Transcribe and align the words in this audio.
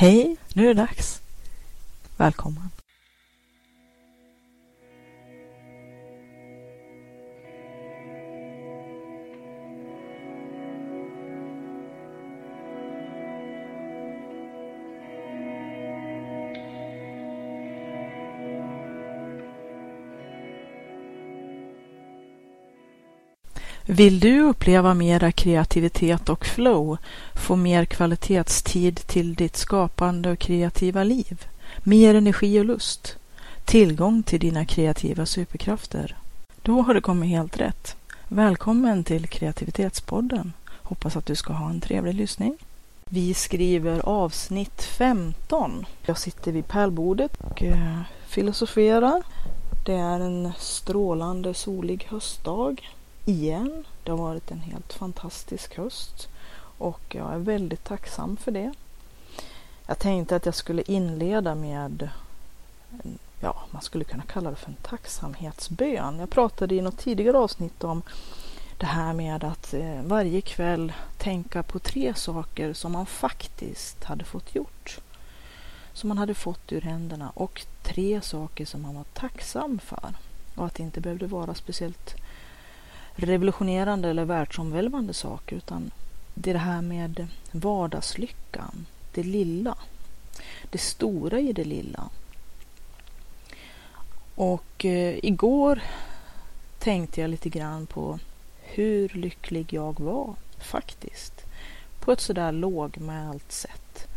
Hej, 0.00 0.36
nu 0.54 0.64
är 0.64 0.74
det 0.74 0.82
dags. 0.82 1.20
Välkommen. 2.16 2.70
Vill 23.90 24.20
du 24.20 24.40
uppleva 24.40 24.94
mera 24.94 25.32
kreativitet 25.32 26.28
och 26.28 26.46
flow, 26.46 26.98
få 27.34 27.56
mer 27.56 27.84
kvalitetstid 27.84 28.96
till 28.96 29.34
ditt 29.34 29.56
skapande 29.56 30.30
och 30.30 30.38
kreativa 30.38 31.04
liv, 31.04 31.46
mer 31.82 32.14
energi 32.14 32.60
och 32.60 32.64
lust, 32.64 33.16
tillgång 33.64 34.22
till 34.22 34.40
dina 34.40 34.64
kreativa 34.64 35.26
superkrafter? 35.26 36.16
Då 36.62 36.82
har 36.82 36.94
du 36.94 37.00
kommit 37.00 37.30
helt 37.30 37.60
rätt. 37.60 37.96
Välkommen 38.28 39.04
till 39.04 39.26
Kreativitetspodden. 39.26 40.52
Hoppas 40.82 41.16
att 41.16 41.26
du 41.26 41.34
ska 41.34 41.52
ha 41.52 41.70
en 41.70 41.80
trevlig 41.80 42.14
lyssning. 42.14 42.56
Vi 43.04 43.34
skriver 43.34 44.00
avsnitt 44.08 44.82
15. 44.82 45.86
Jag 46.06 46.18
sitter 46.18 46.52
vid 46.52 46.68
pärlbordet 46.68 47.36
och 47.36 47.62
eh, 47.62 48.00
filosoferar. 48.26 49.22
Det 49.86 49.94
är 49.94 50.20
en 50.20 50.52
strålande 50.58 51.54
solig 51.54 52.06
höstdag 52.10 52.80
igen. 53.28 53.84
Det 54.04 54.10
har 54.10 54.18
varit 54.18 54.50
en 54.50 54.60
helt 54.60 54.92
fantastisk 54.92 55.76
höst 55.76 56.28
och 56.78 57.00
jag 57.14 57.34
är 57.34 57.38
väldigt 57.38 57.84
tacksam 57.84 58.36
för 58.36 58.52
det. 58.52 58.72
Jag 59.86 59.98
tänkte 59.98 60.36
att 60.36 60.46
jag 60.46 60.54
skulle 60.54 60.82
inleda 60.82 61.54
med, 61.54 62.08
ja, 63.40 63.62
man 63.70 63.82
skulle 63.82 64.04
kunna 64.04 64.22
kalla 64.22 64.50
det 64.50 64.56
för 64.56 64.68
en 64.68 64.76
tacksamhetsbön. 64.82 66.18
Jag 66.18 66.30
pratade 66.30 66.74
i 66.74 66.80
något 66.80 66.98
tidigare 66.98 67.38
avsnitt 67.38 67.84
om 67.84 68.02
det 68.78 68.86
här 68.86 69.12
med 69.12 69.44
att 69.44 69.74
eh, 69.74 70.02
varje 70.02 70.40
kväll 70.40 70.92
tänka 71.18 71.62
på 71.62 71.78
tre 71.78 72.14
saker 72.14 72.72
som 72.72 72.92
man 72.92 73.06
faktiskt 73.06 74.04
hade 74.04 74.24
fått 74.24 74.54
gjort. 74.54 74.98
Som 75.92 76.08
man 76.08 76.18
hade 76.18 76.34
fått 76.34 76.72
ur 76.72 76.80
händerna 76.80 77.32
och 77.34 77.66
tre 77.82 78.20
saker 78.20 78.64
som 78.64 78.82
man 78.82 78.94
var 78.94 79.04
tacksam 79.04 79.78
för. 79.78 80.14
Och 80.54 80.66
att 80.66 80.74
det 80.74 80.82
inte 80.82 81.00
behövde 81.00 81.26
vara 81.26 81.54
speciellt 81.54 82.16
revolutionerande 83.18 84.08
eller 84.08 84.24
världsomvälvande 84.24 85.14
saker 85.14 85.56
utan 85.56 85.90
det 86.34 86.50
är 86.50 86.54
det 86.54 86.60
här 86.60 86.82
med 86.82 87.26
vardagslyckan, 87.50 88.86
det 89.14 89.22
lilla, 89.22 89.74
det 90.70 90.78
stora 90.78 91.40
i 91.40 91.52
det 91.52 91.64
lilla. 91.64 92.08
Och 94.34 94.84
eh, 94.84 95.18
igår 95.22 95.82
tänkte 96.78 97.20
jag 97.20 97.30
lite 97.30 97.48
grann 97.48 97.86
på 97.86 98.18
hur 98.60 99.08
lycklig 99.08 99.72
jag 99.72 100.00
var 100.00 100.34
faktiskt. 100.58 101.32
På 102.00 102.12
ett 102.12 102.20
sådär 102.20 102.52
lågmält 102.52 103.52
sätt. 103.52 104.08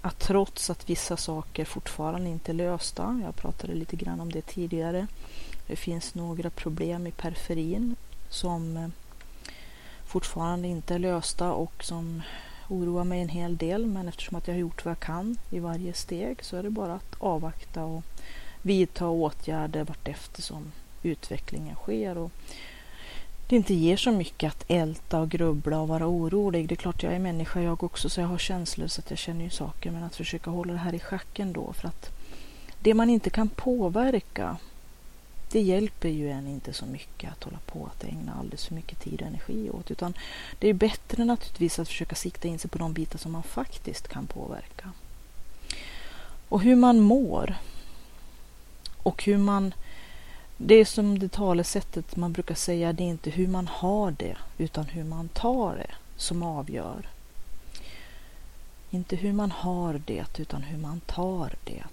Att 0.00 0.18
trots 0.18 0.70
att 0.70 0.90
vissa 0.90 1.16
saker 1.16 1.64
fortfarande 1.64 2.30
inte 2.30 2.52
är 2.52 2.54
lösta, 2.54 3.20
jag 3.24 3.36
pratade 3.36 3.74
lite 3.74 3.96
grann 3.96 4.20
om 4.20 4.32
det 4.32 4.42
tidigare, 4.42 5.06
det 5.66 5.76
finns 5.76 6.14
några 6.14 6.50
problem 6.50 7.06
i 7.06 7.10
periferin 7.10 7.96
som 8.28 8.76
eh, 8.76 8.88
fortfarande 10.06 10.68
inte 10.68 10.94
är 10.94 10.98
lösta 10.98 11.52
och 11.52 11.84
som 11.84 12.22
oroar 12.68 13.04
mig 13.04 13.20
en 13.20 13.28
hel 13.28 13.56
del. 13.56 13.86
Men 13.86 14.08
eftersom 14.08 14.36
att 14.36 14.48
jag 14.48 14.54
har 14.54 14.60
gjort 14.60 14.84
vad 14.84 14.90
jag 14.90 15.00
kan 15.00 15.36
i 15.50 15.58
varje 15.58 15.92
steg 15.92 16.44
så 16.44 16.56
är 16.56 16.62
det 16.62 16.70
bara 16.70 16.94
att 16.94 17.16
avvakta 17.18 17.84
och 17.84 18.04
vidta 18.62 19.08
åtgärder 19.08 19.84
vartefter 19.84 20.42
som 20.42 20.72
utvecklingen 21.02 21.74
sker. 21.76 22.18
Och 22.18 22.30
det 23.48 23.56
inte 23.56 23.74
ger 23.74 23.96
så 23.96 24.10
mycket 24.10 24.52
att 24.52 24.64
älta 24.68 25.20
och 25.20 25.28
grubbla 25.28 25.80
och 25.80 25.88
vara 25.88 26.06
orolig. 26.06 26.68
Det 26.68 26.74
är 26.74 26.76
klart 26.76 27.02
jag 27.02 27.14
är 27.14 27.18
människa 27.18 27.60
jag 27.60 27.84
också 27.84 28.08
så 28.08 28.20
jag 28.20 28.28
har 28.28 28.38
känslor 28.38 28.86
så 28.86 29.00
att 29.00 29.10
jag 29.10 29.18
känner 29.18 29.44
ju 29.44 29.50
saker 29.50 29.90
men 29.90 30.02
att 30.02 30.16
försöka 30.16 30.50
hålla 30.50 30.72
det 30.72 30.78
här 30.78 30.94
i 30.94 30.98
schacken 30.98 31.52
då 31.52 31.72
för 31.72 31.88
att 31.88 32.10
det 32.80 32.94
man 32.94 33.10
inte 33.10 33.30
kan 33.30 33.48
påverka 33.48 34.56
det 35.52 35.60
hjälper 35.60 36.08
ju 36.08 36.30
en 36.30 36.46
inte 36.46 36.72
så 36.72 36.86
mycket 36.86 37.32
att 37.32 37.44
hålla 37.44 37.58
på 37.66 37.86
att 37.86 38.04
ägna 38.04 38.34
alldeles 38.34 38.66
för 38.66 38.74
mycket 38.74 39.00
tid 39.00 39.20
och 39.20 39.26
energi 39.26 39.70
åt. 39.70 39.90
Utan 39.90 40.14
det 40.58 40.68
är 40.68 40.74
bättre 40.74 41.24
naturligtvis 41.24 41.78
att 41.78 41.88
försöka 41.88 42.14
sikta 42.14 42.48
in 42.48 42.58
sig 42.58 42.70
på 42.70 42.78
de 42.78 42.92
bitar 42.92 43.18
som 43.18 43.32
man 43.32 43.42
faktiskt 43.42 44.08
kan 44.08 44.26
påverka. 44.26 44.92
Och 46.48 46.62
hur 46.62 46.76
man 46.76 47.00
mår. 47.00 47.54
Och 49.02 49.24
hur 49.24 49.38
man... 49.38 49.74
Det 50.56 50.74
är 50.74 50.84
som 50.84 51.18
det 51.18 51.28
talesättet 51.28 52.16
man 52.16 52.32
brukar 52.32 52.54
säga, 52.54 52.92
det 52.92 53.02
är 53.02 53.08
inte 53.08 53.30
hur 53.30 53.48
man 53.48 53.66
har 53.66 54.10
det 54.10 54.36
utan 54.58 54.84
hur 54.84 55.04
man 55.04 55.28
tar 55.28 55.76
det 55.76 55.94
som 56.16 56.42
avgör. 56.42 57.08
Inte 58.90 59.16
hur 59.16 59.32
man 59.32 59.50
har 59.50 60.00
det 60.06 60.38
utan 60.38 60.62
hur 60.62 60.78
man 60.78 61.00
tar 61.00 61.54
det. 61.64 61.84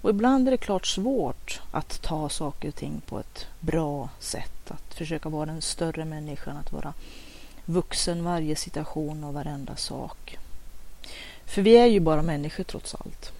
Och 0.00 0.10
ibland 0.10 0.48
är 0.48 0.50
det 0.50 0.56
klart 0.56 0.86
svårt 0.86 1.60
att 1.70 2.02
ta 2.02 2.28
saker 2.28 2.68
och 2.68 2.74
ting 2.74 3.02
på 3.06 3.18
ett 3.18 3.46
bra 3.60 4.08
sätt. 4.20 4.70
Att 4.70 4.94
försöka 4.94 5.28
vara 5.28 5.46
den 5.46 5.62
större 5.62 6.04
människan, 6.04 6.56
att 6.56 6.72
vara 6.72 6.94
vuxen 7.64 8.24
varje 8.24 8.56
situation 8.56 9.24
och 9.24 9.34
varenda 9.34 9.76
sak. 9.76 10.38
För 11.44 11.62
vi 11.62 11.76
är 11.76 11.86
ju 11.86 12.00
bara 12.00 12.22
människor 12.22 12.64
trots 12.64 12.94
allt. 12.94 13.32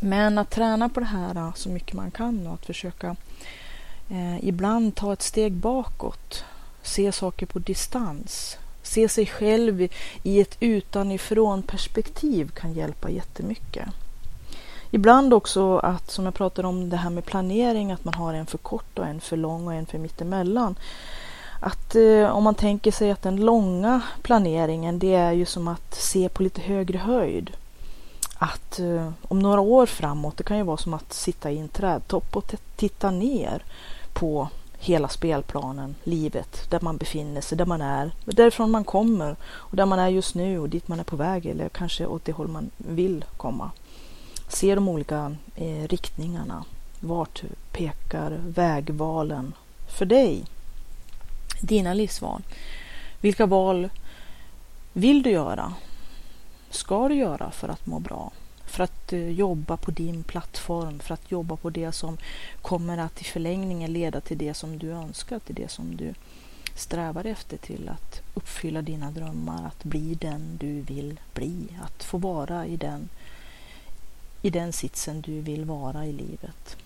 Men 0.00 0.38
att 0.38 0.50
träna 0.50 0.88
på 0.88 1.00
det 1.00 1.06
här 1.06 1.36
äh, 1.36 1.54
så 1.54 1.68
mycket 1.68 1.94
man 1.94 2.10
kan 2.10 2.46
och 2.46 2.54
att 2.54 2.66
försöka 2.66 3.16
eh, 4.10 4.44
ibland 4.44 4.94
ta 4.94 5.12
ett 5.12 5.22
steg 5.22 5.52
bakåt, 5.52 6.44
se 6.82 7.12
saker 7.12 7.46
på 7.46 7.58
distans, 7.58 8.56
se 8.82 9.08
sig 9.08 9.26
själv 9.26 9.88
i 10.22 10.40
ett 10.40 10.56
utanifrån 10.60 11.62
perspektiv 11.62 12.50
kan 12.50 12.72
hjälpa 12.72 13.10
jättemycket. 13.10 13.88
Ibland 14.90 15.34
också 15.34 15.78
att, 15.78 16.10
som 16.10 16.24
jag 16.24 16.34
pratade 16.34 16.68
om 16.68 16.90
det 16.90 16.96
här 16.96 17.10
med 17.10 17.24
planering, 17.24 17.92
att 17.92 18.04
man 18.04 18.14
har 18.14 18.34
en 18.34 18.46
för 18.46 18.58
kort 18.58 18.98
och 18.98 19.06
en 19.06 19.20
för 19.20 19.36
lång 19.36 19.66
och 19.66 19.74
en 19.74 19.86
för 19.86 19.98
mittemellan. 19.98 20.78
Att 21.60 21.94
eh, 21.94 22.28
om 22.30 22.44
man 22.44 22.54
tänker 22.54 22.92
sig 22.92 23.10
att 23.10 23.22
den 23.22 23.36
långa 23.36 24.00
planeringen, 24.22 24.98
det 24.98 25.14
är 25.14 25.32
ju 25.32 25.46
som 25.46 25.68
att 25.68 25.94
se 25.94 26.28
på 26.28 26.42
lite 26.42 26.60
högre 26.60 26.98
höjd. 26.98 27.50
Att 28.38 28.78
eh, 28.78 29.10
om 29.28 29.38
några 29.38 29.60
år 29.60 29.86
framåt, 29.86 30.36
det 30.36 30.44
kan 30.44 30.56
ju 30.56 30.62
vara 30.62 30.76
som 30.76 30.94
att 30.94 31.12
sitta 31.12 31.50
i 31.50 31.58
en 31.58 31.68
trädtopp 31.68 32.36
och 32.36 32.54
titta 32.76 33.10
ner 33.10 33.64
på 34.12 34.48
hela 34.78 35.08
spelplanen, 35.08 35.94
livet, 36.04 36.70
där 36.70 36.80
man 36.82 36.96
befinner 36.96 37.40
sig, 37.40 37.58
där 37.58 37.66
man 37.66 37.80
är, 37.80 38.10
därifrån 38.24 38.70
man 38.70 38.84
kommer 38.84 39.36
och 39.44 39.76
där 39.76 39.86
man 39.86 39.98
är 39.98 40.08
just 40.08 40.34
nu 40.34 40.58
och 40.58 40.68
dit 40.68 40.88
man 40.88 41.00
är 41.00 41.04
på 41.04 41.16
väg 41.16 41.46
eller 41.46 41.68
kanske 41.68 42.06
åt 42.06 42.24
det 42.24 42.32
håll 42.32 42.48
man 42.48 42.70
vill 42.76 43.24
komma 43.36 43.70
se 44.48 44.74
de 44.74 44.88
olika 44.88 45.36
eh, 45.54 45.88
riktningarna. 45.88 46.64
Vart 47.00 47.42
pekar 47.72 48.40
vägvalen 48.46 49.54
för 49.88 50.06
dig? 50.06 50.44
Dina 51.60 51.94
livsval. 51.94 52.42
Vilka 53.20 53.46
val 53.46 53.88
vill 54.92 55.22
du 55.22 55.30
göra? 55.30 55.74
Ska 56.70 57.08
du 57.08 57.14
göra 57.14 57.50
för 57.50 57.68
att 57.68 57.86
må 57.86 57.98
bra? 57.98 58.32
För 58.66 58.84
att 58.84 59.12
eh, 59.12 59.30
jobba 59.30 59.76
på 59.76 59.90
din 59.90 60.22
plattform, 60.22 60.98
för 60.98 61.14
att 61.14 61.30
jobba 61.30 61.56
på 61.56 61.70
det 61.70 61.92
som 61.92 62.18
kommer 62.62 62.98
att 62.98 63.20
i 63.20 63.24
förlängningen 63.24 63.92
leda 63.92 64.20
till 64.20 64.38
det 64.38 64.54
som 64.54 64.78
du 64.78 64.90
önskar, 64.90 65.38
till 65.38 65.54
det 65.54 65.70
som 65.70 65.96
du 65.96 66.14
strävar 66.74 67.24
efter 67.24 67.56
till 67.56 67.88
att 67.88 68.22
uppfylla 68.34 68.82
dina 68.82 69.10
drömmar, 69.10 69.66
att 69.66 69.84
bli 69.84 70.14
den 70.14 70.56
du 70.60 70.80
vill 70.80 71.20
bli, 71.34 71.68
att 71.82 72.04
få 72.04 72.18
vara 72.18 72.66
i 72.66 72.76
den 72.76 73.08
i 74.42 74.50
den 74.50 74.72
sitsen 74.72 75.20
du 75.20 75.40
vill 75.40 75.64
vara 75.64 76.06
i 76.06 76.12
livet. 76.12 76.76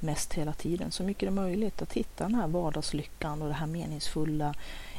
Mest 0.00 0.34
hela 0.34 0.52
tiden, 0.52 0.90
så 0.90 1.02
mycket 1.02 1.20
det 1.20 1.26
är 1.26 1.30
möjligt. 1.30 1.82
Att 1.82 1.92
hitta 1.92 2.24
den 2.24 2.34
här 2.34 2.46
vardagslyckan 2.46 3.42
och 3.42 3.48
det 3.48 3.54
här 3.54 3.66
meningsfulla 3.66 4.54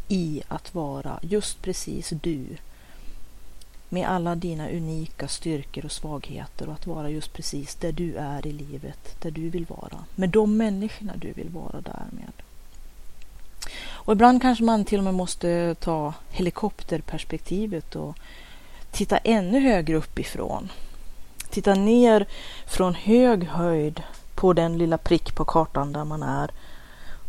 i 0.07 0.41
att 0.47 0.75
vara 0.75 1.19
just 1.21 1.61
precis 1.61 2.09
du. 2.09 2.45
Med 3.89 4.07
alla 4.07 4.35
dina 4.35 4.69
unika 4.69 5.27
styrkor 5.27 5.85
och 5.85 5.91
svagheter 5.91 6.67
och 6.67 6.73
att 6.73 6.87
vara 6.87 7.09
just 7.09 7.33
precis 7.33 7.75
där 7.75 7.91
du 7.91 8.15
är 8.15 8.47
i 8.47 8.51
livet, 8.51 9.21
där 9.21 9.31
du 9.31 9.49
vill 9.49 9.65
vara. 9.65 10.05
Med 10.15 10.29
de 10.29 10.57
människorna 10.57 11.13
du 11.17 11.31
vill 11.31 11.49
vara 11.49 11.81
där 11.81 12.05
med. 12.11 12.31
Och 13.77 14.13
ibland 14.13 14.41
kanske 14.41 14.63
man 14.63 14.85
till 14.85 14.97
och 14.97 15.03
med 15.03 15.13
måste 15.13 15.75
ta 15.79 16.13
helikopterperspektivet 16.29 17.95
och 17.95 18.15
titta 18.91 19.17
ännu 19.17 19.59
högre 19.59 19.95
uppifrån 19.95 20.69
titta 21.55 21.75
ner 21.75 22.25
från 22.65 22.95
hög 22.95 23.43
höjd 23.43 24.03
på 24.35 24.53
den 24.53 24.77
lilla 24.77 24.97
prick 24.97 25.35
på 25.35 25.45
kartan 25.45 25.93
där 25.93 26.05
man 26.05 26.23
är 26.23 26.51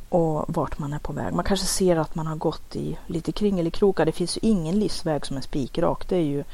och 0.08 0.44
vart 0.48 0.78
man 0.78 0.92
är 0.92 0.98
på 0.98 1.12
väg. 1.12 1.34
Man 1.34 1.44
kanske 1.44 1.66
ser 1.66 1.96
att 1.96 2.14
man 2.14 2.26
har 2.26 2.36
gått 2.36 2.76
i 2.76 2.98
lite 3.06 3.32
kringelikrokar. 3.32 4.06
Det 4.06 4.12
finns 4.12 4.36
ju 4.36 4.40
ingen 4.48 4.78
livsväg 4.78 5.26
som 5.26 5.36
är 5.36 5.40
spikrak. 5.40 6.08
Det 6.08 6.16
är 6.16 6.20
ju 6.20 6.44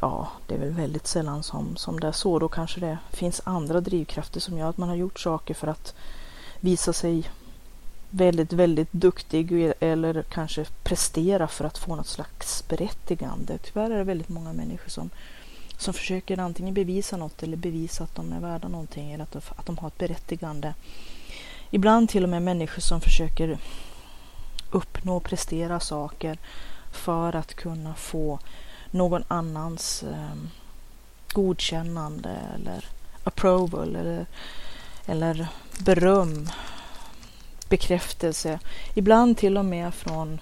ja, 0.00 0.28
det 0.46 0.54
är 0.54 0.58
väl 0.58 0.70
väldigt 0.70 1.06
sällan 1.06 1.42
som, 1.42 1.76
som 1.76 2.00
det 2.00 2.08
är 2.08 2.12
så. 2.12 2.38
Då 2.38 2.48
kanske 2.48 2.80
det 2.80 2.98
finns 3.10 3.40
andra 3.44 3.80
drivkrafter 3.80 4.40
som 4.40 4.58
gör 4.58 4.68
att 4.68 4.78
man 4.78 4.88
har 4.88 4.96
gjort 4.96 5.20
saker 5.20 5.54
för 5.54 5.66
att 5.66 5.94
visa 6.60 6.92
sig 6.92 7.30
väldigt, 8.10 8.52
väldigt 8.52 8.92
duktig 8.92 9.72
eller 9.80 10.22
kanske 10.22 10.64
prestera 10.82 11.48
för 11.48 11.64
att 11.64 11.78
få 11.78 11.96
något 11.96 12.06
slags 12.06 12.68
berättigande. 12.68 13.58
Tyvärr 13.58 13.90
är 13.90 13.98
det 13.98 14.04
väldigt 14.04 14.28
många 14.28 14.52
människor 14.52 14.90
som, 14.90 15.10
som 15.84 15.94
försöker 15.94 16.38
antingen 16.38 16.74
bevisa 16.74 17.16
något 17.16 17.42
eller 17.42 17.56
bevisa 17.56 18.04
att 18.04 18.14
de 18.14 18.32
är 18.32 18.40
värda 18.40 18.68
någonting 18.68 19.12
eller 19.12 19.24
att 19.24 19.32
de, 19.32 19.40
att 19.56 19.66
de 19.66 19.78
har 19.78 19.88
ett 19.88 19.98
berättigande. 19.98 20.74
Ibland 21.70 22.08
till 22.08 22.22
och 22.22 22.28
med 22.28 22.42
människor 22.42 22.80
som 22.80 23.00
försöker 23.00 23.58
uppnå 24.70 25.16
och 25.16 25.24
prestera 25.24 25.80
saker 25.80 26.38
för 26.92 27.36
att 27.36 27.54
kunna 27.54 27.94
få 27.94 28.38
någon 28.90 29.24
annans 29.28 30.02
eh, 30.02 30.36
godkännande 31.32 32.40
eller 32.54 32.84
approval 33.24 33.96
eller, 33.96 34.26
eller 35.06 35.46
beröm, 35.78 36.50
bekräftelse. 37.68 38.58
Ibland 38.94 39.36
till 39.38 39.58
och 39.58 39.64
med 39.64 39.94
från 39.94 40.40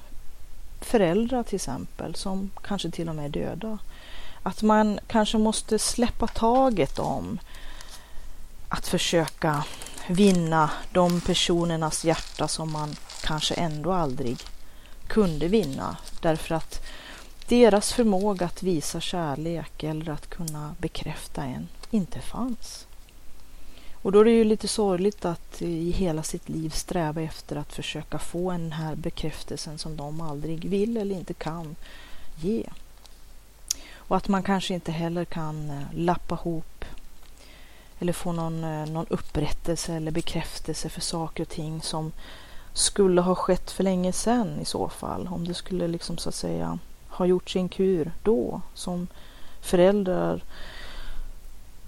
föräldrar 0.81 1.43
till 1.43 1.57
exempel 1.57 2.15
som 2.15 2.51
kanske 2.63 2.91
till 2.91 3.09
och 3.09 3.15
med 3.15 3.25
är 3.25 3.41
döda. 3.41 3.79
Att 4.43 4.63
man 4.63 5.01
kanske 5.07 5.39
måste 5.39 5.79
släppa 5.79 6.27
taget 6.27 6.99
om 6.99 7.39
att 8.69 8.87
försöka 8.87 9.65
vinna 10.09 10.71
de 10.93 11.21
personernas 11.21 12.05
hjärta 12.05 12.49
som 12.49 12.73
man 12.73 12.97
kanske 13.23 13.55
ändå 13.55 13.93
aldrig 13.93 14.39
kunde 15.07 15.49
vinna 15.49 15.97
därför 16.21 16.55
att 16.55 16.83
deras 17.49 17.93
förmåga 17.93 18.47
att 18.47 18.63
visa 18.63 19.01
kärlek 19.01 19.83
eller 19.83 20.13
att 20.13 20.31
kunna 20.31 20.75
bekräfta 20.79 21.45
en 21.45 21.69
inte 21.91 22.21
fanns. 22.21 22.87
Och 24.03 24.13
då 24.13 24.21
är 24.21 24.25
det 24.25 24.31
ju 24.31 24.45
lite 24.45 24.69
sorgligt 24.69 25.25
att 25.25 25.63
i 25.63 25.91
hela 25.91 26.23
sitt 26.23 26.49
liv 26.49 26.71
sträva 26.71 27.23
efter 27.23 27.57
att 27.57 27.73
försöka 27.73 28.19
få 28.19 28.51
den 28.51 28.73
här 28.73 28.95
bekräftelsen 28.95 29.79
som 29.79 29.97
de 29.97 30.21
aldrig 30.21 30.65
vill 30.65 30.97
eller 30.97 31.15
inte 31.15 31.35
kan 31.35 31.77
ge. 32.41 32.65
Och 34.09 34.17
att 34.17 34.29
man 34.29 34.43
kanske 34.43 34.75
inte 34.75 34.93
heller 34.93 35.25
kan 35.25 35.71
eh, 35.71 35.83
lappa 35.93 36.35
ihop 36.35 36.85
eller 37.99 38.13
få 38.13 38.33
någon, 38.33 38.65
eh, 38.65 38.87
någon 38.87 39.07
upprättelse 39.11 39.95
eller 39.95 40.11
bekräftelse 40.11 40.89
för 40.89 41.01
saker 41.01 41.43
och 41.43 41.49
ting 41.49 41.83
som 41.83 42.13
skulle 42.73 43.21
ha 43.21 43.35
skett 43.35 43.71
för 43.71 43.85
länge 43.85 44.13
sedan 44.13 44.61
i 44.61 44.65
så 44.65 44.89
fall. 44.89 45.29
Om 45.29 45.49
det 45.49 45.55
skulle 45.55 45.89
liksom 45.89 46.19
så 46.19 46.29
att 46.29 46.35
säga 46.35 46.79
ha 47.09 47.27
gjort 47.27 47.51
sin 47.51 47.69
kur 47.69 48.13
då 48.23 48.61
som 48.75 49.09
föräldrar 49.61 50.43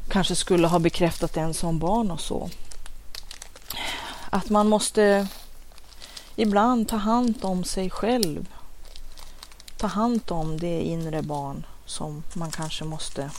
kanske 0.09 0.35
skulle 0.35 0.67
ha 0.67 0.79
bekräftat 0.79 1.37
en 1.37 1.55
som 1.55 1.79
barn 1.79 2.11
och 2.11 2.21
så. 2.21 2.51
Att 4.31 4.51
man 4.51 4.69
måste 4.69 5.29
ibland 6.37 6.89
ta 6.89 6.97
hand 6.97 7.45
om 7.45 7.65
sig 7.65 7.91
själv. 7.91 8.49
Ta 9.77 9.87
hand 9.87 10.23
om 10.29 10.59
det 10.59 10.83
inre 10.83 11.23
barn 11.23 11.67
som 11.87 12.23
man 12.33 12.51
kanske 12.51 12.85
måste 12.85 13.31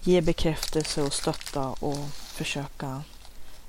ge 0.00 0.20
bekräftelse 0.20 1.02
och 1.02 1.12
stötta 1.12 1.68
och 1.68 1.98
försöka 2.12 3.02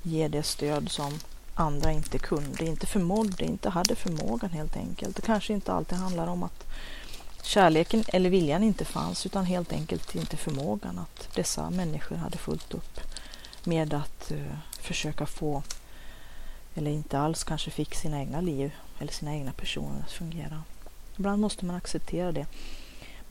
ge 0.02 0.28
det 0.28 0.42
stöd 0.42 0.90
som 0.90 1.18
andra 1.54 1.92
inte 1.92 2.18
kunde, 2.18 2.64
inte 2.64 2.86
förmådde, 2.86 3.44
inte 3.44 3.70
hade 3.70 3.94
förmågan 3.94 4.50
helt 4.50 4.76
enkelt. 4.76 5.16
Det 5.16 5.22
kanske 5.22 5.52
inte 5.52 5.72
alltid 5.72 5.98
handlar 5.98 6.26
om 6.26 6.42
att 6.42 6.64
kärleken 7.42 8.04
eller 8.08 8.30
viljan 8.30 8.62
inte 8.62 8.84
fanns 8.84 9.26
utan 9.26 9.44
helt 9.44 9.72
enkelt 9.72 10.14
inte 10.14 10.36
förmågan 10.36 10.98
att 10.98 11.34
dessa 11.34 11.70
människor 11.70 12.16
hade 12.16 12.38
fullt 12.38 12.74
upp 12.74 13.00
med 13.64 13.94
att 13.94 14.32
uh, 14.32 14.52
försöka 14.80 15.26
få 15.26 15.62
eller 16.74 16.90
inte 16.90 17.18
alls 17.18 17.44
kanske 17.44 17.70
fick 17.70 17.94
sina 17.94 18.20
egna 18.20 18.40
liv 18.40 18.72
eller 18.98 19.12
sina 19.12 19.34
egna 19.34 19.52
personer 19.52 20.00
att 20.06 20.12
fungera. 20.12 20.62
Ibland 21.16 21.40
måste 21.40 21.64
man 21.64 21.76
acceptera 21.76 22.32
det. 22.32 22.46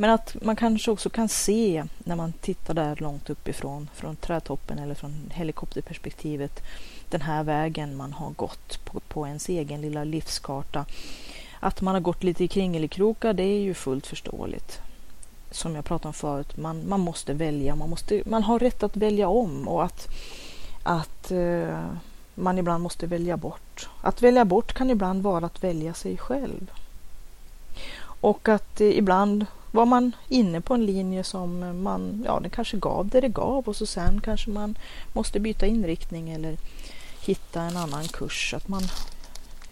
Men 0.01 0.09
att 0.09 0.35
man 0.41 0.55
kanske 0.55 0.91
också 0.91 1.09
kan 1.09 1.29
se 1.29 1.83
när 1.99 2.15
man 2.15 2.33
tittar 2.33 2.73
där 2.73 2.95
långt 2.95 3.29
uppifrån, 3.29 3.89
från 3.93 4.15
trädtoppen 4.15 4.79
eller 4.79 4.95
från 4.95 5.31
helikopterperspektivet, 5.33 6.63
den 7.09 7.21
här 7.21 7.43
vägen 7.43 7.97
man 7.97 8.13
har 8.13 8.29
gått 8.29 8.85
på, 8.85 8.99
på 8.99 9.27
ens 9.27 9.49
egen 9.49 9.81
lilla 9.81 10.03
livskarta. 10.03 10.85
Att 11.59 11.81
man 11.81 11.93
har 11.95 12.01
gått 12.01 12.23
lite 12.23 12.43
i 12.43 12.47
kringelikrokar, 12.47 13.33
det 13.33 13.43
är 13.43 13.59
ju 13.59 13.73
fullt 13.73 14.07
förståeligt. 14.07 14.81
Som 15.51 15.75
jag 15.75 15.85
pratade 15.85 16.07
om 16.07 16.13
förut, 16.13 16.57
man, 16.57 16.89
man 16.89 16.99
måste 16.99 17.33
välja, 17.33 17.75
man, 17.75 17.89
måste, 17.89 18.23
man 18.25 18.43
har 18.43 18.59
rätt 18.59 18.83
att 18.83 18.97
välja 18.97 19.27
om 19.27 19.67
och 19.67 19.83
att, 19.83 20.07
att 20.83 21.31
uh, 21.31 21.85
man 22.35 22.57
ibland 22.57 22.83
måste 22.83 23.07
välja 23.07 23.37
bort. 23.37 23.89
Att 24.01 24.21
välja 24.21 24.45
bort 24.45 24.73
kan 24.73 24.89
ibland 24.89 25.23
vara 25.23 25.45
att 25.45 25.63
välja 25.63 25.93
sig 25.93 26.17
själv. 26.17 26.71
Och 28.21 28.49
att 28.49 28.81
uh, 28.81 28.97
ibland 28.97 29.45
var 29.71 29.85
man 29.85 30.11
inne 30.27 30.61
på 30.61 30.73
en 30.73 30.85
linje 30.85 31.23
som 31.23 31.81
man, 31.83 32.23
ja 32.25 32.39
det 32.39 32.49
kanske 32.49 32.77
gav 32.77 33.07
det 33.07 33.21
det 33.21 33.29
gav 33.29 33.67
och 33.67 33.75
så 33.75 33.85
sen 33.85 34.21
kanske 34.21 34.49
man 34.49 34.77
måste 35.13 35.39
byta 35.39 35.65
inriktning 35.65 36.29
eller 36.29 36.57
hitta 37.25 37.61
en 37.61 37.77
annan 37.77 38.07
kurs. 38.07 38.53
Att 38.53 38.67
man, 38.67 38.81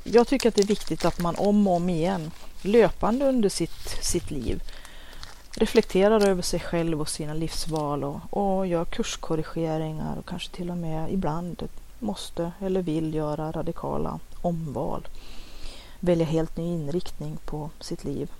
jag 0.03 0.27
tycker 0.27 0.49
att 0.49 0.55
det 0.55 0.61
är 0.61 0.67
viktigt 0.67 1.05
att 1.05 1.21
man 1.21 1.35
om 1.35 1.67
och 1.67 1.75
om 1.75 1.89
igen 1.89 2.31
löpande 2.61 3.25
under 3.25 3.49
sitt, 3.49 3.97
sitt 4.01 4.31
liv 4.31 4.63
reflekterar 5.51 6.27
över 6.27 6.41
sig 6.41 6.59
själv 6.59 7.01
och 7.01 7.09
sina 7.09 7.33
livsval 7.33 8.03
och, 8.03 8.19
och 8.29 8.67
gör 8.67 8.85
kurskorrigeringar 8.85 10.17
och 10.17 10.25
kanske 10.25 10.55
till 10.55 10.69
och 10.69 10.77
med 10.77 11.13
ibland 11.13 11.67
måste 11.99 12.51
eller 12.59 12.81
vill 12.81 13.13
göra 13.13 13.51
radikala 13.51 14.19
omval. 14.41 15.07
Välja 15.99 16.25
helt 16.25 16.57
ny 16.57 16.63
inriktning 16.63 17.38
på 17.45 17.69
sitt 17.79 18.03
liv. 18.03 18.31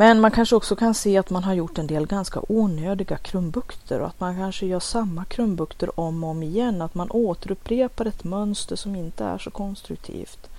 Men 0.00 0.20
man 0.20 0.30
kanske 0.30 0.56
också 0.56 0.76
kan 0.76 0.94
se 0.94 1.18
att 1.18 1.30
man 1.30 1.44
har 1.44 1.54
gjort 1.54 1.78
en 1.78 1.86
del 1.86 2.06
ganska 2.06 2.40
onödiga 2.48 3.16
krumbukter 3.16 4.00
och 4.00 4.06
att 4.06 4.20
man 4.20 4.36
kanske 4.36 4.66
gör 4.66 4.80
samma 4.80 5.24
krumbukter 5.24 6.00
om 6.00 6.24
och 6.24 6.30
om 6.30 6.42
igen. 6.42 6.82
Att 6.82 6.94
man 6.94 7.10
återupprepar 7.10 8.06
ett 8.06 8.24
mönster 8.24 8.76
som 8.76 8.96
inte 8.96 9.24
är 9.24 9.38
så 9.38 9.50
konstruktivt. 9.50 10.50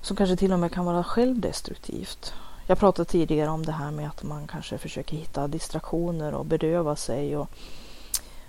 Som 0.00 0.16
kanske 0.16 0.36
till 0.36 0.52
och 0.52 0.58
med 0.58 0.72
kan 0.72 0.84
vara 0.84 1.04
självdestruktivt. 1.04 2.32
Jag 2.66 2.78
pratade 2.78 3.10
tidigare 3.10 3.50
om 3.50 3.66
det 3.66 3.72
här 3.72 3.90
med 3.90 4.08
att 4.08 4.22
man 4.22 4.46
kanske 4.46 4.78
försöker 4.78 5.16
hitta 5.16 5.48
distraktioner 5.48 6.34
och 6.34 6.46
bedöva 6.46 6.96
sig 6.96 7.36
och 7.36 7.50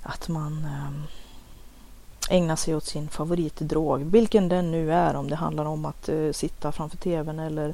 att 0.01 0.27
man 0.27 0.65
eh, 0.65 2.35
ägnar 2.35 2.55
sig 2.55 2.75
åt 2.75 2.85
sin 2.85 3.09
favoritdrog, 3.09 4.03
vilken 4.03 4.50
den 4.50 4.71
nu 4.71 4.93
är, 4.93 5.15
om 5.15 5.29
det 5.29 5.35
handlar 5.35 5.65
om 5.65 5.85
att 5.85 6.09
eh, 6.09 6.31
sitta 6.31 6.71
framför 6.71 6.97
tvn 6.97 7.39
eller 7.39 7.74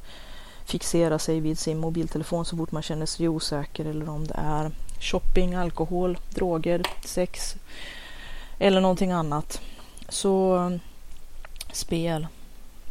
fixera 0.65 1.19
sig 1.19 1.39
vid 1.39 1.59
sin 1.59 1.77
mobiltelefon 1.77 2.45
så 2.45 2.57
fort 2.57 2.71
man 2.71 2.83
känner 2.83 3.05
sig 3.05 3.29
osäker 3.29 3.85
eller 3.85 4.09
om 4.09 4.27
det 4.27 4.35
är 4.37 4.71
shopping, 4.99 5.53
alkohol, 5.53 6.17
droger, 6.29 6.83
sex 7.05 7.55
eller 8.59 8.81
någonting 8.81 9.11
annat. 9.11 9.61
Så 10.09 10.71
spel, 11.71 12.27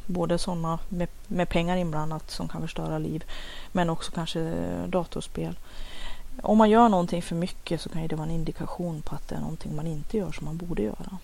både 0.07 0.39
sådana 0.39 0.79
med, 0.89 1.09
med 1.27 1.49
pengar 1.49 1.77
inblandat 1.77 2.31
som 2.31 2.49
kan 2.49 2.61
förstöra 2.61 2.99
liv 2.99 3.25
men 3.73 3.91
också 3.91 4.13
kanske 4.13 4.53
datorspel. 4.87 5.59
Om 6.43 6.59
man 6.59 6.71
gör 6.71 6.89
någonting 6.89 7.23
för 7.23 7.35
mycket 7.35 7.81
så 7.81 7.89
kan 7.89 8.09
det 8.09 8.17
vara 8.17 8.29
en 8.29 8.35
indikation 8.35 9.03
på 9.03 9.15
att 9.15 9.29
det 9.29 9.35
är 9.35 9.41
någonting 9.41 9.77
man 9.77 9.87
inte 9.87 10.17
gör 10.17 10.33
som 10.33 10.45
man 10.45 10.57
borde 10.57 10.83
göra. 10.83 11.19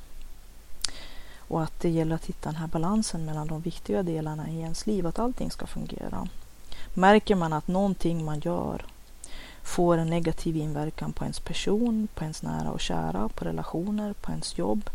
Och 1.38 1.62
att 1.62 1.80
det 1.80 1.88
gäller 1.88 2.14
att 2.14 2.26
hitta 2.26 2.48
den 2.48 2.60
här 2.60 2.66
balansen 2.66 3.24
mellan 3.24 3.46
de 3.46 3.60
viktiga 3.60 4.02
delarna 4.02 4.50
i 4.50 4.60
ens 4.60 4.86
liv, 4.86 5.06
att 5.06 5.18
allting 5.18 5.50
ska 5.50 5.66
fungera. 5.66 6.28
Märker 6.94 7.34
man 7.34 7.52
att 7.52 7.68
någonting 7.68 8.24
man 8.24 8.40
gör 8.40 8.84
får 9.62 9.96
en 9.96 10.10
negativ 10.10 10.56
inverkan 10.56 11.12
på 11.12 11.24
ens 11.24 11.40
person, 11.40 12.08
på 12.14 12.24
ens 12.24 12.42
nära 12.42 12.70
och 12.70 12.80
kära, 12.80 13.28
på 13.28 13.44
relationer, 13.44 14.12
på 14.12 14.30
ens 14.30 14.58
jobb, 14.58 14.90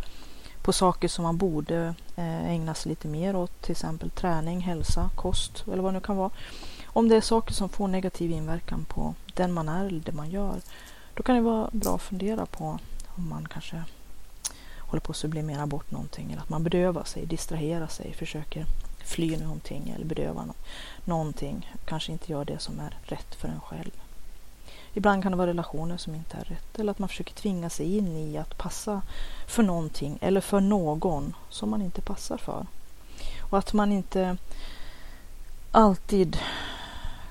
på 0.61 0.73
saker 0.73 1.07
som 1.07 1.23
man 1.23 1.37
borde 1.37 1.95
eh, 2.15 2.49
ägna 2.49 2.73
sig 2.73 2.89
lite 2.89 3.07
mer 3.07 3.35
åt, 3.35 3.61
till 3.61 3.71
exempel 3.71 4.09
träning, 4.09 4.61
hälsa, 4.61 5.09
kost 5.15 5.63
eller 5.67 5.83
vad 5.83 5.93
det 5.93 5.97
nu 5.99 6.05
kan 6.05 6.17
vara. 6.17 6.31
Om 6.85 7.09
det 7.09 7.15
är 7.15 7.21
saker 7.21 7.53
som 7.53 7.69
får 7.69 7.87
negativ 7.87 8.31
inverkan 8.31 8.85
på 8.85 9.13
den 9.33 9.53
man 9.53 9.69
är 9.69 9.85
eller 9.85 9.99
det 9.99 10.11
man 10.11 10.29
gör, 10.29 10.61
då 11.13 11.23
kan 11.23 11.35
det 11.35 11.41
vara 11.41 11.69
bra 11.71 11.95
att 11.95 12.01
fundera 12.01 12.45
på 12.45 12.79
om 13.15 13.29
man 13.29 13.47
kanske 13.47 13.83
håller 14.79 15.01
på 15.01 15.11
att 15.11 15.17
sublimera 15.17 15.67
bort 15.67 15.91
någonting 15.91 16.31
eller 16.31 16.41
att 16.41 16.49
man 16.49 16.63
bedövar 16.63 17.03
sig, 17.03 17.25
distraherar 17.25 17.87
sig, 17.87 18.13
försöker 18.13 18.65
fly 19.05 19.37
någonting 19.37 19.93
eller 19.95 20.05
bedöva 20.05 20.45
någonting. 21.05 21.73
Kanske 21.85 22.11
inte 22.11 22.31
gör 22.31 22.45
det 22.45 22.59
som 22.59 22.79
är 22.79 22.97
rätt 23.03 23.35
för 23.35 23.47
en 23.47 23.61
själv. 23.61 23.91
Ibland 24.93 25.23
kan 25.23 25.31
det 25.31 25.37
vara 25.37 25.47
relationer 25.47 25.97
som 25.97 26.15
inte 26.15 26.37
är 26.37 26.43
rätt 26.43 26.79
eller 26.79 26.91
att 26.91 26.99
man 26.99 27.09
försöker 27.09 27.33
tvinga 27.33 27.69
sig 27.69 27.97
in 27.97 28.17
i 28.17 28.37
att 28.37 28.57
passa 28.57 29.01
för 29.47 29.63
någonting 29.63 30.17
eller 30.21 30.41
för 30.41 30.59
någon 30.59 31.35
som 31.49 31.69
man 31.69 31.81
inte 31.81 32.01
passar 32.01 32.37
för. 32.37 32.67
Och 33.49 33.57
att 33.57 33.73
man 33.73 33.91
inte 33.91 34.37
alltid 35.71 36.37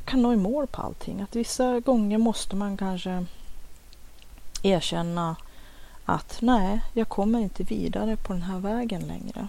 kan 0.05 0.23
nå 0.23 0.33
i 0.33 0.37
mål 0.37 0.67
på 0.67 0.83
allting. 0.83 1.21
Att 1.21 1.37
vissa 1.37 1.81
gånger 1.81 2.19
måste 2.19 2.57
man 2.57 2.77
kanske 2.77 3.27
erkänna 4.63 5.37
att 6.05 6.39
nej, 6.41 6.81
jag 6.93 7.09
kommer 7.09 7.39
inte 7.39 7.63
vidare 7.63 8.17
på 8.17 8.33
den 8.33 8.43
här 8.43 8.59
vägen 8.59 9.03
längre. 9.03 9.49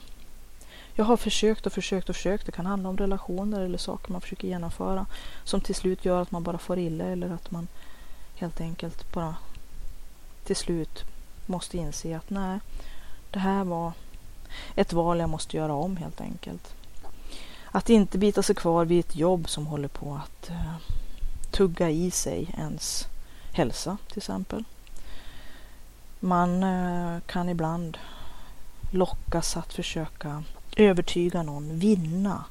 Jag 0.98 1.06
har 1.06 1.18
försökt 1.18 1.66
och 1.66 1.74
försökt 1.74 2.10
och 2.10 2.16
försökt. 2.16 2.46
Det 2.46 2.52
kan 2.52 2.66
handla 2.66 2.90
om 2.90 2.98
relationer 2.98 3.62
eller 3.62 3.78
saker 3.78 4.12
man 4.12 4.22
försöker 4.22 4.48
genomföra 4.48 5.06
som 5.44 5.62
till 5.62 5.76
slut 5.76 6.06
gör 6.06 6.22
att 6.22 6.32
man 6.32 6.44
bara 6.44 6.58
får 6.58 6.80
illa 6.80 7.06
eller 7.06 7.30
att 7.30 7.52
man 7.52 7.68
helt 8.36 8.62
enkelt 8.62 9.14
bara 9.14 9.36
till 10.44 10.56
slut 10.56 11.04
måste 11.46 11.78
inse 11.78 12.18
att 12.18 12.30
nej, 12.30 12.60
det 13.32 13.40
här 13.40 13.64
var 13.64 13.92
ett 14.76 14.94
val 14.94 15.20
jag 15.20 15.30
måste 15.30 15.58
göra 15.58 15.74
om 15.74 15.98
helt 15.98 16.22
enkelt. 16.22 16.76
Att 17.72 17.90
inte 17.90 18.18
bita 18.18 18.44
sig 18.44 18.56
kvar 18.56 18.86
vid 18.86 19.00
ett 19.00 19.16
jobb 19.16 19.50
som 19.50 19.68
håller 19.68 19.88
på 19.88 20.22
att 20.24 20.50
uh, 20.50 20.76
tugga 21.52 21.90
i 21.90 22.12
sig 22.12 22.56
ens 22.58 23.08
hälsa 23.54 23.98
till 24.08 24.18
exempel. 24.18 24.64
Man 26.20 26.64
uh, 26.64 27.20
kan 27.26 27.50
ibland 27.50 27.98
lockas 28.92 29.58
att 29.58 29.74
försöka 29.74 30.44
övertyga 30.76 31.44
någon, 31.44 31.80
vinna. 31.80 32.44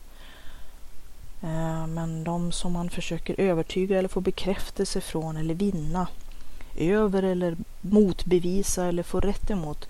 Eh, 1.42 1.86
men 1.86 2.24
de 2.24 2.52
som 2.52 2.72
man 2.72 2.90
försöker 2.90 3.40
övertyga 3.40 3.98
eller 3.98 4.08
få 4.08 4.20
bekräftelse 4.20 5.00
från 5.00 5.36
eller 5.36 5.54
vinna 5.54 6.08
över 6.76 7.22
eller 7.22 7.56
motbevisa 7.80 8.86
eller 8.86 9.02
få 9.02 9.20
rätt 9.20 9.50
emot 9.50 9.88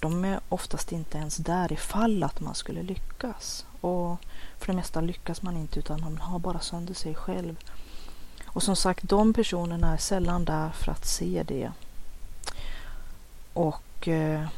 de 0.00 0.24
är 0.24 0.40
oftast 0.48 0.92
inte 0.92 1.18
ens 1.18 1.36
där 1.36 1.72
ifall 1.72 2.22
att 2.22 2.40
man 2.40 2.54
skulle 2.54 2.82
lyckas. 2.82 3.66
Och 3.80 4.18
för 4.58 4.66
det 4.66 4.72
mesta 4.72 5.00
lyckas 5.00 5.42
man 5.42 5.56
inte 5.56 5.78
utan 5.78 6.00
man 6.00 6.18
har 6.18 6.38
bara 6.38 6.60
sönder 6.60 6.94
sig 6.94 7.14
själv. 7.14 7.56
Och 8.46 8.62
som 8.62 8.76
sagt, 8.76 9.08
de 9.08 9.32
personerna 9.32 9.92
är 9.92 9.96
sällan 9.96 10.44
där 10.44 10.70
för 10.70 10.92
att 10.92 11.06
se 11.06 11.42
det. 11.46 11.72
Och 13.52 14.08
eh, 14.08 14.48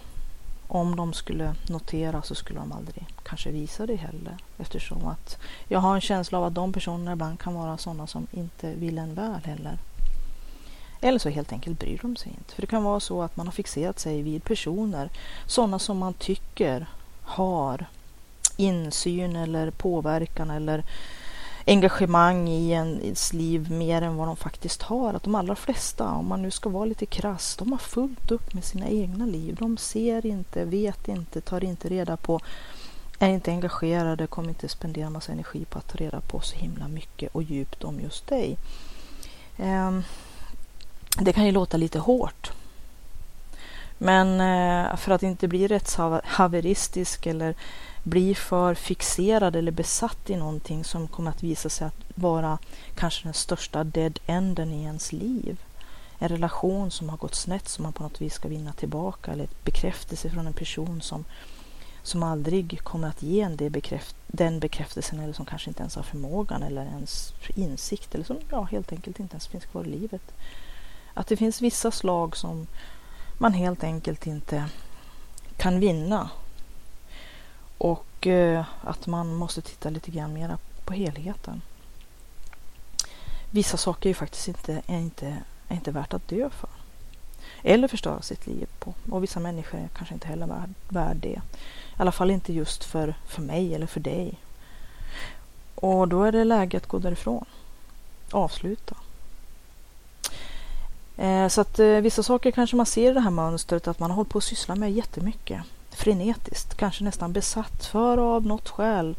om 0.69 0.97
de 0.97 1.13
skulle 1.13 1.55
notera 1.69 2.23
så 2.23 2.35
skulle 2.35 2.61
de 2.61 2.73
aldrig 2.73 3.07
kanske 3.23 3.51
visa 3.51 3.87
det 3.87 3.97
heller. 3.97 4.37
Eftersom 4.59 5.07
att 5.07 5.39
jag 5.69 5.79
har 5.79 5.95
en 5.95 6.01
känsla 6.01 6.39
av 6.39 6.45
att 6.45 6.55
de 6.55 6.73
personerna 6.73 7.13
ibland 7.13 7.41
kan 7.41 7.55
vara 7.55 7.79
sådana 7.79 8.07
som 8.07 8.27
inte 8.31 8.75
vill 8.75 8.99
en 8.99 9.15
väl 9.15 9.41
heller. 9.45 9.79
Eller 11.01 11.19
så 11.19 11.29
helt 11.29 11.53
enkelt 11.53 11.79
bryr 11.79 11.99
de 12.03 12.17
sig 12.17 12.33
inte. 12.39 12.55
För 12.55 12.61
det 12.63 12.67
kan 12.67 12.85
vara 12.85 13.01
så 13.01 13.23
att 13.23 13.37
man 13.37 13.47
har 13.47 13.53
fixerat 13.53 13.99
sig 13.99 14.23
vid 14.23 14.45
personer, 14.45 15.11
sådana 15.47 15.79
som 15.79 15.99
man 15.99 16.15
tycker 16.15 16.87
har 17.23 17.87
insyn 18.57 19.37
eller 19.37 19.71
påverkan 19.71 20.51
eller 20.51 20.85
engagemang 21.69 22.49
i 22.49 22.71
ens 22.71 23.33
liv 23.33 23.71
mer 23.71 24.03
än 24.03 24.17
vad 24.17 24.29
de 24.29 24.37
faktiskt 24.37 24.83
har. 24.83 25.15
Att 25.15 25.23
de 25.23 25.35
allra 25.35 25.55
flesta, 25.55 26.11
om 26.11 26.27
man 26.27 26.43
nu 26.43 26.51
ska 26.51 26.69
vara 26.69 26.85
lite 26.85 27.07
krass, 27.07 27.57
de 27.57 27.73
har 27.73 27.79
fullt 27.79 28.31
upp 28.31 28.55
med 28.55 28.65
sina 28.65 28.89
egna 28.89 29.27
liv. 29.27 29.57
De 29.61 29.77
ser 29.77 30.27
inte, 30.27 30.65
vet 30.65 31.09
inte, 31.09 31.41
tar 31.41 31.65
inte 31.65 31.89
reda 31.89 32.17
på, 32.17 32.41
är 33.19 33.29
inte 33.29 33.51
engagerade, 33.51 34.27
kommer 34.27 34.49
inte 34.49 34.69
spendera 34.69 35.11
massa 35.11 35.33
energi 35.33 35.65
på 35.65 35.79
att 35.79 35.89
ta 35.89 35.97
reda 35.97 36.21
på 36.21 36.41
så 36.41 36.57
himla 36.57 36.89
mycket 36.89 37.35
och 37.35 37.43
djupt 37.43 37.85
om 37.85 38.01
just 38.01 38.27
dig. 38.27 38.59
Ehm, 39.59 40.05
det 41.21 41.33
kan 41.33 41.47
ju 41.47 41.53
låta 41.53 41.77
lite 41.77 41.99
hårt. 41.99 42.53
Men 43.99 44.41
eh, 44.41 44.97
för 44.97 45.13
att 45.13 45.23
inte 45.23 45.49
bli 45.49 45.67
rättshaveristisk 45.67 47.27
eller 47.27 47.55
bli 48.09 48.35
för 48.35 48.75
fixerad 48.75 49.57
eller 49.57 49.73
besatt 49.73 50.31
i 50.31 50.37
någonting 50.37 50.85
som 50.85 51.09
kommer 51.09 51.31
att 51.31 51.43
visa 51.43 51.69
sig 51.69 51.87
att 51.87 52.05
vara 52.15 52.59
kanske 52.95 53.25
den 53.25 53.35
största 53.35 53.85
dead 53.85 54.19
enden 54.27 54.73
i 54.73 54.83
ens 54.83 55.13
liv. 55.13 55.61
En 56.19 56.29
relation 56.29 56.91
som 56.91 57.09
har 57.09 57.17
gått 57.17 57.35
snett 57.35 57.69
som 57.69 57.83
man 57.83 57.93
på 57.93 58.03
något 58.03 58.21
vis 58.21 58.35
ska 58.35 58.49
vinna 58.49 58.73
tillbaka 58.73 59.33
eller 59.33 59.45
ett 59.45 59.65
bekräftelse 59.65 60.31
från 60.31 60.47
en 60.47 60.53
person 60.53 61.01
som, 61.01 61.25
som 62.03 62.23
aldrig 62.23 62.81
kommer 62.83 63.09
att 63.09 63.23
ge 63.23 63.41
en 63.41 63.57
det 63.57 63.71
bekräft 63.71 64.17
den 64.27 64.61
bekräftelsen 64.61 65.21
eller 65.21 65.33
som 65.33 65.47
kanske 65.47 65.71
inte 65.71 65.81
ens 65.81 65.97
har 65.97 66.03
förmågan 66.03 66.63
eller 66.63 66.85
ens 66.85 67.33
insikt 67.55 68.15
eller 68.15 68.25
som 68.25 68.37
ja, 68.51 68.63
helt 68.63 68.93
enkelt 68.93 69.21
inte 69.21 69.35
ens 69.35 69.47
finns 69.47 69.65
kvar 69.65 69.85
i 69.85 69.89
livet. 69.89 70.23
Att 71.15 71.27
det 71.27 71.37
finns 71.37 71.61
vissa 71.61 71.91
slag 71.91 72.37
som 72.37 72.67
man 73.39 73.53
helt 73.53 73.85
enkelt 73.85 74.27
inte 74.27 74.65
kan 75.57 75.81
vinna. 75.81 76.31
Och 77.79 78.27
eh, 78.27 78.65
att 78.81 79.07
man 79.07 79.35
måste 79.35 79.63
titta 79.63 79.91
lite 79.91 80.11
grann 80.11 80.33
mera 80.33 80.59
på 80.85 80.93
helheten. 80.93 81.63
Vissa 83.51 83.77
saker 83.77 84.09
är 84.09 84.11
ju 84.11 84.15
faktiskt 84.15 84.49
inte, 84.49 84.83
är 84.87 84.99
inte, 84.99 85.27
är 85.69 85.75
inte 85.75 85.91
värt 85.91 86.15
att 86.15 86.29
dö 86.29 86.51
för. 86.51 86.71
Eller 87.63 87.89
förstöra 87.89 88.23
sitt 88.23 88.47
liv 88.47 88.69
på. 88.79 88.95
Och 89.11 89.23
vissa 89.23 89.41
människor 89.41 89.79
är 89.79 89.89
kanske 89.97 90.15
inte 90.15 90.29
heller 90.29 90.47
värd, 90.47 90.75
värd 90.89 91.17
det. 91.17 91.29
I 91.29 91.41
alla 91.97 92.13
fall 92.13 92.31
inte 92.31 92.53
just 92.53 92.85
för, 92.85 93.15
för 93.27 93.43
mig 93.43 93.75
eller 93.75 93.87
för 93.87 94.01
dig. 94.01 94.35
Och 95.75 96.09
då 96.09 96.23
är 96.23 96.33
det 96.33 96.45
läge 96.45 96.77
att 96.77 96.87
gå 96.87 96.99
därifrån. 96.99 97.45
Avsluta. 98.33 98.97
Eh, 101.17 101.49
så 101.49 101.61
att 101.61 101.79
eh, 101.79 101.87
vissa 101.87 102.23
saker 102.23 102.51
kanske 102.51 102.77
man 102.77 102.87
ser 102.87 103.11
i 103.11 103.15
det 103.15 103.21
här 103.21 103.31
mönstret 103.31 103.89
att 103.89 103.99
man 103.99 104.11
har 104.11 104.17
hållit 104.17 104.33
på 104.33 104.39
att 104.39 104.45
syssla 104.45 104.75
med 104.75 104.93
jättemycket. 104.93 105.63
Frenetiskt, 105.99 106.75
kanske 106.75 107.05
nästan 107.05 107.33
besatt 107.33 107.85
för 107.85 108.19
av 108.19 108.47
något 108.47 108.69
skäl. 108.69 109.17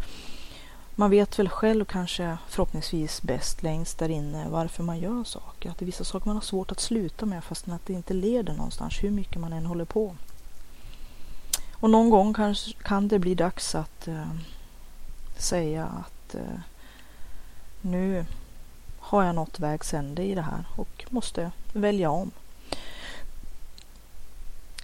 Man 0.95 1.09
vet 1.09 1.39
väl 1.39 1.49
själv 1.49 1.85
kanske 1.85 2.37
förhoppningsvis 2.47 3.21
bäst 3.21 3.63
längst 3.63 3.97
där 3.97 4.09
inne 4.09 4.49
varför 4.49 4.83
man 4.83 4.99
gör 4.99 5.23
saker. 5.23 5.69
Att 5.69 5.77
det 5.77 5.83
är 5.83 5.85
vissa 5.85 6.03
saker 6.03 6.27
man 6.27 6.35
har 6.35 6.41
svårt 6.41 6.71
att 6.71 6.79
sluta 6.79 7.25
med 7.25 7.43
fastän 7.43 7.73
att 7.73 7.85
det 7.85 7.93
inte 7.93 8.13
leder 8.13 8.53
någonstans 8.53 9.03
hur 9.03 9.11
mycket 9.11 9.41
man 9.41 9.53
än 9.53 9.65
håller 9.65 9.85
på. 9.85 10.15
Och 11.73 11.89
någon 11.89 12.09
gång 12.09 12.33
kanske 12.33 12.73
kan 12.73 13.07
det 13.07 13.19
bli 13.19 13.35
dags 13.35 13.75
att 13.75 14.07
eh, 14.07 14.31
säga 15.37 15.85
att 15.85 16.35
eh, 16.35 16.59
nu 17.81 18.25
har 18.99 19.23
jag 19.23 19.35
nått 19.35 19.59
vägs 19.59 19.93
ände 19.93 20.23
i 20.23 20.35
det 20.35 20.41
här 20.41 20.65
och 20.75 21.05
måste 21.09 21.51
välja 21.73 22.09
om. 22.09 22.31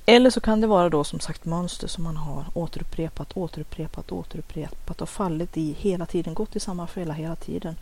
Eller 0.05 0.29
så 0.29 0.41
kan 0.41 0.61
det 0.61 0.67
vara 0.67 0.89
då 0.89 1.03
som 1.03 1.19
sagt 1.19 1.45
mönster 1.45 1.87
som 1.87 2.03
man 2.03 2.17
har 2.17 2.45
återupprepat, 2.53 3.37
återupprepat, 3.37 4.11
återupprepat 4.11 5.01
och 5.01 5.09
fallit 5.09 5.57
i 5.57 5.75
hela 5.79 6.05
tiden, 6.05 6.33
gått 6.33 6.55
i 6.55 6.59
samma 6.59 6.87
fälla 6.87 7.13
hela 7.13 7.35
tiden. 7.35 7.75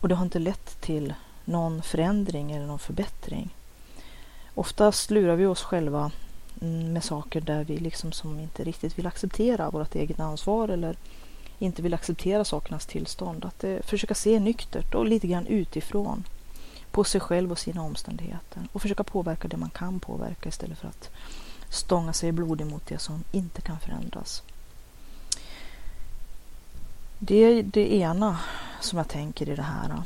Och 0.00 0.08
det 0.08 0.14
har 0.14 0.24
inte 0.24 0.38
lett 0.38 0.80
till 0.80 1.14
någon 1.44 1.82
förändring 1.82 2.52
eller 2.52 2.66
någon 2.66 2.78
förbättring. 2.78 3.54
Oftast 4.54 5.10
lurar 5.10 5.36
vi 5.36 5.46
oss 5.46 5.62
själva 5.62 6.10
med 6.92 7.04
saker 7.04 7.40
där 7.40 7.64
vi 7.64 7.76
liksom 7.76 8.12
som 8.12 8.40
inte 8.40 8.64
riktigt 8.64 8.98
vill 8.98 9.06
acceptera 9.06 9.70
vårt 9.70 9.94
eget 9.94 10.20
ansvar 10.20 10.68
eller 10.68 10.96
inte 11.58 11.82
vill 11.82 11.94
acceptera 11.94 12.44
sakernas 12.44 12.86
tillstånd. 12.86 13.44
Att 13.44 13.64
eh, 13.64 13.76
försöka 13.82 14.14
se 14.14 14.40
nyktert 14.40 14.94
och 14.94 15.06
lite 15.06 15.26
grann 15.26 15.46
utifrån 15.46 16.24
på 16.90 17.04
sig 17.04 17.20
själv 17.20 17.52
och 17.52 17.58
sina 17.58 17.82
omständigheter 17.82 18.62
och 18.72 18.82
försöka 18.82 19.04
påverka 19.04 19.48
det 19.48 19.56
man 19.56 19.70
kan 19.70 20.00
påverka 20.00 20.48
istället 20.48 20.78
för 20.78 20.88
att 20.88 21.10
stånga 21.72 22.12
sig 22.12 22.32
blodig 22.32 22.66
mot 22.66 22.86
det 22.86 22.98
som 22.98 23.24
inte 23.32 23.60
kan 23.60 23.80
förändras. 23.80 24.42
Det 27.18 27.34
är 27.34 27.62
det 27.62 27.94
ena 27.94 28.38
som 28.80 28.98
jag 28.98 29.08
tänker 29.08 29.48
i 29.48 29.56
det 29.56 29.62
här. 29.62 30.02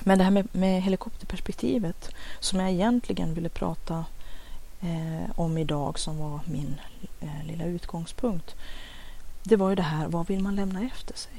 Men 0.00 0.18
det 0.18 0.24
här 0.24 0.30
med, 0.30 0.48
med 0.52 0.82
helikopterperspektivet 0.82 2.10
som 2.40 2.60
jag 2.60 2.70
egentligen 2.70 3.34
ville 3.34 3.48
prata 3.48 4.04
eh, 4.80 5.30
om 5.34 5.58
idag 5.58 5.98
som 5.98 6.18
var 6.18 6.40
min 6.44 6.80
eh, 7.20 7.46
lilla 7.46 7.64
utgångspunkt 7.64 8.54
det 9.48 9.56
var 9.56 9.68
ju 9.68 9.74
det 9.74 9.82
här, 9.82 10.08
vad 10.08 10.26
vill 10.26 10.42
man 10.42 10.56
lämna 10.56 10.82
efter 10.82 11.14
sig? 11.14 11.32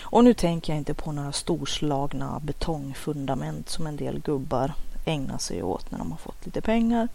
Och 0.00 0.24
nu 0.24 0.34
tänker 0.34 0.72
jag 0.72 0.80
inte 0.80 0.94
på 0.94 1.12
några 1.12 1.32
storslagna 1.32 2.40
betongfundament 2.40 3.68
som 3.68 3.86
en 3.86 3.96
del 3.96 4.20
gubbar 4.20 4.72
ägnar 5.04 5.38
sig 5.38 5.62
åt 5.62 5.90
när 5.90 5.98
de 5.98 6.10
har 6.10 6.18
fått 6.18 6.46
lite 6.46 6.60
pengar. 6.60 7.08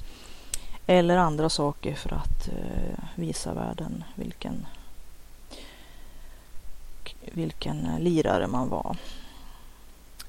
Eller 0.88 1.18
andra 1.18 1.50
saker 1.50 1.96
för 1.96 2.14
att 2.14 2.48
eh, 2.48 3.04
visa 3.16 3.54
världen 3.54 4.04
vilken, 4.16 4.66
vilken 7.34 7.90
lirare 8.00 8.48
man 8.48 8.70
var. 8.70 8.98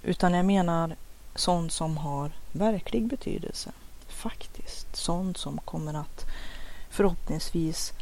Utan 0.02 0.34
jag 0.34 0.46
menar 0.46 0.96
sånt 1.34 1.72
som 1.72 1.96
har 1.96 2.30
verklig 2.52 3.06
betydelse. 3.06 3.72
Faktiskt. 4.08 4.96
Sånt 4.96 5.36
som 5.36 5.58
kommer 5.58 5.94
att 5.94 6.26
förhoppningsvis 6.90 7.92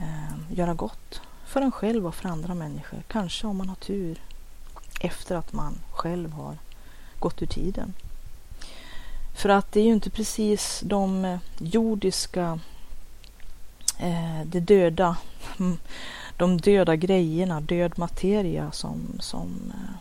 eh, 0.00 0.56
göra 0.56 0.74
gott 0.74 1.20
för 1.46 1.60
en 1.60 1.72
själv 1.72 2.06
och 2.06 2.14
för 2.14 2.28
andra 2.28 2.54
människor. 2.54 3.02
Kanske 3.08 3.46
om 3.46 3.56
man 3.56 3.68
har 3.68 3.76
tur 3.76 4.22
efter 5.00 5.36
att 5.36 5.52
man 5.52 5.78
själv 5.90 6.32
har 6.32 6.56
gått 7.18 7.42
ur 7.42 7.46
tiden. 7.46 7.94
För 9.34 9.48
att 9.48 9.72
det 9.72 9.80
är 9.80 9.84
ju 9.84 9.92
inte 9.92 10.10
precis 10.10 10.80
de 10.84 11.24
eh, 11.24 11.38
jordiska, 11.58 12.58
eh, 13.98 14.40
det 14.44 14.60
döda, 14.60 15.16
mm, 15.58 15.78
de 16.36 16.56
döda 16.56 16.96
grejerna, 16.96 17.60
död 17.60 17.92
materia 17.96 18.72
som, 18.72 19.18
som, 19.20 19.72
eh, 19.74 19.96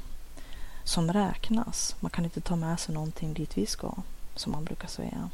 som 0.83 1.13
räknas. 1.13 1.95
Man 1.99 2.11
kan 2.11 2.25
inte 2.25 2.41
ta 2.41 2.55
med 2.55 2.79
sig 2.79 2.93
någonting 2.93 3.33
dit 3.33 3.57
vi 3.57 3.65
ska, 3.65 3.93
som 4.35 4.51
man 4.51 4.63
brukar 4.63 4.87
säga. 4.87 5.29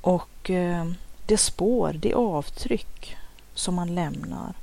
Och 0.00 0.50
eh, 0.50 0.90
det 1.26 1.36
spår, 1.36 1.92
det 1.92 2.14
avtryck 2.14 3.16
som 3.54 3.74
man 3.74 3.94
lämnar 3.94 4.54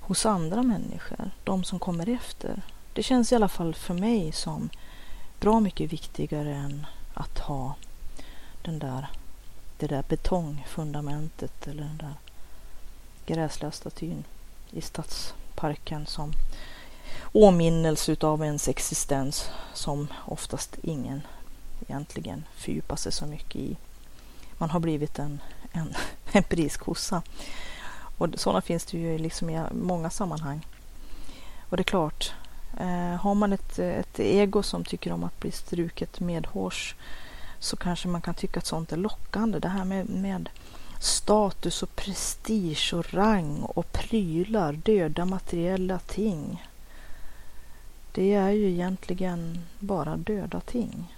hos 0.00 0.26
andra 0.26 0.62
människor, 0.62 1.30
de 1.44 1.64
som 1.64 1.78
kommer 1.78 2.08
efter. 2.08 2.62
Det 2.92 3.02
känns 3.02 3.32
i 3.32 3.34
alla 3.34 3.48
fall 3.48 3.74
för 3.74 3.94
mig 3.94 4.32
som 4.32 4.68
bra 5.40 5.60
mycket 5.60 5.92
viktigare 5.92 6.54
än 6.54 6.86
att 7.14 7.38
ha 7.38 7.74
den 8.62 8.78
där, 8.78 9.06
det 9.78 9.86
där 9.86 10.04
betongfundamentet 10.08 11.66
eller 11.66 11.82
den 11.82 11.98
där 11.98 12.14
gräsliga 13.26 13.70
statyn 13.70 14.24
i 14.70 14.80
stadsparken 14.80 16.06
som 16.06 16.32
åminnelse 17.32 18.12
utav 18.12 18.44
ens 18.44 18.68
existens 18.68 19.50
som 19.74 20.08
oftast 20.24 20.78
ingen 20.82 21.22
egentligen 21.88 22.44
fördjupar 22.54 22.96
sig 22.96 23.12
så 23.12 23.26
mycket 23.26 23.56
i. 23.56 23.76
Man 24.58 24.70
har 24.70 24.80
blivit 24.80 25.18
en, 25.18 25.40
en, 25.72 25.94
en 26.32 26.42
priskossa. 26.42 27.22
Och 28.18 28.28
sådana 28.34 28.60
finns 28.60 28.84
det 28.84 28.98
ju 28.98 29.18
liksom 29.18 29.50
i 29.50 29.62
många 29.72 30.10
sammanhang. 30.10 30.66
Och 31.68 31.76
det 31.76 31.80
är 31.80 31.84
klart, 31.84 32.32
Eh, 32.76 33.20
har 33.20 33.34
man 33.34 33.52
ett, 33.52 33.78
ett 33.78 34.20
ego 34.20 34.62
som 34.62 34.84
tycker 34.84 35.12
om 35.12 35.24
att 35.24 35.40
bli 35.40 35.50
struket 35.50 36.20
medhårs 36.20 36.94
så 37.58 37.76
kanske 37.76 38.08
man 38.08 38.20
kan 38.20 38.34
tycka 38.34 38.58
att 38.58 38.66
sånt 38.66 38.92
är 38.92 38.96
lockande. 38.96 39.58
Det 39.58 39.68
här 39.68 39.84
med, 39.84 40.08
med 40.08 40.48
status 41.00 41.82
och 41.82 41.96
prestige 41.96 42.94
och 42.94 43.14
rang 43.14 43.62
och 43.62 43.92
prylar, 43.92 44.72
döda 44.72 45.24
materiella 45.24 45.98
ting. 45.98 46.66
Det 48.12 48.34
är 48.34 48.50
ju 48.50 48.70
egentligen 48.70 49.64
bara 49.78 50.16
döda 50.16 50.60
ting. 50.60 51.14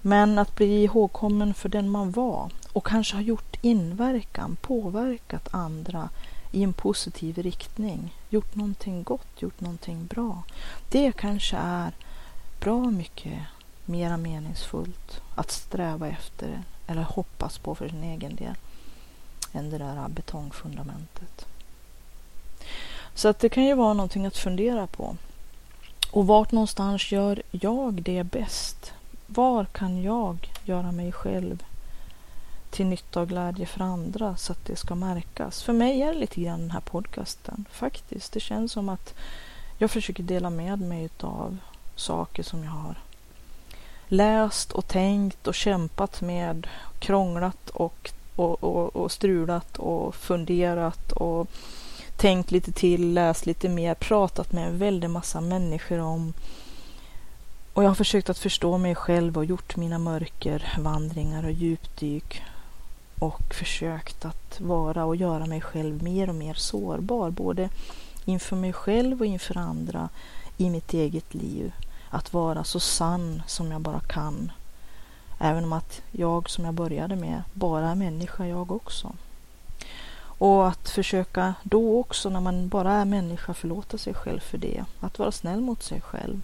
Men 0.00 0.38
att 0.38 0.56
bli 0.56 0.82
ihågkommen 0.82 1.54
för 1.54 1.68
den 1.68 1.90
man 1.90 2.10
var 2.10 2.50
och 2.72 2.86
kanske 2.86 3.16
har 3.16 3.22
gjort 3.22 3.56
inverkan, 3.62 4.56
påverkat 4.60 5.48
andra 5.50 6.08
i 6.54 6.62
en 6.62 6.72
positiv 6.72 7.38
riktning, 7.38 8.14
gjort 8.28 8.54
någonting 8.54 9.02
gott, 9.02 9.42
gjort 9.42 9.60
någonting 9.60 10.06
bra. 10.06 10.42
Det 10.88 11.12
kanske 11.12 11.56
är 11.56 11.92
bra 12.60 12.90
mycket 12.90 13.38
mera 13.84 14.16
meningsfullt 14.16 15.20
att 15.34 15.50
sträva 15.50 16.08
efter 16.08 16.62
eller 16.86 17.02
hoppas 17.02 17.58
på 17.58 17.74
för 17.74 17.88
sin 17.88 18.04
egen 18.04 18.36
del 18.36 18.54
än 19.52 19.70
det 19.70 19.78
där 19.78 20.08
betongfundamentet. 20.08 21.46
Så 23.14 23.28
att 23.28 23.38
det 23.38 23.48
kan 23.48 23.64
ju 23.64 23.74
vara 23.74 23.92
någonting 23.92 24.26
att 24.26 24.36
fundera 24.36 24.86
på. 24.86 25.16
Och 26.10 26.26
vart 26.26 26.52
någonstans 26.52 27.12
gör 27.12 27.42
jag 27.50 28.02
det 28.02 28.24
bäst? 28.24 28.92
Var 29.26 29.64
kan 29.64 30.02
jag 30.02 30.50
göra 30.64 30.92
mig 30.92 31.12
själv 31.12 31.64
till 32.74 32.86
nytta 32.86 33.20
och 33.20 33.28
glädje 33.28 33.66
för 33.66 33.80
andra 33.80 34.36
så 34.36 34.52
att 34.52 34.64
det 34.66 34.76
ska 34.76 34.94
märkas? 34.94 35.62
För 35.62 35.72
mig 35.72 36.02
är 36.02 36.12
det 36.12 36.18
lite 36.18 36.40
grann 36.40 36.60
den 36.60 36.70
här 36.70 36.80
podcasten 36.80 37.64
faktiskt. 37.70 38.32
Det 38.32 38.40
känns 38.40 38.72
som 38.72 38.88
att 38.88 39.14
jag 39.78 39.90
försöker 39.90 40.22
dela 40.22 40.50
med 40.50 40.80
mig 40.80 41.08
av 41.20 41.58
saker 41.96 42.42
som 42.42 42.64
jag 42.64 42.70
har 42.70 42.98
läst 44.08 44.72
och 44.72 44.88
tänkt 44.88 45.46
och 45.46 45.54
kämpat 45.54 46.20
med, 46.20 46.66
krånglat 46.98 47.70
och, 47.70 48.10
och, 48.36 48.64
och, 48.64 48.96
och 48.96 49.12
strulat 49.12 49.76
och 49.76 50.14
funderat 50.14 51.12
och 51.12 51.48
tänkt 52.16 52.50
lite 52.50 52.72
till, 52.72 53.12
läst 53.12 53.46
lite 53.46 53.68
mer, 53.68 53.94
pratat 53.94 54.52
med 54.52 54.68
en 54.68 54.78
väldig 54.78 55.10
massa 55.10 55.40
människor 55.40 55.98
om 55.98 56.32
och 57.74 57.84
jag 57.84 57.90
har 57.90 57.94
försökt 57.94 58.30
att 58.30 58.38
förstå 58.38 58.78
mig 58.78 58.94
själv 58.94 59.38
och 59.38 59.44
gjort 59.44 59.76
mina 59.76 59.98
mörkervandringar 59.98 61.44
och 61.44 61.52
djupdyk 61.52 62.42
och 63.18 63.54
försökt 63.54 64.24
att 64.24 64.60
vara 64.60 65.04
och 65.04 65.16
göra 65.16 65.46
mig 65.46 65.60
själv 65.60 66.02
mer 66.02 66.28
och 66.28 66.34
mer 66.34 66.54
sårbar, 66.54 67.30
både 67.30 67.68
inför 68.24 68.56
mig 68.56 68.72
själv 68.72 69.20
och 69.20 69.26
inför 69.26 69.56
andra 69.56 70.08
i 70.56 70.70
mitt 70.70 70.94
eget 70.94 71.34
liv 71.34 71.72
att 72.10 72.32
vara 72.32 72.64
så 72.64 72.80
sann 72.80 73.42
som 73.46 73.72
jag 73.72 73.80
bara 73.80 74.00
kan. 74.00 74.52
Även 75.38 75.64
om 75.64 75.72
att 75.72 76.02
jag 76.10 76.50
som 76.50 76.64
jag 76.64 76.74
började 76.74 77.16
med 77.16 77.42
bara 77.52 77.88
är 77.88 77.94
människa 77.94 78.46
jag 78.46 78.72
också. 78.72 79.12
Och 80.38 80.68
att 80.68 80.88
försöka 80.88 81.54
då 81.62 82.00
också 82.00 82.30
när 82.30 82.40
man 82.40 82.68
bara 82.68 82.92
är 82.92 83.04
människa 83.04 83.54
förlåta 83.54 83.98
sig 83.98 84.14
själv 84.14 84.40
för 84.40 84.58
det. 84.58 84.84
Att 85.00 85.18
vara 85.18 85.32
snäll 85.32 85.60
mot 85.60 85.82
sig 85.82 86.00
själv. 86.00 86.40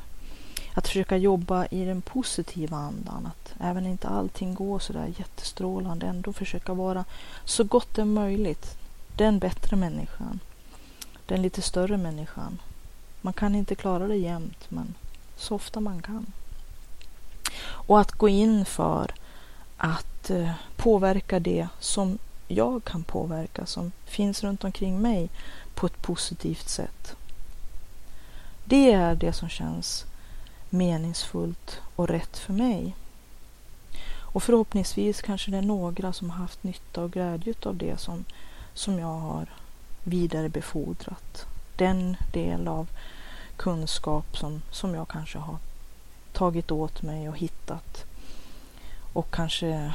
Att 0.75 0.89
försöka 0.89 1.17
jobba 1.17 1.67
i 1.67 1.85
den 1.85 2.03
positiva 2.03 2.77
andan. 2.77 3.27
Att 3.27 3.55
även 3.61 3.87
inte 3.87 4.09
allting 4.09 4.55
går 4.55 4.79
sådär 4.79 5.15
jättestrålande 5.19 6.07
ändå 6.07 6.33
försöka 6.33 6.75
vara 6.75 7.05
så 7.45 7.65
gott 7.65 7.95
det 7.95 8.03
är 8.03 8.07
möjligt 8.07 8.77
den 9.17 9.39
bättre 9.39 9.77
människan. 9.77 10.41
Den 11.27 11.43
lite 11.43 11.63
större 11.63 11.97
människan. 11.97 12.59
Man 13.21 13.33
kan 13.33 13.55
inte 13.55 13.75
klara 13.75 14.07
det 14.07 14.17
jämt 14.17 14.71
men 14.71 14.95
så 15.37 15.55
ofta 15.55 15.81
man 15.81 16.03
kan. 16.03 16.27
Och 17.63 18.01
att 18.01 18.13
gå 18.13 18.29
in 18.29 18.65
för 18.65 19.15
att 19.77 20.31
eh, 20.31 20.53
påverka 20.77 21.41
det 21.41 21.69
som 21.81 22.19
jag 22.49 22.85
kan 22.85 23.03
påverka, 23.03 23.67
som 23.67 23.93
finns 24.05 24.43
runt 24.43 24.65
omkring 24.65 25.01
mig 25.01 25.31
på 25.75 25.87
ett 25.87 26.03
positivt 26.03 26.69
sätt. 26.69 27.17
Det 28.65 28.93
är 28.93 29.15
det 29.15 29.33
som 29.33 29.49
känns 29.49 30.05
meningsfullt 30.71 31.81
och 31.97 32.09
rätt 32.09 32.39
för 32.39 32.53
mig. 32.53 32.97
Och 34.33 34.43
förhoppningsvis 34.43 35.23
kanske 35.23 35.51
det 35.51 35.57
är 35.57 35.63
några 35.63 36.13
som 36.13 36.31
har 36.31 36.39
haft 36.39 36.63
nytta 36.63 37.03
och 37.03 37.13
glädje 37.13 37.55
av 37.63 37.77
det 37.77 38.01
som, 38.01 38.25
som 38.75 38.99
jag 38.99 39.19
har 39.19 39.47
vidarebefordrat. 40.05 41.47
Den 41.77 42.17
del 42.33 42.69
av 42.69 42.89
kunskap 43.57 44.37
som, 44.37 44.63
som 44.71 44.95
jag 44.95 45.09
kanske 45.09 45.39
har 45.39 45.57
tagit 46.33 46.71
åt 46.71 47.03
mig 47.03 47.29
och 47.29 47.39
hittat. 47.39 48.05
Och 49.13 49.31
kanske 49.31 49.93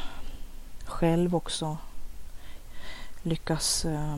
själv 0.86 1.36
också 1.36 1.78
lyckas 3.24 3.86
eh, 3.86 4.18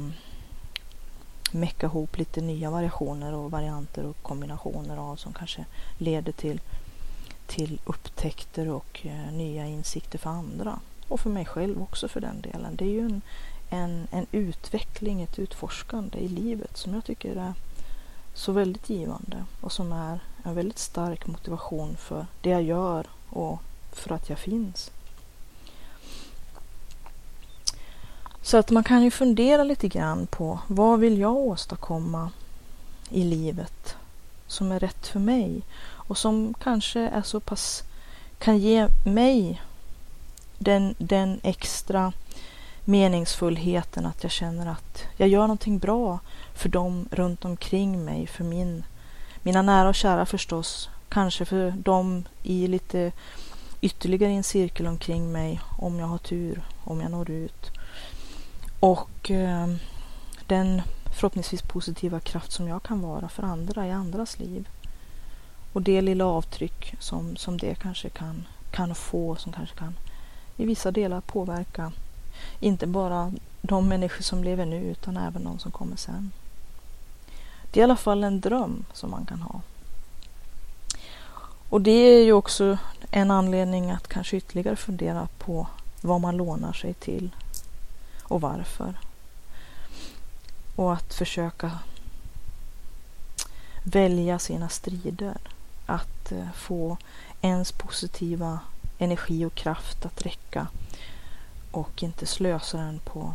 mecka 1.54 1.86
ihop 1.86 2.18
lite 2.18 2.42
nya 2.42 2.72
variationer 2.72 3.34
och 3.34 3.52
varianter 3.52 4.06
och 4.06 4.22
kombinationer 4.22 4.98
av 4.98 5.16
som 5.16 5.34
kanske 5.34 5.66
leder 5.98 6.32
till, 6.32 6.62
till 7.48 7.80
upptäckter 7.86 8.70
och 8.70 9.00
eh, 9.04 9.32
nya 9.32 9.66
insikter 9.66 10.20
för 10.20 10.30
andra. 10.30 10.80
Och 11.08 11.20
för 11.20 11.30
mig 11.30 11.46
själv 11.46 11.82
också 11.82 12.08
för 12.08 12.22
den 12.22 12.42
delen. 12.42 12.76
Det 12.76 12.86
är 12.86 12.90
ju 12.90 13.06
en, 13.06 13.22
en, 13.70 14.08
en 14.12 14.26
utveckling, 14.32 15.22
ett 15.22 15.40
utforskande 15.40 16.18
i 16.18 16.28
livet 16.28 16.78
som 16.78 16.94
jag 16.94 17.06
tycker 17.06 17.36
är 17.36 17.54
så 18.34 18.52
väldigt 18.52 18.90
givande 18.90 19.46
och 19.62 19.72
som 19.72 19.92
är 19.92 20.20
en 20.44 20.56
väldigt 20.56 20.80
stark 20.80 21.28
motivation 21.28 21.98
för 21.98 22.26
det 22.42 22.50
jag 22.50 22.64
gör 22.64 23.08
och 23.30 23.62
för 23.92 24.12
att 24.12 24.30
jag 24.30 24.40
finns. 24.40 24.92
Så 28.48 28.58
att 28.58 28.72
man 28.72 28.84
kan 28.84 29.04
ju 29.04 29.12
fundera 29.12 29.64
lite 29.64 29.88
grann 29.88 30.28
på 30.28 30.60
vad 30.68 31.00
vill 31.00 31.18
jag 31.18 31.36
åstadkomma 31.36 32.30
i 33.10 33.24
livet 33.24 33.96
som 34.48 34.72
är 34.72 34.80
rätt 34.80 35.08
för 35.08 35.20
mig 35.20 35.62
och 35.82 36.18
som 36.18 36.54
kanske 36.64 37.00
är 37.00 37.22
så 37.22 37.40
pass 37.40 37.84
kan 38.40 38.58
ge 38.58 38.88
mig 39.06 39.62
den, 40.58 40.96
den 40.98 41.40
extra 41.44 42.14
meningsfullheten 42.86 44.06
att 44.06 44.24
jag 44.24 44.32
känner 44.32 44.72
att 44.72 45.04
jag 45.18 45.30
gör 45.30 45.42
någonting 45.42 45.80
bra 45.80 46.20
för 46.54 46.70
dem 46.70 47.10
runt 47.12 47.46
omkring 47.46 48.06
mig, 48.06 48.28
för 48.28 48.44
min, 48.44 48.84
mina 49.44 49.62
nära 49.62 49.90
och 49.90 49.96
kära 49.96 50.26
förstås, 50.26 50.90
kanske 51.10 51.46
för 51.46 51.72
dem 51.72 52.24
i 52.44 52.68
lite 52.68 53.12
ytterligare 53.82 54.32
en 54.32 54.44
cirkel 54.44 54.88
omkring 54.88 55.32
mig 55.32 55.62
om 55.78 56.00
jag 56.00 56.08
har 56.08 56.18
tur, 56.18 56.62
om 56.84 57.02
jag 57.02 57.12
når 57.12 57.30
ut. 57.30 57.72
Och 58.80 59.32
eh, 59.32 59.68
den 60.48 60.82
förhoppningsvis 61.14 61.62
positiva 61.62 62.20
kraft 62.20 62.52
som 62.52 62.68
jag 62.68 62.84
kan 62.84 63.02
vara 63.02 63.30
för 63.30 63.44
andra 63.44 63.88
i 63.88 63.92
andras 63.92 64.40
liv. 64.40 64.68
Och 65.74 65.82
det 65.82 66.02
lilla 66.02 66.26
avtryck 66.26 66.96
som, 67.00 67.38
som 67.38 67.58
det 67.58 67.76
kanske 67.76 68.10
kan, 68.10 68.48
kan 68.72 68.96
få, 68.96 69.36
som 69.36 69.54
kanske 69.54 69.76
kan 69.76 69.96
i 70.58 70.66
vissa 70.66 70.92
delar 70.92 71.22
påverka 71.22 71.92
inte 72.60 72.88
bara 72.88 73.32
de 73.62 73.88
människor 73.88 74.24
som 74.24 74.44
lever 74.44 74.66
nu 74.66 74.84
utan 74.84 75.18
även 75.18 75.44
de 75.44 75.60
som 75.60 75.72
kommer 75.72 75.96
sen. 75.96 76.32
Det 77.72 77.80
är 77.80 77.82
i 77.82 77.84
alla 77.84 77.96
fall 77.96 78.24
en 78.24 78.42
dröm 78.42 78.86
som 78.94 79.12
man 79.12 79.26
kan 79.26 79.42
ha. 79.42 79.62
Och 81.70 81.82
det 81.82 81.92
är 81.92 82.26
ju 82.26 82.34
också 82.34 82.78
en 83.12 83.32
anledning 83.32 83.92
att 83.92 84.08
kanske 84.08 84.38
ytterligare 84.38 84.76
fundera 84.76 85.28
på 85.38 85.68
vad 86.02 86.22
man 86.22 86.38
lånar 86.38 86.74
sig 86.74 86.94
till 86.94 87.32
och 88.28 88.42
varför. 88.42 89.00
Och 90.76 90.94
att 90.94 91.14
försöka 91.14 91.80
välja 93.84 94.40
sina 94.40 94.70
strider. 94.70 95.38
Att 95.86 96.32
eh, 96.32 96.52
få 96.56 96.98
ens 97.42 97.72
positiva 97.72 98.60
energi 98.98 99.46
och 99.46 99.56
kraft 99.56 100.06
att 100.06 100.22
räcka 100.22 100.68
och 101.72 102.04
inte 102.04 102.26
slösa 102.26 102.78
den 102.78 103.00
på 103.00 103.34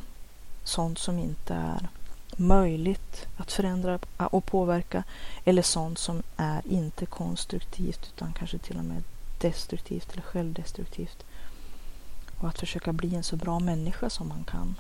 sånt 0.65 0.99
som 0.99 1.19
inte 1.19 1.55
är 1.55 1.89
möjligt 2.37 3.27
att 3.37 3.53
förändra 3.53 3.99
och 4.17 4.47
påverka 4.47 5.05
eller 5.45 5.63
sånt 5.63 5.99
som 5.99 6.23
är 6.37 6.63
inte 6.65 7.07
konstruktivt 7.07 8.11
utan 8.15 8.33
kanske 8.33 8.59
till 8.59 8.79
och 8.79 8.85
med 8.85 9.03
destruktivt 9.41 10.13
eller 10.13 10.23
självdestruktivt. 10.23 11.25
Och 12.43 12.49
att 12.49 12.59
försöka 12.59 12.93
bli 12.93 13.15
en 13.15 13.23
så 13.23 13.37
bra 13.37 13.61
människa 13.61 14.11
som 14.11 14.29
man 14.29 14.45
kan. 14.45 14.75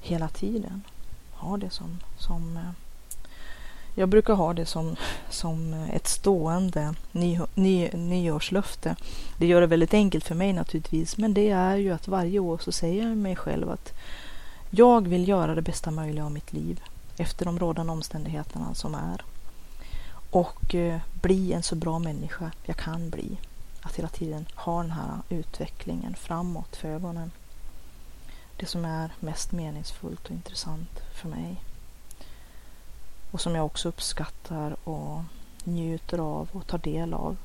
Hela 0.00 0.28
tiden. 0.28 0.82
Ha 1.32 1.56
det 1.56 1.70
som, 1.70 1.98
som 2.18 2.56
eh, 2.56 2.70
jag 3.94 4.08
brukar 4.08 4.34
ha 4.34 4.54
det 4.54 4.66
som, 4.66 4.96
som 5.30 5.72
ett 5.72 6.06
stående 6.06 6.94
ny, 7.12 7.40
ny, 7.54 7.88
nyårslöfte. 7.92 8.96
Det 9.38 9.46
gör 9.46 9.60
det 9.60 9.66
väldigt 9.66 9.94
enkelt 9.94 10.24
för 10.24 10.34
mig 10.34 10.52
naturligtvis, 10.52 11.16
men 11.16 11.34
det 11.34 11.50
är 11.50 11.76
ju 11.76 11.90
att 11.90 12.08
varje 12.08 12.38
år 12.38 12.58
så 12.58 12.72
säger 12.72 13.08
jag 13.08 13.16
mig 13.16 13.36
själv 13.36 13.70
att 13.70 13.92
jag 14.70 15.08
vill 15.08 15.28
göra 15.28 15.54
det 15.54 15.62
bästa 15.62 15.90
möjliga 15.90 16.24
av 16.24 16.32
mitt 16.32 16.52
liv 16.52 16.80
efter 17.16 17.44
de 17.44 17.58
rådande 17.58 17.92
omständigheterna 17.92 18.74
som 18.74 18.94
är. 18.94 19.22
Och 20.30 20.74
eh, 20.74 21.00
bli 21.22 21.52
en 21.52 21.62
så 21.62 21.74
bra 21.74 21.98
människa 21.98 22.50
jag 22.64 22.76
kan 22.76 23.10
bli. 23.10 23.38
Att 23.86 23.96
hela 23.96 24.08
tiden 24.08 24.46
ha 24.54 24.82
den 24.82 24.90
här 24.90 25.18
utvecklingen 25.28 26.14
framåt 26.14 26.76
för 26.76 26.88
ögonen. 26.88 27.30
Det 28.56 28.66
som 28.66 28.84
är 28.84 29.10
mest 29.20 29.52
meningsfullt 29.52 30.24
och 30.24 30.30
intressant 30.30 31.00
för 31.14 31.28
mig. 31.28 31.56
Och 33.30 33.40
som 33.40 33.54
jag 33.54 33.66
också 33.66 33.88
uppskattar 33.88 34.76
och 34.88 35.22
njuter 35.64 36.18
av 36.18 36.48
och 36.52 36.66
tar 36.66 36.78
del 36.78 37.14
av. 37.14 37.36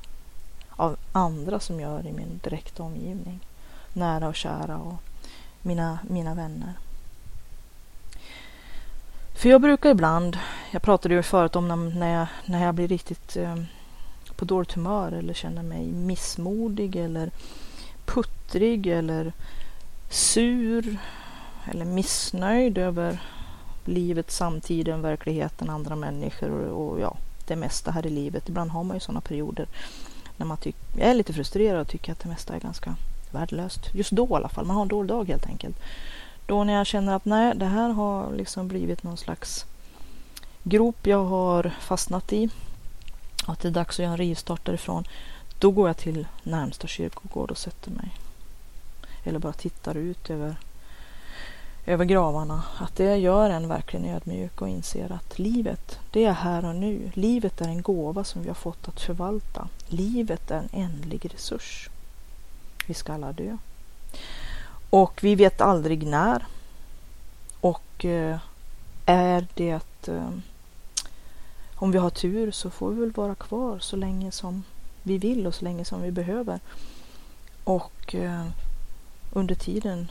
Av 0.70 0.96
andra 1.12 1.60
som 1.60 1.80
gör 1.80 2.06
i 2.06 2.12
min 2.12 2.40
direkta 2.44 2.82
omgivning. 2.82 3.40
Nära 3.92 4.28
och 4.28 4.34
kära 4.36 4.78
och 4.78 4.94
mina, 5.62 5.98
mina 6.08 6.34
vänner. 6.34 6.74
För 9.34 9.48
jag 9.48 9.60
brukar 9.60 9.90
ibland, 9.90 10.38
jag 10.70 10.82
pratade 10.82 11.14
ju 11.14 11.22
förut 11.22 11.56
om 11.56 11.88
när 11.88 12.18
jag, 12.18 12.26
när 12.44 12.64
jag 12.64 12.74
blir 12.74 12.88
riktigt 12.88 13.36
eh, 13.36 13.56
på 14.40 14.46
dåligt 14.46 14.72
humör 14.72 15.12
eller 15.12 15.34
känner 15.34 15.62
mig 15.62 15.92
missmodig 15.92 16.96
eller 16.96 17.30
puttrig 18.04 18.86
eller 18.86 19.32
sur 20.10 20.98
eller 21.70 21.84
missnöjd 21.84 22.78
över 22.78 23.22
livet, 23.84 24.30
samtiden, 24.30 25.02
verkligheten, 25.02 25.70
andra 25.70 25.96
människor 25.96 26.50
och, 26.50 26.92
och 26.92 27.00
ja, 27.00 27.16
det 27.46 27.56
mesta 27.56 27.90
här 27.90 28.06
i 28.06 28.10
livet. 28.10 28.48
Ibland 28.48 28.70
har 28.70 28.84
man 28.84 28.96
ju 28.96 29.00
sådana 29.00 29.20
perioder 29.20 29.66
när 30.36 30.46
man 30.46 30.58
är 30.98 31.14
lite 31.14 31.32
frustrerad 31.32 31.80
och 31.80 31.88
tycker 31.88 32.12
att 32.12 32.20
det 32.20 32.28
mesta 32.28 32.54
är 32.54 32.60
ganska 32.60 32.94
värdelöst. 33.30 33.94
Just 33.94 34.10
då 34.10 34.26
i 34.30 34.34
alla 34.34 34.48
fall, 34.48 34.66
man 34.66 34.76
har 34.76 34.82
en 34.82 34.88
dålig 34.88 35.08
dag 35.08 35.28
helt 35.28 35.46
enkelt. 35.46 35.76
Då 36.46 36.64
när 36.64 36.72
jag 36.72 36.86
känner 36.86 37.16
att 37.16 37.24
nej, 37.24 37.52
det 37.56 37.66
här 37.66 37.88
har 37.88 38.32
liksom 38.32 38.68
blivit 38.68 39.02
någon 39.02 39.16
slags 39.16 39.64
grop 40.62 41.06
jag 41.06 41.24
har 41.24 41.72
fastnat 41.80 42.32
i. 42.32 42.50
Att 43.46 43.60
det 43.60 43.68
är 43.68 43.72
dags 43.72 43.94
att 43.94 44.02
göra 44.02 44.12
en 44.12 44.16
rivstart 44.16 44.64
därifrån. 44.64 45.04
Då 45.58 45.70
går 45.70 45.88
jag 45.88 45.96
till 45.96 46.26
närmsta 46.42 46.86
kyrkogård 46.86 47.50
och 47.50 47.58
sätter 47.58 47.90
mig. 47.90 48.10
Eller 49.24 49.38
bara 49.38 49.52
tittar 49.52 49.94
ut 49.94 50.30
över, 50.30 50.56
över 51.86 52.04
gravarna. 52.04 52.62
Att 52.78 52.96
det 52.96 53.16
gör 53.16 53.50
en 53.50 53.68
verkligen 53.68 54.06
ödmjuk 54.06 54.60
och 54.62 54.68
inser 54.68 55.12
att 55.12 55.38
livet, 55.38 55.98
det 56.10 56.24
är 56.24 56.32
här 56.32 56.64
och 56.64 56.74
nu. 56.74 57.10
Livet 57.14 57.60
är 57.60 57.68
en 57.68 57.82
gåva 57.82 58.24
som 58.24 58.42
vi 58.42 58.48
har 58.48 58.54
fått 58.54 58.88
att 58.88 59.00
förvalta. 59.00 59.68
Livet 59.86 60.50
är 60.50 60.58
en 60.58 60.68
ändlig 60.72 61.34
resurs. 61.34 61.90
Vi 62.86 62.94
ska 62.94 63.12
alla 63.12 63.32
dö. 63.32 63.56
Och 64.90 65.18
vi 65.22 65.34
vet 65.34 65.60
aldrig 65.60 66.06
när. 66.06 66.46
Och 67.60 68.04
eh, 68.04 68.38
är 69.06 69.46
det 69.54 70.08
eh, 70.08 70.30
om 71.80 71.90
vi 71.90 71.98
har 71.98 72.10
tur 72.10 72.50
så 72.50 72.70
får 72.70 72.90
vi 72.90 73.00
väl 73.00 73.12
vara 73.12 73.34
kvar 73.34 73.78
så 73.78 73.96
länge 73.96 74.32
som 74.32 74.62
vi 75.02 75.18
vill 75.18 75.46
och 75.46 75.54
så 75.54 75.64
länge 75.64 75.84
som 75.84 76.02
vi 76.02 76.10
behöver. 76.10 76.60
Och 77.64 78.14
eh, 78.14 78.46
under 79.32 79.54
tiden 79.54 80.10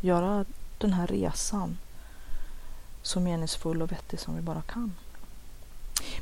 göra 0.00 0.44
den 0.78 0.92
här 0.92 1.06
resan 1.06 1.78
så 3.02 3.20
meningsfull 3.20 3.82
och 3.82 3.92
vettig 3.92 4.20
som 4.20 4.36
vi 4.36 4.42
bara 4.42 4.62
kan. 4.62 4.94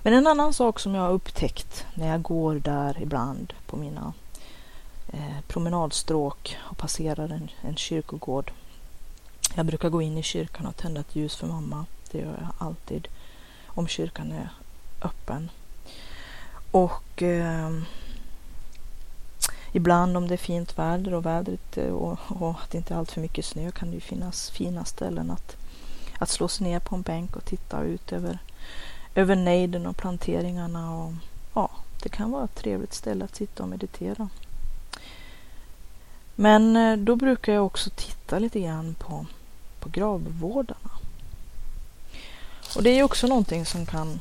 Men 0.02 0.14
en 0.14 0.26
annan 0.26 0.54
sak 0.54 0.80
som 0.80 0.94
jag 0.94 1.02
har 1.02 1.12
upptäckt 1.12 1.86
när 1.94 2.08
jag 2.08 2.22
går 2.22 2.54
där 2.54 3.02
ibland 3.02 3.52
på 3.66 3.76
mina 3.76 4.12
eh, 5.12 5.40
promenadstråk 5.48 6.56
och 6.60 6.76
passerar 6.76 7.28
en, 7.28 7.50
en 7.60 7.76
kyrkogård. 7.76 8.52
Jag 9.54 9.66
brukar 9.66 9.88
gå 9.88 10.02
in 10.02 10.18
i 10.18 10.22
kyrkan 10.22 10.66
och 10.66 10.76
tända 10.76 11.00
ett 11.00 11.16
ljus 11.16 11.36
för 11.36 11.46
mamma. 11.46 11.86
Det 12.10 12.18
gör 12.18 12.38
jag 12.40 12.68
alltid 12.68 13.08
om 13.66 13.88
kyrkan 13.88 14.32
är 14.32 14.48
öppen. 15.04 15.50
Och 16.70 17.22
eh, 17.22 17.70
ibland 19.72 20.16
om 20.16 20.28
det 20.28 20.34
är 20.34 20.38
fint 20.38 20.78
väder 20.78 21.14
och 21.14 21.26
vädret 21.26 21.76
eh, 21.76 21.92
och, 21.92 22.18
och 22.28 22.50
att 22.50 22.70
det 22.70 22.78
inte 22.78 22.94
är 22.94 22.98
allt 22.98 23.12
för 23.12 23.20
mycket 23.20 23.44
snö 23.44 23.70
kan 23.70 23.88
det 23.88 23.94
ju 23.94 24.00
finnas 24.00 24.50
fina 24.50 24.84
ställen 24.84 25.30
att, 25.30 25.56
att 26.18 26.28
slå 26.28 26.48
sig 26.48 26.66
ner 26.66 26.80
på 26.80 26.94
en 26.94 27.02
bänk 27.02 27.36
och 27.36 27.44
titta 27.44 27.82
ut 27.82 28.12
över, 28.12 28.38
över 29.14 29.36
nejden 29.36 29.86
och 29.86 29.96
planteringarna. 29.96 30.94
Och, 30.94 31.12
ja, 31.54 31.70
det 32.02 32.08
kan 32.08 32.30
vara 32.30 32.44
ett 32.44 32.54
trevligt 32.54 32.94
ställe 32.94 33.24
att 33.24 33.36
sitta 33.36 33.62
och 33.62 33.68
meditera. 33.68 34.28
Men 36.34 36.76
eh, 36.76 36.96
då 36.96 37.16
brukar 37.16 37.52
jag 37.52 37.66
också 37.66 37.90
titta 37.90 38.38
lite 38.38 38.60
grann 38.60 38.94
på, 38.94 39.26
på 39.80 39.88
gravvårdarna. 39.88 40.90
Och 42.76 42.82
det 42.82 42.90
är 42.90 43.02
också 43.02 43.26
någonting 43.26 43.66
som 43.66 43.86
kan, 43.86 44.20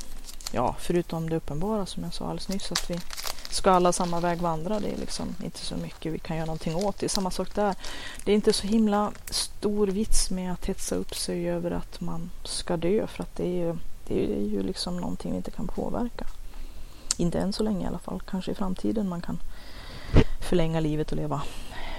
ja, 0.54 0.76
förutom 0.80 1.30
det 1.30 1.36
uppenbara 1.36 1.86
som 1.86 2.04
jag 2.04 2.13
sa 2.13 2.26
alldeles 2.26 2.50
nyss, 2.50 2.72
att 2.72 2.89
vi 2.89 3.00
ska 3.50 3.72
alla 3.72 3.94
samma 3.94 4.20
väg 4.20 4.39
vandra. 4.39 4.80
Det 4.80 4.92
är 4.94 4.98
liksom 4.98 5.36
inte 5.44 5.60
så 5.60 5.76
mycket 5.76 6.13
vi 6.13 6.20
kan 6.20 6.38
göra 6.38 6.46
någonting 6.46 6.76
åt. 6.76 7.00
Det 7.00 7.06
är 7.06 7.10
samma 7.10 7.32
sak 7.32 7.56
där. 7.56 7.76
Det 8.26 8.32
är 8.32 8.36
inte 8.36 8.54
så 8.54 8.68
himla 8.68 9.12
stor 9.26 9.88
vits 9.88 10.30
med 10.30 10.54
att 10.54 10.66
hetsa 10.66 10.96
upp 10.96 11.16
sig 11.16 11.50
över 11.50 11.72
att 11.72 12.02
man 12.02 12.30
ska 12.44 12.78
dö 12.78 13.08
för 13.08 13.24
att 13.24 13.36
det 13.36 13.44
är 13.44 13.66
ju, 13.66 13.76
det 14.08 14.24
är 14.24 14.46
ju 14.46 14.63
liksom 14.63 14.98
någonting 14.98 15.32
vi 15.32 15.38
inte 15.38 15.52
kan 15.52 15.68
påverka. 15.68 16.28
Inte 17.18 17.39
än 17.39 17.54
så 17.54 17.63
länge 17.63 17.86
i 17.86 17.88
alla 17.88 18.00
fall. 18.00 18.22
Kanske 18.30 18.52
i 18.52 18.56
framtiden 18.56 19.10
man 19.10 19.22
kan 19.22 19.39
förlänga 20.50 20.80
livet 20.80 21.12
och 21.12 21.18
leva 21.18 21.42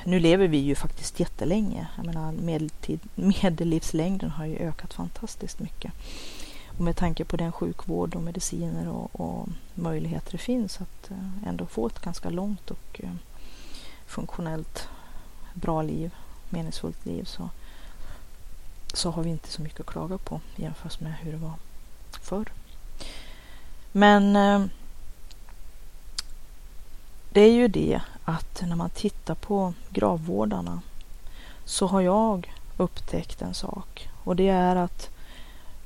nu 0.05 0.21
lever 0.21 0.49
vi 0.49 0.59
ju 0.59 0.75
faktiskt 0.75 1.21
jättelänge. 1.21 1.87
Jag 1.97 2.07
menar, 2.07 2.33
medeltid, 2.33 3.01
medellivslängden 3.15 4.31
har 4.31 4.47
ju 4.47 4.57
ökat 4.57 4.95
fantastiskt 4.95 5.59
mycket. 5.59 5.93
Och 6.77 6.85
med 6.85 6.97
tanke 6.97 7.25
på 7.25 7.37
den 7.37 7.53
sjukvård 7.53 8.15
och 8.15 8.23
mediciner 8.23 8.89
och, 8.89 9.21
och 9.21 9.49
möjligheter 9.75 10.33
det 10.33 10.39
finns 10.39 10.81
att 10.81 11.11
eh, 11.11 11.49
ändå 11.49 11.67
få 11.67 11.87
ett 11.87 12.01
ganska 12.01 12.31
långt 12.31 12.71
och 12.71 13.01
eh, 13.01 13.15
funktionellt 14.07 14.89
bra 15.55 15.83
liv, 15.83 16.15
meningsfullt 16.51 17.07
liv 17.07 17.25
så, 17.25 17.49
så 18.93 19.11
har 19.11 19.23
vi 19.23 19.31
inte 19.31 19.49
så 19.49 19.63
mycket 19.63 19.81
att 19.81 19.87
klaga 19.87 20.19
på 20.19 20.41
jämfört 20.57 21.01
med 21.01 21.15
hur 21.15 21.33
det 21.33 21.39
var 21.39 21.55
förr. 22.21 22.53
Men 23.93 24.37
eh, 24.37 24.67
det 27.31 27.41
är 27.41 27.53
ju 27.53 27.69
det 27.69 28.01
att 28.25 28.63
när 28.67 28.77
man 28.77 28.91
tittar 28.91 29.35
på 29.35 29.75
gravvårdarna 29.91 30.81
så 31.65 31.87
har 31.87 32.01
jag 32.01 32.55
upptäckt 32.77 33.43
en 33.43 33.55
sak 33.55 34.09
och 34.25 34.37
det 34.37 34.49
är 34.49 34.77
att 34.77 35.14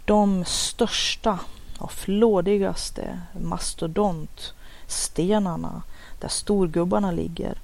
de 0.08 0.44
största 0.44 1.38
och 1.78 1.92
flådigaste 1.92 3.20
mastodontstenarna 3.40 5.82
där 6.20 6.28
storgubbarna 6.28 7.12
ligger 7.12 7.58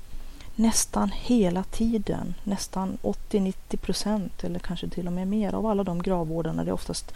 nästan 0.55 1.11
hela 1.15 1.63
tiden, 1.63 2.35
nästan 2.45 2.99
80-90 3.03 3.77
procent 3.77 4.45
eller 4.45 4.59
kanske 4.59 4.89
till 4.89 5.07
och 5.07 5.13
med 5.13 5.29
mer 5.29 5.55
av 5.55 5.67
alla 5.67 5.85
de 5.85 6.03
gravvårdarna, 6.03 6.65
det 6.65 6.71
är 6.71 6.75
oftast 6.75 7.13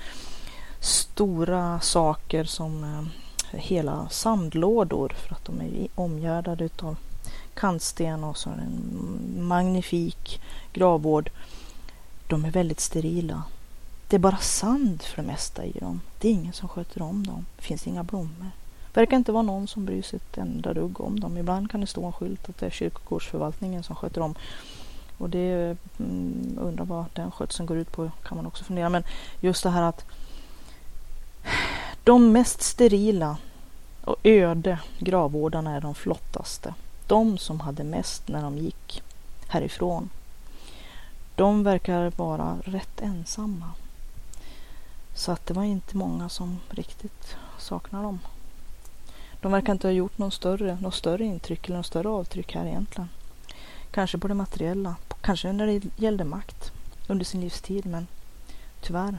stora 0.81 1.81
saker 1.81 2.45
som 2.45 2.85
eh, 2.85 3.03
hela 3.59 4.09
sandlådor 4.09 5.09
för 5.09 5.35
att 5.35 5.45
de 5.45 5.61
är 5.61 5.89
omgärdade 5.95 6.69
av 6.83 6.97
kantsten 7.55 8.25
och 8.25 8.37
så 8.37 8.51
en 8.51 9.47
magnifik 9.47 10.41
gravvård. 10.73 11.31
De 12.29 12.45
är 12.45 12.51
väldigt 12.51 12.81
sterila. 12.81 13.43
Det 14.09 14.17
är 14.17 14.21
bara 14.21 14.37
sand 14.37 15.03
för 15.03 15.23
det 15.23 15.29
mesta 15.29 15.65
i 15.65 15.73
dem. 15.73 16.01
Det 16.19 16.29
är 16.29 16.33
ingen 16.33 16.53
som 16.53 16.69
sköter 16.69 17.03
om 17.03 17.27
dem. 17.27 17.47
Det 17.57 17.63
finns 17.63 17.87
inga 17.87 18.05
blommor. 18.05 18.51
Det 18.93 19.01
verkar 19.01 19.17
inte 19.17 19.33
vara 19.33 19.43
någon 19.43 19.69
som 19.69 19.85
bryr 19.85 20.03
sig 20.03 20.17
ett 20.17 20.39
enda 20.39 20.75
dugg 20.75 21.01
om 21.01 21.21
dem. 21.21 21.39
Ibland 21.39 21.71
kan 21.71 21.81
det 21.81 21.87
stå 21.87 22.07
en 22.07 22.13
skylt 22.13 22.49
att 22.49 22.59
det 22.59 22.67
är 22.67 22.71
kyrkogårdsförvaltningen 22.71 23.83
som 23.83 23.97
sköter 23.97 24.21
om 24.21 24.35
Och 25.19 25.31
det 25.31 25.77
mm, 25.99 26.59
undrar 26.61 26.85
vad 26.85 27.05
den 27.13 27.31
skötseln 27.31 27.67
går 27.67 27.77
ut 27.77 27.93
på 27.93 28.11
kan 28.23 28.37
man 28.37 28.47
också 28.47 28.65
fundera. 28.65 28.89
Men 28.89 29.05
just 29.41 29.63
det 29.63 29.71
här 29.71 29.83
att 29.83 30.05
de 32.05 32.33
mest 32.33 32.63
sterila 32.63 33.37
och 34.05 34.17
öde 34.23 34.79
gravvårdarna 34.99 35.77
är 35.77 35.81
de 35.81 35.95
flottaste. 35.95 36.75
De 37.07 37.39
som 37.39 37.61
hade 37.61 37.85
mest 37.85 38.29
när 38.29 38.43
de 38.43 38.59
gick 38.59 39.03
härifrån. 39.49 40.11
De 41.35 41.63
verkar 41.63 42.13
vara 42.17 42.57
rätt 42.65 43.01
ensamma. 43.01 43.71
Så 45.19 45.33
att 45.33 45.47
det 45.47 45.55
var 45.55 45.65
inte 45.65 45.97
många 45.97 46.29
som 46.29 46.61
riktigt 46.71 47.37
saknar 47.59 48.03
dem. 48.03 48.19
De 49.41 49.53
verkar 49.53 49.73
inte 49.73 49.87
ha 49.87 49.93
gjort 49.93 50.19
någon 50.19 50.31
större, 50.31 50.79
något 50.81 50.95
större 50.95 51.25
intryck 51.25 51.67
eller 51.67 51.77
något 51.77 51.87
större 51.87 52.09
avtryck 52.09 52.55
här 52.55 52.67
egentligen. 52.67 53.09
Kanske 53.91 54.19
på 54.19 54.29
det 54.29 54.35
materiella, 54.35 54.97
kanske 55.21 55.53
när 55.53 55.67
det 55.67 55.83
gällde 55.97 56.25
makt 56.25 56.73
under 57.07 57.25
sin 57.25 57.41
livstid 57.41 57.87
men 57.87 58.07
tyvärr. 58.81 59.19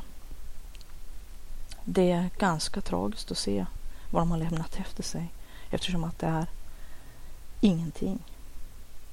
Det 1.83 2.11
är 2.11 2.29
ganska 2.37 2.81
tragiskt 2.81 3.31
att 3.31 3.37
se 3.37 3.65
vad 4.11 4.21
de 4.21 4.31
har 4.31 4.37
lämnat 4.37 4.79
efter 4.79 5.03
sig 5.03 5.31
eftersom 5.69 6.03
att 6.03 6.19
det 6.19 6.27
är 6.27 6.45
ingenting. 7.61 8.19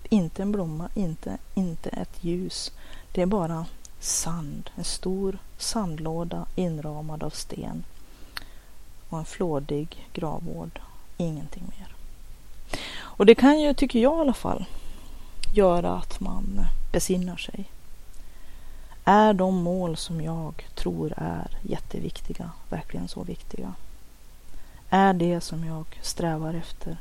Inte 0.09 0.43
en 0.43 0.53
blomma, 0.53 0.89
inte, 0.95 1.39
inte 1.55 1.91
ett 1.91 2.25
ljus. 2.25 2.73
Det 3.13 3.23
är 3.23 3.27
bara 3.27 3.67
sand, 4.01 4.71
en 4.77 4.85
stor 4.85 5.39
sandlåda 5.59 6.47
inramad 6.55 7.23
av 7.23 7.31
sten 7.31 7.85
och 9.09 9.19
en 9.19 9.25
flådig 9.25 10.09
gravvård. 10.13 10.81
Ingenting 11.17 11.65
mer. 11.79 11.95
Och 12.99 13.27
det 13.27 13.35
kan 13.35 13.61
ju, 13.61 13.75
tycker 13.75 13.99
jag 13.99 14.19
i 14.19 14.21
alla 14.21 14.35
fall, 14.35 14.65
göra 15.55 15.93
att 15.93 16.21
man 16.21 16.61
besinnar 16.93 17.37
sig. 17.37 17.71
Är 19.05 19.33
de 19.33 19.63
mål 19.63 19.97
som 19.97 20.21
jag 20.21 20.67
tror 20.75 21.13
är 21.17 21.59
jätteviktiga 21.63 22.51
verkligen 22.69 23.09
så 23.09 23.23
viktiga? 23.25 23.75
Är 24.91 25.13
det 25.13 25.41
som 25.41 25.65
jag 25.65 25.87
strävar 26.03 26.55
efter 26.55 26.97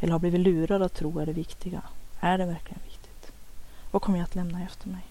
eller 0.00 0.12
har 0.12 0.18
blivit 0.18 0.40
lurad 0.40 0.82
att 0.82 0.94
tro 0.94 1.18
är 1.18 1.26
det 1.26 1.32
viktiga? 1.32 1.82
Är 2.20 2.38
det 2.38 2.46
verkligen 2.46 2.80
viktigt? 2.84 3.32
Vad 3.90 4.02
kommer 4.02 4.18
jag 4.18 4.24
att 4.24 4.34
lämna 4.34 4.62
efter 4.62 4.88
mig? 4.88 5.02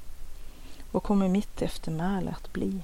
Vad 0.91 1.03
kommer 1.03 1.27
mitt 1.27 1.61
eftermäle 1.61 2.31
att 2.31 2.53
bli? 2.53 2.81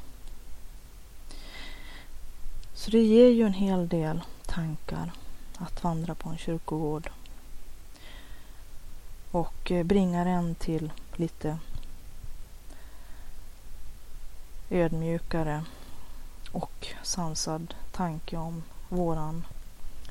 Så 2.73 2.91
det 2.91 3.01
ger 3.01 3.29
ju 3.29 3.45
en 3.45 3.53
hel 3.53 3.87
del 3.87 4.21
tankar 4.45 5.11
att 5.57 5.83
vandra 5.83 6.15
på 6.15 6.29
en 6.29 6.37
kyrkogård 6.37 7.09
och 9.31 9.71
eh, 9.71 9.83
bringar 9.83 10.25
en 10.25 10.55
till 10.55 10.91
lite 11.15 11.57
ödmjukare 14.69 15.63
och 16.51 16.87
sansad 17.03 17.73
tanke 17.91 18.37
om 18.37 18.63
våran 18.89 19.45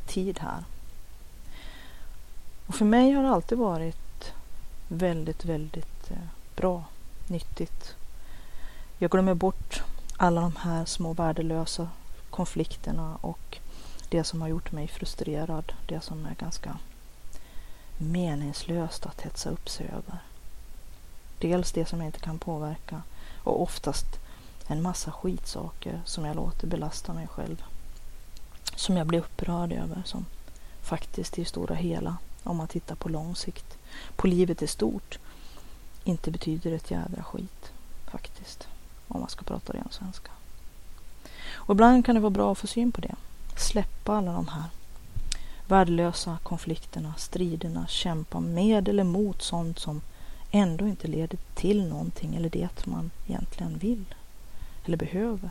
tid 0.07 0.39
här. 0.39 0.65
Och 2.67 2.75
för 2.75 2.85
mig 2.85 3.13
har 3.13 3.23
det 3.23 3.29
alltid 3.29 3.59
varit 3.59 4.33
väldigt, 4.89 5.45
väldigt 5.45 6.11
eh, 6.11 6.17
bra, 6.57 6.85
nyttigt. 7.29 7.95
Jag 8.99 9.11
glömmer 9.11 9.35
bort 9.35 9.83
alla 10.17 10.41
de 10.41 10.57
här 10.57 10.85
små 10.85 11.13
värdelösa 11.13 11.89
konflikterna 12.31 13.19
och 13.21 13.59
det 14.09 14.25
som 14.25 14.41
har 14.41 14.49
gjort 14.49 14.73
mig 14.73 14.89
frustrerad, 14.89 15.73
det 15.87 16.01
som 16.01 16.27
är 16.27 16.35
ganska 16.35 16.79
meningslöst 17.99 19.07
att 19.07 19.21
hetsa 19.21 19.51
upp 19.51 19.69
sig 19.69 19.87
över. 19.87 20.19
Dels 21.39 21.73
det 21.73 21.87
som 21.87 21.99
jag 21.99 22.09
inte 22.09 22.21
kan 22.21 22.39
påverka 22.39 23.03
och 23.45 23.63
oftast 23.63 24.07
en 24.67 24.83
massa 24.83 25.13
skitsaker 25.13 26.03
som 26.05 26.25
jag 26.25 26.37
låter 26.37 26.67
belasta 26.67 27.13
mig 27.13 27.27
själv. 27.27 27.65
Som 28.77 28.97
jag 28.97 29.07
blir 29.07 29.19
upprörd 29.19 29.73
över 29.73 30.03
som 30.05 30.27
faktiskt 30.83 31.39
i 31.39 31.45
stora 31.45 31.75
hela, 31.75 32.17
om 32.43 32.57
man 32.57 32.69
tittar 32.69 32.95
på 32.95 33.09
lång 33.09 33.37
sikt, 33.37 33.79
på 34.17 34.27
livet 34.27 34.63
i 34.63 34.67
stort, 34.67 35.19
inte 36.05 36.31
betyder 36.31 36.73
ett 36.73 36.91
jädra 36.91 37.23
skit 37.23 37.73
faktiskt. 38.11 38.69
Om 39.09 39.21
man 39.21 39.29
ska 39.29 39.43
prata 39.43 39.73
ren 39.73 39.89
svenska. 39.91 40.31
Och 41.53 41.75
ibland 41.75 42.07
kan 42.07 42.15
det 42.15 42.21
vara 42.21 42.31
bra 42.31 42.53
att 42.53 42.59
få 42.59 42.67
syn 42.67 42.93
på 42.93 43.01
det. 43.01 43.15
Släppa 43.57 44.17
alla 44.17 44.33
de 44.33 44.49
här 44.49 44.65
värdelösa 45.69 46.39
konflikterna, 46.43 47.15
striderna, 47.19 47.87
kämpa 47.87 48.41
med 48.41 48.89
eller 48.89 49.05
mot 49.05 49.43
sånt 49.43 49.79
som 49.79 50.01
ändå 50.51 50.87
inte 50.87 51.09
leder 51.09 51.39
till 51.55 51.89
någonting 51.89 52.35
eller 52.37 52.51
det 52.51 52.87
man 52.87 53.11
egentligen 53.29 53.79
vill 53.79 54.05
eller 54.85 54.97
behöver. 54.97 55.51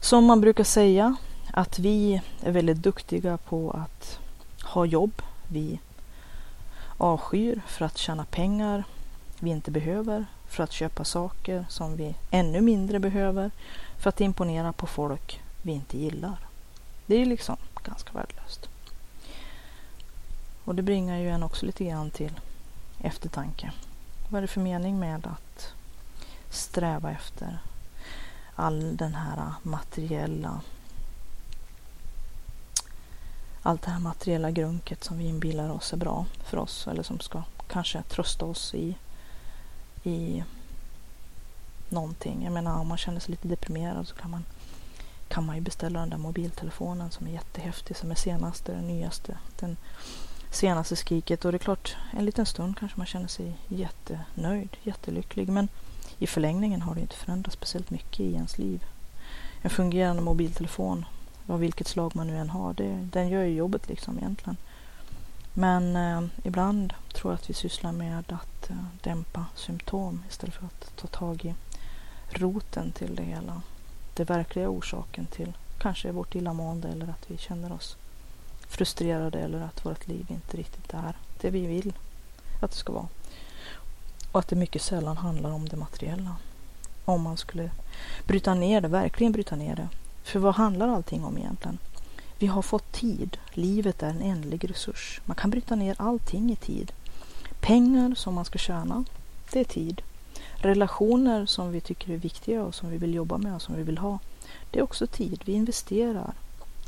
Som 0.00 0.24
man 0.24 0.40
brukar 0.40 0.64
säga 0.64 1.16
att 1.52 1.78
vi 1.78 2.20
är 2.40 2.52
väldigt 2.52 2.82
duktiga 2.82 3.36
på 3.36 3.70
att 3.70 4.18
ha 4.62 4.84
jobb 4.84 5.22
vi 5.48 5.78
avskyr 7.00 7.60
för 7.66 7.84
att 7.84 7.98
tjäna 7.98 8.24
pengar 8.24 8.84
vi 9.38 9.50
inte 9.50 9.70
behöver, 9.70 10.26
för 10.48 10.62
att 10.62 10.72
köpa 10.72 11.04
saker 11.04 11.66
som 11.68 11.96
vi 11.96 12.14
ännu 12.30 12.60
mindre 12.60 12.98
behöver, 12.98 13.50
för 13.98 14.08
att 14.08 14.20
imponera 14.20 14.72
på 14.72 14.86
folk 14.86 15.42
vi 15.62 15.72
inte 15.72 15.98
gillar. 15.98 16.36
Det 17.06 17.14
är 17.14 17.26
liksom 17.26 17.56
ganska 17.84 18.12
värdelöst. 18.12 18.68
Och 20.64 20.74
det 20.74 20.82
bringar 20.82 21.18
ju 21.18 21.28
en 21.28 21.42
också 21.42 21.66
lite 21.66 21.84
grann 21.84 22.10
till 22.10 22.40
eftertanke. 22.98 23.72
Vad 24.28 24.38
är 24.38 24.42
det 24.42 24.48
för 24.48 24.60
mening 24.60 24.98
med 24.98 25.26
att 25.26 25.72
sträva 26.50 27.10
efter 27.10 27.58
all 28.54 28.96
den 28.96 29.14
här 29.14 29.52
materiella 29.62 30.60
allt 33.62 33.82
det 33.82 33.90
här 33.90 34.00
materiella 34.00 34.50
grunket 34.50 35.04
som 35.04 35.18
vi 35.18 35.24
inbillar 35.24 35.70
oss 35.70 35.92
är 35.92 35.96
bra 35.96 36.26
för 36.44 36.56
oss 36.56 36.86
eller 36.86 37.02
som 37.02 37.20
ska 37.20 37.42
kanske 37.68 38.02
trösta 38.02 38.44
oss 38.44 38.74
i, 38.74 38.96
i 40.02 40.44
någonting. 41.88 42.44
Jag 42.44 42.52
menar 42.52 42.80
om 42.80 42.88
man 42.88 42.98
känner 42.98 43.20
sig 43.20 43.30
lite 43.30 43.48
deprimerad 43.48 44.08
så 44.08 44.14
kan 44.14 44.30
man 44.30 44.44
kan 45.30 45.46
man 45.46 45.56
ju 45.56 45.62
beställa 45.62 46.00
den 46.00 46.10
där 46.10 46.18
mobiltelefonen 46.18 47.10
som 47.10 47.26
är 47.26 47.30
jättehäftig, 47.30 47.96
som 47.96 48.10
är 48.10 48.14
senaste, 48.14 48.72
den 48.72 48.86
nyaste, 48.86 49.38
den 49.60 49.76
senaste 50.50 50.96
skriket. 50.96 51.44
Och 51.44 51.52
det 51.52 51.56
är 51.56 51.58
klart, 51.58 51.96
en 52.12 52.24
liten 52.24 52.46
stund 52.46 52.78
kanske 52.78 52.98
man 52.98 53.06
känner 53.06 53.28
sig 53.28 53.56
jättenöjd, 53.68 54.76
jättelycklig. 54.82 55.48
Men 55.48 55.68
i 56.18 56.26
förlängningen 56.26 56.82
har 56.82 56.94
det 56.94 57.00
inte 57.00 57.16
förändrats 57.16 57.56
speciellt 57.56 57.90
mycket 57.90 58.20
i 58.20 58.34
ens 58.34 58.58
liv. 58.58 58.84
En 59.62 59.70
fungerande 59.70 60.22
mobiltelefon, 60.22 61.04
av 61.46 61.60
vilket 61.60 61.88
slag 61.88 62.16
man 62.16 62.26
nu 62.26 62.36
än 62.36 62.50
har, 62.50 62.74
det, 62.74 63.08
den 63.12 63.28
gör 63.28 63.42
ju 63.42 63.54
jobbet 63.54 63.88
liksom 63.88 64.18
egentligen. 64.18 64.56
Men 65.52 65.96
eh, 65.96 66.28
ibland 66.44 66.92
tror 67.12 67.32
jag 67.32 67.38
att 67.38 67.50
vi 67.50 67.54
sysslar 67.54 67.92
med 67.92 68.24
att 68.32 68.70
eh, 68.70 68.76
dämpa 69.02 69.44
symptom 69.54 70.22
istället 70.28 70.54
för 70.54 70.66
att 70.66 70.96
ta 70.96 71.06
tag 71.06 71.44
i 71.44 71.54
roten 72.30 72.92
till 72.92 73.14
det 73.14 73.22
hela 73.22 73.62
den 74.14 74.26
verkliga 74.26 74.68
orsaken 74.68 75.26
till 75.26 75.52
kanske 75.78 76.12
vårt 76.12 76.34
illamående 76.34 76.88
eller 76.88 77.08
att 77.08 77.30
vi 77.30 77.36
känner 77.36 77.72
oss 77.72 77.96
frustrerade 78.68 79.38
eller 79.38 79.60
att 79.60 79.86
vårt 79.86 80.08
liv 80.08 80.26
inte 80.28 80.56
riktigt 80.56 80.94
är 80.94 81.16
det 81.40 81.50
vi 81.50 81.66
vill 81.66 81.92
att 82.60 82.70
det 82.70 82.76
ska 82.76 82.92
vara. 82.92 83.08
Och 84.32 84.40
att 84.40 84.48
det 84.48 84.56
mycket 84.56 84.82
sällan 84.82 85.16
handlar 85.16 85.50
om 85.50 85.68
det 85.68 85.76
materiella. 85.76 86.36
Om 87.04 87.22
man 87.22 87.36
skulle 87.36 87.70
bryta 88.26 88.54
ner 88.54 88.80
det, 88.80 88.88
verkligen 88.88 89.32
bryta 89.32 89.56
ner 89.56 89.76
det. 89.76 89.88
För 90.22 90.38
vad 90.38 90.54
handlar 90.54 90.88
allting 90.88 91.24
om 91.24 91.38
egentligen? 91.38 91.78
Vi 92.38 92.46
har 92.46 92.62
fått 92.62 92.92
tid. 92.92 93.36
Livet 93.52 94.02
är 94.02 94.10
en 94.10 94.22
ändlig 94.22 94.70
resurs. 94.70 95.20
Man 95.24 95.36
kan 95.36 95.50
bryta 95.50 95.74
ner 95.74 95.96
allting 95.98 96.52
i 96.52 96.56
tid. 96.56 96.92
Pengar 97.60 98.14
som 98.14 98.34
man 98.34 98.44
ska 98.44 98.58
tjäna, 98.58 99.04
det 99.52 99.60
är 99.60 99.64
tid 99.64 100.02
relationer 100.60 101.46
som 101.46 101.72
vi 101.72 101.80
tycker 101.80 102.12
är 102.12 102.16
viktiga 102.16 102.62
och 102.62 102.74
som 102.74 102.90
vi 102.90 102.96
vill 102.96 103.14
jobba 103.14 103.38
med 103.38 103.54
och 103.54 103.62
som 103.62 103.76
vi 103.76 103.82
vill 103.82 103.98
ha. 103.98 104.18
Det 104.70 104.78
är 104.78 104.82
också 104.82 105.06
tid. 105.06 105.42
Vi 105.44 105.52
investerar. 105.52 106.32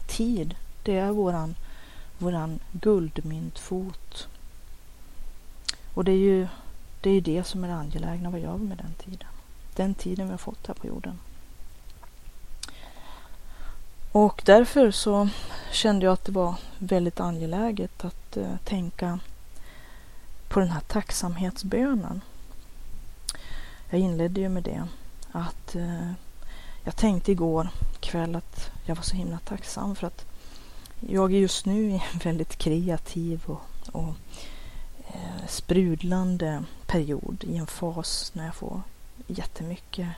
Tid, 0.09 0.55
det 0.83 0.99
är 0.99 1.11
våran, 1.11 1.55
våran 2.19 2.59
guldmyntfot. 2.73 4.29
Och 5.95 6.05
det 6.05 6.13
är 6.13 6.17
ju 6.17 6.49
det, 7.01 7.11
är 7.11 7.21
det 7.21 7.45
som 7.45 7.65
är 7.65 7.69
det 7.69 7.75
angelägna. 7.75 8.31
Vad 8.31 8.41
gör 8.41 8.57
vi 8.57 8.65
med 8.65 8.79
den 8.79 8.95
tiden? 9.05 9.29
Den 9.77 9.95
tiden 9.95 10.27
vi 10.27 10.31
har 10.31 10.39
fått 10.39 10.67
här 10.67 10.75
på 10.75 10.87
jorden. 10.87 11.19
Och 14.13 14.43
därför 14.45 14.91
så 14.91 15.29
kände 15.71 16.07
jag 16.07 16.13
att 16.13 16.25
det 16.25 16.33
var 16.33 16.55
väldigt 16.79 17.21
angeläget 17.21 18.05
att 18.05 18.37
eh, 18.37 18.57
tänka 18.65 19.19
på 20.49 20.61
den 20.61 20.71
här 20.71 20.81
tacksamhetsbönen. 20.81 22.21
Jag 23.91 24.01
inledde 24.01 24.41
ju 24.41 24.49
med 24.49 24.63
det 24.63 24.87
att 25.33 25.75
eh, 25.75 26.13
jag 26.85 26.97
tänkte 26.97 27.33
igår 27.33 27.69
kväll 28.01 28.37
att 28.37 28.71
jag 28.87 28.97
var 28.97 29.03
så 29.03 29.17
himla 29.17 29.39
tacksam 29.39 29.95
för 29.95 30.07
att 30.07 30.27
jag 31.01 31.33
är 31.33 31.39
just 31.39 31.67
nu 31.67 32.01
väldigt 32.25 32.57
kreativ 32.57 33.43
och, 33.47 33.61
och 33.93 34.15
eh, 35.07 35.47
sprudlande 35.49 36.65
period 36.87 37.45
i 37.45 37.57
en 37.57 37.67
fas 37.67 38.33
när 38.35 38.45
jag 38.45 38.55
får 38.55 38.83
jättemycket 39.27 40.09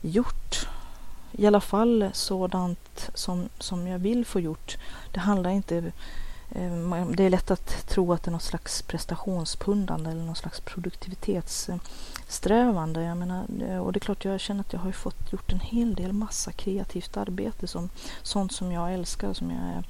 gjort. 0.00 0.66
I 1.32 1.46
alla 1.46 1.60
fall 1.60 2.10
sådant 2.12 3.10
som, 3.14 3.48
som 3.58 3.86
jag 3.86 3.98
vill 3.98 4.24
få 4.24 4.40
gjort. 4.40 4.78
Det 5.12 5.20
handlar 5.20 5.50
inte 5.50 5.92
eh, 6.50 7.06
det 7.10 7.24
är 7.24 7.30
lätt 7.30 7.50
att 7.50 7.88
tro 7.88 8.12
att 8.12 8.22
det 8.22 8.28
är 8.28 8.32
något 8.32 8.42
slags 8.42 8.82
prestationspundande 8.82 10.10
eller 10.10 10.22
något 10.22 10.38
slags 10.38 10.60
produktivitetssträvande. 10.60 13.02
Jag 13.02 13.16
menar, 13.16 13.44
eh, 13.68 13.78
och 13.78 13.92
det 13.92 13.98
är 13.98 14.00
klart, 14.00 14.24
jag 14.24 14.40
känner 14.40 14.60
att 14.60 14.72
jag 14.72 14.80
har 14.80 14.92
fått 14.92 15.32
gjort 15.32 15.52
en 15.52 15.60
hel 15.60 15.94
del 15.94 16.12
massa 16.12 16.52
kreativt 16.52 17.16
arbete. 17.16 17.66
Som, 17.66 17.88
sånt 18.22 18.52
som 18.52 18.72
jag 18.72 18.94
älskar, 18.94 19.32
som 19.32 19.50
jag 19.50 19.84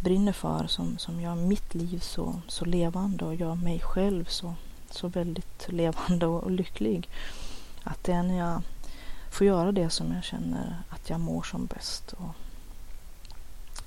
brinner 0.00 0.32
för, 0.32 0.66
som, 0.66 0.98
som 0.98 1.20
gör 1.20 1.34
mitt 1.34 1.74
liv 1.74 1.98
så, 1.98 2.40
så 2.48 2.64
levande 2.64 3.24
och 3.24 3.34
gör 3.34 3.54
mig 3.54 3.80
själv 3.80 4.24
så, 4.24 4.54
så 4.90 5.08
väldigt 5.08 5.66
levande 5.68 6.26
och, 6.26 6.42
och 6.42 6.50
lycklig. 6.50 7.08
Att 7.84 8.04
det 8.04 8.12
är 8.12 8.22
när 8.22 8.38
jag 8.38 8.62
får 9.30 9.46
göra 9.46 9.72
det 9.72 9.90
som 9.90 10.12
jag 10.12 10.24
känner 10.24 10.76
att 10.88 11.10
jag 11.10 11.20
mår 11.20 11.42
som 11.42 11.66
bäst. 11.66 12.12
Och, 12.12 12.34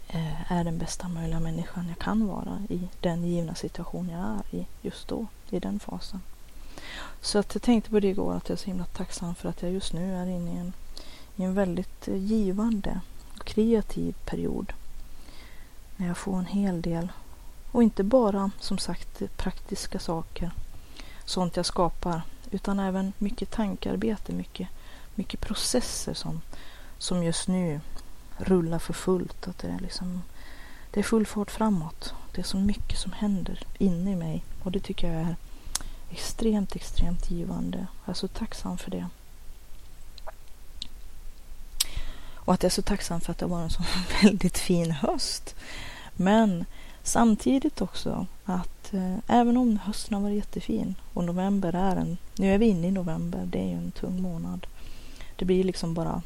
eh, 0.07 0.51
är 0.51 0.63
den 0.63 0.77
bästa 0.77 1.07
möjliga 1.07 1.39
människan 1.39 1.87
jag 1.87 1.99
kan 1.99 2.27
vara 2.27 2.63
i 2.69 2.89
den 2.99 3.23
givna 3.23 3.55
situation 3.55 4.09
jag 4.09 4.21
är 4.21 4.57
i 4.57 4.67
just 4.81 5.07
då, 5.07 5.25
i 5.49 5.59
den 5.59 5.79
fasen. 5.79 6.21
Så 7.21 7.39
att 7.39 7.55
jag 7.55 7.61
tänkte 7.61 7.89
på 7.89 7.99
det 7.99 8.07
igår 8.07 8.33
att 8.33 8.49
jag 8.49 8.55
är 8.55 8.59
så 8.59 8.65
himla 8.65 8.85
tacksam 8.85 9.35
för 9.35 9.49
att 9.49 9.61
jag 9.61 9.71
just 9.71 9.93
nu 9.93 10.15
är 10.15 10.25
inne 10.25 10.51
i 10.51 10.57
en, 10.57 10.73
i 11.35 11.43
en 11.43 11.53
väldigt 11.53 12.07
eh, 12.07 12.15
givande 12.15 12.99
och 13.39 13.45
kreativ 13.45 14.15
period. 14.25 14.73
När 15.97 16.07
jag 16.07 16.17
får 16.17 16.37
en 16.37 16.45
hel 16.45 16.81
del 16.81 17.11
och 17.71 17.83
inte 17.83 18.03
bara 18.03 18.51
som 18.59 18.77
sagt 18.77 19.37
praktiska 19.37 19.99
saker, 19.99 20.51
sånt 21.25 21.55
jag 21.55 21.65
skapar, 21.65 22.21
utan 22.51 22.79
även 22.79 23.13
mycket 23.17 23.51
tankarbete, 23.51 24.33
mycket, 24.33 24.67
mycket 25.15 25.41
processer 25.41 26.13
som, 26.13 26.41
som 26.97 27.23
just 27.23 27.47
nu 27.47 27.81
rullar 28.37 28.79
för 28.79 28.93
fullt. 28.93 29.47
Att 29.47 29.57
det, 29.57 29.67
är 29.67 29.79
liksom, 29.79 30.21
det 30.91 30.99
är 30.99 31.03
full 31.03 31.25
fart 31.25 31.51
framåt. 31.51 32.13
Det 32.35 32.41
är 32.41 32.45
så 32.45 32.57
mycket 32.57 32.99
som 32.99 33.11
händer 33.11 33.63
inne 33.77 34.11
i 34.11 34.15
mig 34.15 34.43
och 34.63 34.71
det 34.71 34.79
tycker 34.79 35.13
jag 35.13 35.21
är 35.21 35.35
extremt, 36.09 36.75
extremt 36.75 37.31
givande. 37.31 37.87
Jag 38.05 38.09
är 38.09 38.17
så 38.17 38.27
tacksam 38.27 38.77
för 38.77 38.91
det. 38.91 39.07
Och 42.35 42.53
att 42.53 42.63
jag 42.63 42.69
är 42.69 42.73
så 42.73 42.81
tacksam 42.81 43.21
för 43.21 43.31
att 43.31 43.37
det 43.37 43.45
var 43.45 43.61
en 43.61 43.69
så 43.69 43.83
väldigt 44.23 44.57
fin 44.57 44.91
höst. 44.91 45.55
Men 46.13 46.65
samtidigt 47.03 47.81
också 47.81 48.27
att 48.45 48.93
eh, 48.93 49.17
även 49.27 49.57
om 49.57 49.79
hösten 49.83 50.13
har 50.13 50.21
varit 50.21 50.35
jättefin 50.35 50.95
och 51.13 51.23
november 51.23 51.75
är 51.75 51.95
en, 51.95 52.17
nu 52.35 52.53
är 52.53 52.57
vi 52.57 52.65
inne 52.65 52.87
i 52.87 52.91
november, 52.91 53.45
det 53.45 53.59
är 53.59 53.67
ju 53.67 53.77
en 53.77 53.91
tung 53.91 54.21
månad. 54.21 54.67
Det 55.41 55.45
blir 55.45 55.63
liksom 55.63 55.93
bara 55.93 56.21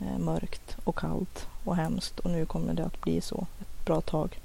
eh, 0.00 0.18
mörkt 0.18 0.76
och 0.84 0.98
kallt 0.98 1.46
och 1.64 1.76
hemskt 1.76 2.18
och 2.18 2.30
nu 2.30 2.46
kommer 2.46 2.74
det 2.74 2.84
att 2.84 3.00
bli 3.00 3.20
så 3.20 3.46
ett 3.60 3.84
bra 3.84 4.00
tag. 4.00 4.40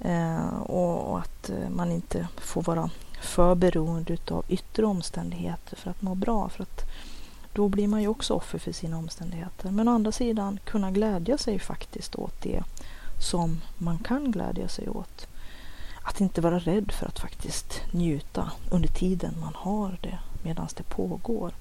Eh, 0.00 0.58
och, 0.58 1.10
och, 1.10 1.18
att 1.18 1.50
eh, 1.50 1.68
man 1.70 1.92
inte 1.92 2.28
får 2.36 2.62
vara 2.62 2.90
för 3.22 3.54
beroende 3.54 4.16
av 4.30 4.44
yttre 4.48 4.86
omständigheter 4.86 5.76
för 5.76 5.90
att 5.90 6.02
må 6.02 6.14
bra. 6.14 6.48
För 6.48 6.62
att 6.62 6.84
då 7.52 7.68
blir 7.68 7.88
man 7.88 8.02
ju 8.02 8.08
också 8.08 8.34
offer 8.34 8.58
för 8.58 8.72
sina 8.72 8.98
omständigheter. 8.98 9.70
Men 9.70 9.88
å 9.88 9.92
andra 9.92 10.12
sidan 10.12 10.58
kunna 10.64 10.90
glädja 10.90 11.38
sig 11.38 11.58
faktiskt 11.58 12.14
åt 12.14 12.42
det 12.42 12.62
som 13.20 13.60
man 13.78 13.98
kan 13.98 14.32
glädja 14.32 14.68
sig 14.68 14.88
åt. 14.88 15.26
Att 16.02 16.20
inte 16.20 16.40
vara 16.40 16.58
rädd 16.58 16.92
för 16.92 17.06
att 17.06 17.18
faktiskt 17.18 17.82
njuta 17.90 18.50
under 18.70 18.88
tiden 18.88 19.34
man 19.40 19.54
har 19.54 19.98
det 20.02 20.18
medan 20.42 20.68
det 20.76 20.82
pågår. 20.82 21.52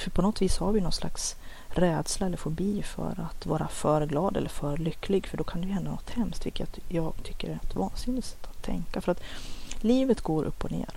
För 0.00 0.10
på 0.10 0.22
något 0.22 0.42
vis 0.42 0.58
har 0.58 0.72
vi 0.72 0.80
någon 0.80 0.92
slags 0.92 1.36
rädsla 1.68 2.26
eller 2.26 2.36
fobi 2.36 2.82
för 2.82 3.26
att 3.30 3.46
vara 3.46 3.68
för 3.68 4.06
glad 4.06 4.36
eller 4.36 4.48
för 4.48 4.76
lycklig 4.76 5.26
för 5.26 5.36
då 5.36 5.44
kan 5.44 5.60
det 5.60 5.66
ju 5.66 5.72
hända 5.72 5.90
något 5.90 6.10
hemskt 6.10 6.46
vilket 6.46 6.78
jag 6.88 7.12
tycker 7.22 7.48
är 7.48 7.54
ett 7.54 7.74
vansinnigt 7.74 8.26
sätt 8.26 8.46
att 8.50 8.62
tänka 8.62 9.00
för 9.00 9.12
att 9.12 9.22
livet 9.80 10.20
går 10.20 10.44
upp 10.44 10.64
och 10.64 10.72
ner. 10.72 10.88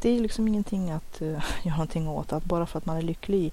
Det 0.00 0.16
är 0.16 0.20
liksom 0.20 0.48
ingenting 0.48 0.90
att 0.90 1.22
uh, 1.22 1.28
göra 1.62 1.76
någonting 1.76 2.08
åt 2.08 2.32
att 2.32 2.44
bara 2.44 2.66
för 2.66 2.78
att 2.78 2.86
man 2.86 2.96
är 2.96 3.02
lycklig 3.02 3.52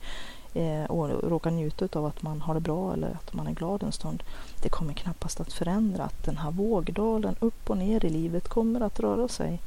uh, 0.56 0.84
och 0.84 1.10
råkar 1.30 1.52
njuta 1.52 2.00
av 2.00 2.06
att 2.06 2.22
man 2.22 2.42
har 2.42 2.54
det 2.54 2.60
bra 2.60 2.94
eller 2.94 3.10
att 3.10 3.34
man 3.34 3.48
är 3.48 3.52
glad 3.52 3.84
en 3.84 3.92
stund. 3.92 4.24
Det 4.62 4.70
kommer 4.70 4.94
knappast 4.94 5.40
att 5.40 5.54
förändra 5.54 6.04
att 6.04 6.26
den 6.26 6.38
här 6.38 6.52
vågdalen 6.52 7.36
upp 7.40 7.70
och 7.70 7.78
ner 7.78 8.06
i 8.06 8.10
livet 8.10 8.48
kommer 8.48 8.82
att 8.82 9.00
röra 9.00 9.28
sig. 9.28 9.60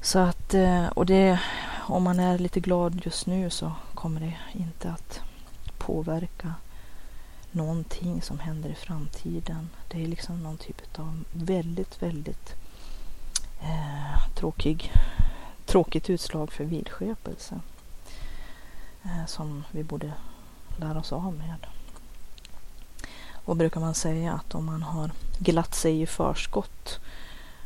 Så 0.00 0.18
att, 0.18 0.54
uh, 0.54 0.86
och 0.86 1.06
det, 1.06 1.40
om 1.86 2.02
man 2.02 2.20
är 2.20 2.38
lite 2.38 2.60
glad 2.60 3.00
just 3.04 3.26
nu 3.26 3.50
så 3.50 3.72
kommer 3.94 4.20
det 4.20 4.34
inte 4.52 4.90
att 4.90 5.20
påverka 5.78 6.54
någonting 7.50 8.22
som 8.22 8.38
händer 8.38 8.70
i 8.70 8.74
framtiden. 8.74 9.68
Det 9.88 10.02
är 10.02 10.06
liksom 10.08 10.42
någon 10.42 10.56
typ 10.56 10.98
av 10.98 11.24
väldigt, 11.32 12.02
väldigt 12.02 12.54
eh, 13.60 14.34
tråkig, 14.34 14.92
tråkigt 15.66 16.10
utslag 16.10 16.52
för 16.52 16.64
vidskepelse 16.64 17.60
eh, 19.02 19.26
som 19.26 19.64
vi 19.70 19.84
borde 19.84 20.12
lära 20.76 20.98
oss 20.98 21.12
av 21.12 21.34
med. 21.34 21.66
Och 23.44 23.56
brukar 23.56 23.80
man 23.80 23.94
säga 23.94 24.32
att 24.32 24.54
om 24.54 24.64
man 24.64 24.82
har 24.82 25.10
glatt 25.38 25.74
sig 25.74 26.02
i 26.02 26.06
förskott 26.06 27.00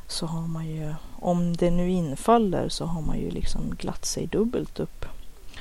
så 0.07 0.27
har 0.27 0.47
man 0.47 0.67
ju, 0.67 0.95
om 1.21 1.57
det 1.57 1.71
nu 1.71 1.91
infaller 1.91 2.69
så 2.69 2.87
har 2.87 3.01
man 3.03 3.19
ju 3.19 3.31
liksom 3.31 3.75
glatt 3.75 4.05
sig 4.05 4.27
dubbelt 4.27 4.81
upp. 4.81 5.05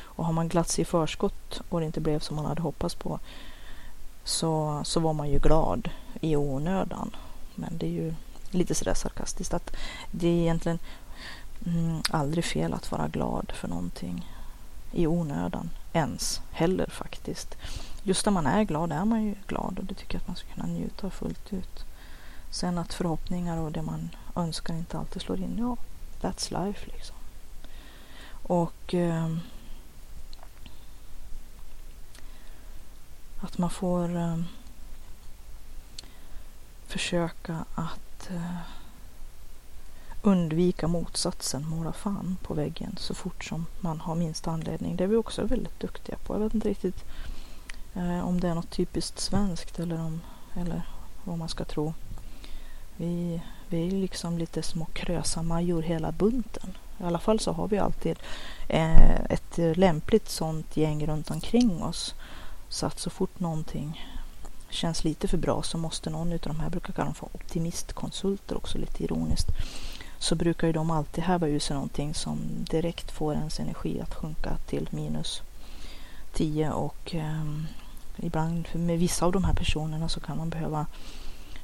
Och 0.02 0.26
har 0.26 0.34
man 0.34 0.48
glatt 0.48 0.70
sig 0.70 0.82
i 0.82 0.86
förskott 0.86 1.62
och 1.70 1.80
det 1.80 1.86
inte 1.86 2.02
blev 2.02 2.20
som 2.20 2.36
man 2.36 2.46
hade 2.46 2.62
hoppats 2.62 2.96
på 2.96 3.20
så, 4.24 4.82
så 4.84 5.00
var 5.00 5.14
man 5.14 5.30
ju 5.30 5.40
glad 5.40 5.90
i 6.22 6.36
onödan. 6.36 7.16
Men 7.56 7.78
det 7.78 7.86
är 7.86 7.92
ju 7.92 8.14
lite 8.50 8.76
sådär 8.76 8.94
sarkastiskt 8.94 9.54
att 9.54 9.76
det 10.12 10.28
är 10.28 10.42
egentligen 10.42 10.80
mm, 11.66 12.02
aldrig 12.10 12.46
fel 12.46 12.74
att 12.74 12.92
vara 12.92 13.08
glad 13.08 13.52
för 13.56 13.68
någonting 13.68 14.32
i 14.92 15.08
onödan 15.08 15.70
ens 15.94 16.42
heller 16.52 16.90
faktiskt. 16.90 17.58
Just 18.04 18.26
när 18.26 18.34
man 18.34 18.48
är 18.48 18.64
glad 18.64 18.92
är 18.92 19.06
man 19.06 19.24
ju 19.24 19.36
glad 19.48 19.80
och 19.80 19.86
det 19.86 19.94
tycker 19.94 20.16
jag 20.16 20.22
att 20.22 20.28
man 20.28 20.36
ska 20.36 20.48
kunna 20.48 20.68
njuta 20.68 21.08
av 21.08 21.12
fullt 21.12 21.54
ut. 21.54 21.86
Sen 22.50 22.78
att 22.78 22.94
förhoppningar 22.94 23.58
och 23.58 23.72
det 23.72 23.82
man 23.82 24.10
önskar 24.36 24.74
inte 24.74 24.98
alltid 24.98 25.22
slår 25.22 25.40
in, 25.40 25.58
ja, 25.60 25.78
that's 26.22 26.66
life 26.66 26.86
liksom. 26.92 27.16
Och 28.44 28.94
eh, 28.94 29.30
Att 33.46 33.58
man 33.58 33.70
får 33.70 34.16
eh, 34.16 34.38
försöka 36.88 37.66
att 37.76 38.30
eh, 38.30 38.58
undvika 40.22 40.88
motsatsen, 40.88 41.68
måla 41.68 41.94
fan 41.94 42.38
på 42.44 42.54
väggen 42.54 42.96
så 42.98 43.14
fort 43.16 43.44
som 43.44 43.66
man 43.80 44.00
har 44.00 44.16
minsta 44.16 44.52
anledning. 44.52 44.96
Det 44.96 45.04
är 45.04 45.08
vi 45.08 45.16
också 45.16 45.46
väldigt 45.46 45.80
duktiga 45.80 46.18
på. 46.18 46.34
Jag 46.34 46.40
vet 46.40 46.54
inte 46.54 46.70
riktigt 46.70 47.06
eh, 47.94 48.28
om 48.28 48.40
det 48.40 48.48
är 48.48 48.56
något 48.56 48.70
typiskt 48.70 49.20
svenskt 49.20 49.80
eller, 49.80 50.00
om, 50.00 50.22
eller 50.54 50.82
vad 51.24 51.38
man 51.38 51.50
ska 51.50 51.66
tro. 51.66 51.94
Vi, 52.98 53.42
vi 53.70 53.88
är 53.88 53.92
liksom 53.92 54.38
lite 54.38 54.64
små 54.64 54.86
krösamajor 54.86 55.82
hela 55.82 56.12
bunten. 56.12 56.78
I 57.00 57.04
alla 57.04 57.20
fall 57.20 57.40
så 57.40 57.52
har 57.52 57.68
vi 57.68 57.78
alltid 57.78 58.20
eh, 58.68 59.26
ett 59.26 59.58
lämpligt 59.78 60.30
sånt 60.30 60.78
gäng 60.78 61.08
runt 61.08 61.32
omkring 61.32 61.84
oss 61.84 62.16
så 62.70 62.86
att 62.86 63.00
så 63.00 63.10
fort 63.10 63.40
någonting 63.40 64.06
känns 64.70 65.04
lite 65.04 65.28
för 65.28 65.38
bra 65.38 65.64
så 65.64 65.78
måste 65.78 66.10
någon 66.10 66.34
av 66.34 66.40
de 66.40 66.60
här, 66.60 66.70
brukar 66.70 66.94
kalla 66.94 67.06
dem 67.06 67.16
för 67.16 67.30
optimistkonsulter 67.34 68.58
också 68.58 68.78
lite 68.78 69.04
ironiskt, 69.04 69.48
så 70.20 70.36
brukar 70.36 70.68
ju 70.68 70.74
de 70.74 70.92
alltid 70.92 71.24
häva 71.24 71.48
ur 71.48 71.60
sig 71.60 71.74
någonting 71.74 72.14
som 72.14 72.40
direkt 72.72 73.12
får 73.12 73.34
ens 73.34 73.60
energi 73.60 74.02
att 74.02 74.16
sjunka 74.16 74.58
till 74.66 74.88
minus 74.92 75.42
10 76.34 76.72
och 76.72 77.16
eh, 77.16 77.44
ibland 78.18 78.68
med 78.74 79.00
vissa 79.00 79.26
av 79.26 79.32
de 79.32 79.44
här 79.44 79.54
personerna 79.54 80.10
så 80.10 80.20
kan 80.20 80.38
man 80.38 80.50
behöva 80.50 80.86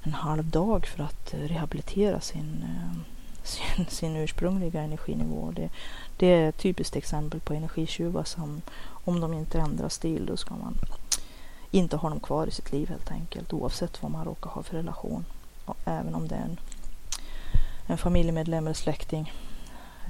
en 0.01 0.13
halv 0.13 0.45
dag 0.45 0.85
för 0.85 1.03
att 1.03 1.33
eh, 1.33 1.39
rehabilitera 1.39 2.21
sin, 2.21 2.63
eh, 2.63 2.97
sin, 3.43 3.85
sin 3.85 4.15
ursprungliga 4.15 4.81
energinivå. 4.81 5.51
Det, 5.51 5.69
det 6.17 6.27
är 6.27 6.49
ett 6.49 6.57
typiskt 6.57 6.95
exempel 6.95 7.39
på 7.39 7.53
energitjuvar 7.53 8.23
som 8.23 8.61
om 8.83 9.19
de 9.19 9.33
inte 9.33 9.59
ändrar 9.59 9.89
stil 9.89 10.25
då 10.25 10.37
ska 10.37 10.55
man 10.55 10.77
inte 11.71 11.97
ha 11.97 12.09
dem 12.09 12.19
kvar 12.19 12.47
i 12.47 12.51
sitt 12.51 12.71
liv 12.71 12.89
helt 12.89 13.11
enkelt 13.11 13.53
oavsett 13.53 14.01
vad 14.01 14.11
man 14.11 14.25
råkar 14.25 14.49
ha 14.49 14.63
för 14.63 14.77
relation. 14.77 15.25
Och 15.65 15.77
även 15.85 16.15
om 16.15 16.27
det 16.27 16.35
är 16.35 16.43
en, 16.43 16.59
en 17.87 17.97
familjemedlem 17.97 18.67
eller 18.67 18.73
släkting. 18.73 19.33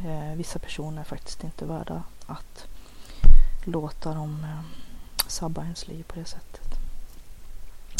Eh, 0.06 0.36
vissa 0.36 0.60
personer 0.60 1.00
är 1.00 1.06
faktiskt 1.06 1.44
inte 1.44 1.66
värda 1.66 2.04
att 2.26 2.68
låta 3.64 4.14
dem 4.14 4.44
eh, 4.44 4.66
sabba 5.28 5.64
ens 5.64 5.88
liv 5.88 6.04
på 6.04 6.20
det 6.20 6.26
sättet. 6.26 6.61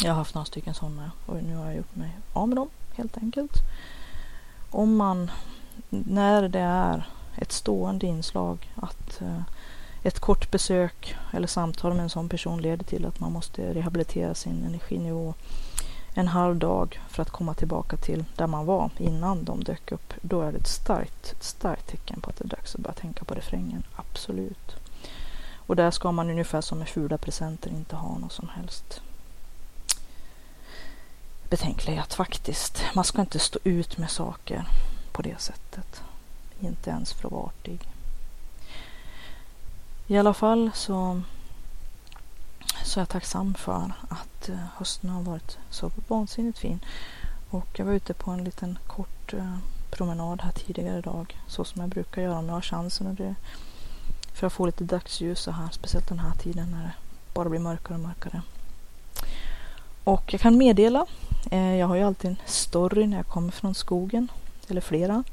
Jag 0.04 0.10
har 0.10 0.16
haft 0.18 0.34
några 0.34 0.44
stycken 0.44 0.74
sådana 0.74 1.10
och 1.26 1.42
nu 1.42 1.56
har 1.56 1.64
jag 1.64 1.76
gjort 1.76 1.96
mig 1.96 2.18
av 2.32 2.48
med 2.48 2.56
dem 2.56 2.68
helt 2.94 3.16
enkelt. 3.16 3.52
om 4.70 4.96
man, 4.96 5.30
när 5.88 6.48
det 6.48 6.60
är 6.60 7.06
ett 7.36 7.52
stående 7.52 8.06
inslag 8.06 8.72
att 8.74 9.20
eh, 9.20 9.42
ett 10.02 10.20
kort 10.20 10.50
besök 10.50 11.16
eller 11.32 11.46
samtal 11.46 11.94
med 11.94 12.02
en 12.02 12.10
sån 12.10 12.28
person 12.28 12.62
leder 12.62 12.84
till 12.84 13.06
att 13.06 13.20
man 13.20 13.32
måste 13.32 13.74
rehabilitera 13.74 14.34
sin 14.34 14.64
energinivå 14.64 15.34
en 16.14 16.28
halv 16.28 16.56
dag 16.56 17.00
för 17.08 17.22
att 17.22 17.30
komma 17.30 17.54
tillbaka 17.54 17.96
till 17.96 18.24
där 18.36 18.46
man 18.46 18.66
var 18.66 18.90
innan 18.98 19.44
de 19.44 19.64
dök 19.64 19.92
upp. 19.92 20.14
Då 20.20 20.42
är 20.42 20.52
det 20.52 20.58
ett 20.58 20.68
starkt, 20.68 21.32
ett 21.32 21.44
starkt 21.44 21.86
tecken 21.86 22.20
på 22.20 22.30
att 22.30 22.36
det 22.36 22.44
är 22.44 22.48
dags 22.48 22.74
att 22.74 22.80
börja 22.80 22.94
tänka 22.94 23.24
på 23.24 23.34
refrängen. 23.34 23.82
Absolut. 23.96 24.76
Och 25.66 25.76
där 25.76 25.90
ska 25.90 26.12
man 26.12 26.30
ungefär 26.30 26.60
som 26.60 26.78
med 26.78 26.88
fula 26.88 27.18
presenter 27.18 27.70
inte 27.70 27.96
ha 27.96 28.18
något 28.18 28.32
som 28.32 28.48
helst 28.48 29.02
betänklighet 31.52 32.14
faktiskt. 32.14 32.82
Man 32.94 33.04
ska 33.04 33.20
inte 33.20 33.38
stå 33.38 33.58
ut 33.64 33.98
med 33.98 34.10
saker 34.10 34.64
på 35.12 35.22
det 35.22 35.40
sättet. 35.40 36.02
Inte 36.60 36.90
ens 36.90 37.12
för 37.12 37.26
att 37.26 37.32
vara 37.32 37.46
artig. 37.46 37.88
I 40.06 40.18
alla 40.18 40.34
fall 40.34 40.70
så, 40.74 41.22
så 42.84 43.00
är 43.00 43.02
jag 43.02 43.08
tacksam 43.08 43.54
för 43.54 43.92
att 44.08 44.48
eh, 44.48 44.56
hösten 44.76 45.10
har 45.10 45.22
varit 45.22 45.58
så 45.70 45.90
vansinnigt 46.08 46.58
fin. 46.58 46.84
Och 47.50 47.68
jag 47.78 47.84
var 47.84 47.92
ute 47.92 48.14
på 48.14 48.30
en 48.30 48.44
liten 48.44 48.78
kort 48.86 49.32
eh, 49.32 49.56
promenad 49.90 50.40
här 50.42 50.52
tidigare 50.52 50.98
idag. 50.98 51.38
Så 51.46 51.64
som 51.64 51.80
jag 51.80 51.90
brukar 51.90 52.22
göra 52.22 52.38
om 52.38 52.46
jag 52.46 52.54
har 52.54 52.60
chansen. 52.60 53.06
Och 53.06 53.14
det, 53.14 53.34
för 54.34 54.46
att 54.46 54.52
få 54.52 54.66
lite 54.66 54.84
dagsljus 54.84 55.40
så 55.40 55.50
här. 55.50 55.68
Speciellt 55.72 56.08
den 56.08 56.18
här 56.18 56.34
tiden 56.34 56.70
när 56.70 56.82
det 56.82 56.92
bara 57.34 57.48
blir 57.48 57.60
mörkare 57.60 57.94
och 57.94 58.00
mörkare. 58.00 58.42
Och 60.04 60.32
jag 60.32 60.40
kan 60.40 60.58
meddela. 60.58 61.06
Eh, 61.50 61.74
jag 61.74 61.86
har 61.86 61.96
ju 61.96 62.02
alltid 62.02 62.30
en 62.30 62.36
story 62.46 63.06
när 63.06 63.16
jag 63.16 63.26
kommer 63.26 63.52
från 63.52 63.74
skogen. 63.74 64.28
Eller 64.68 64.80
flera. 64.80 65.24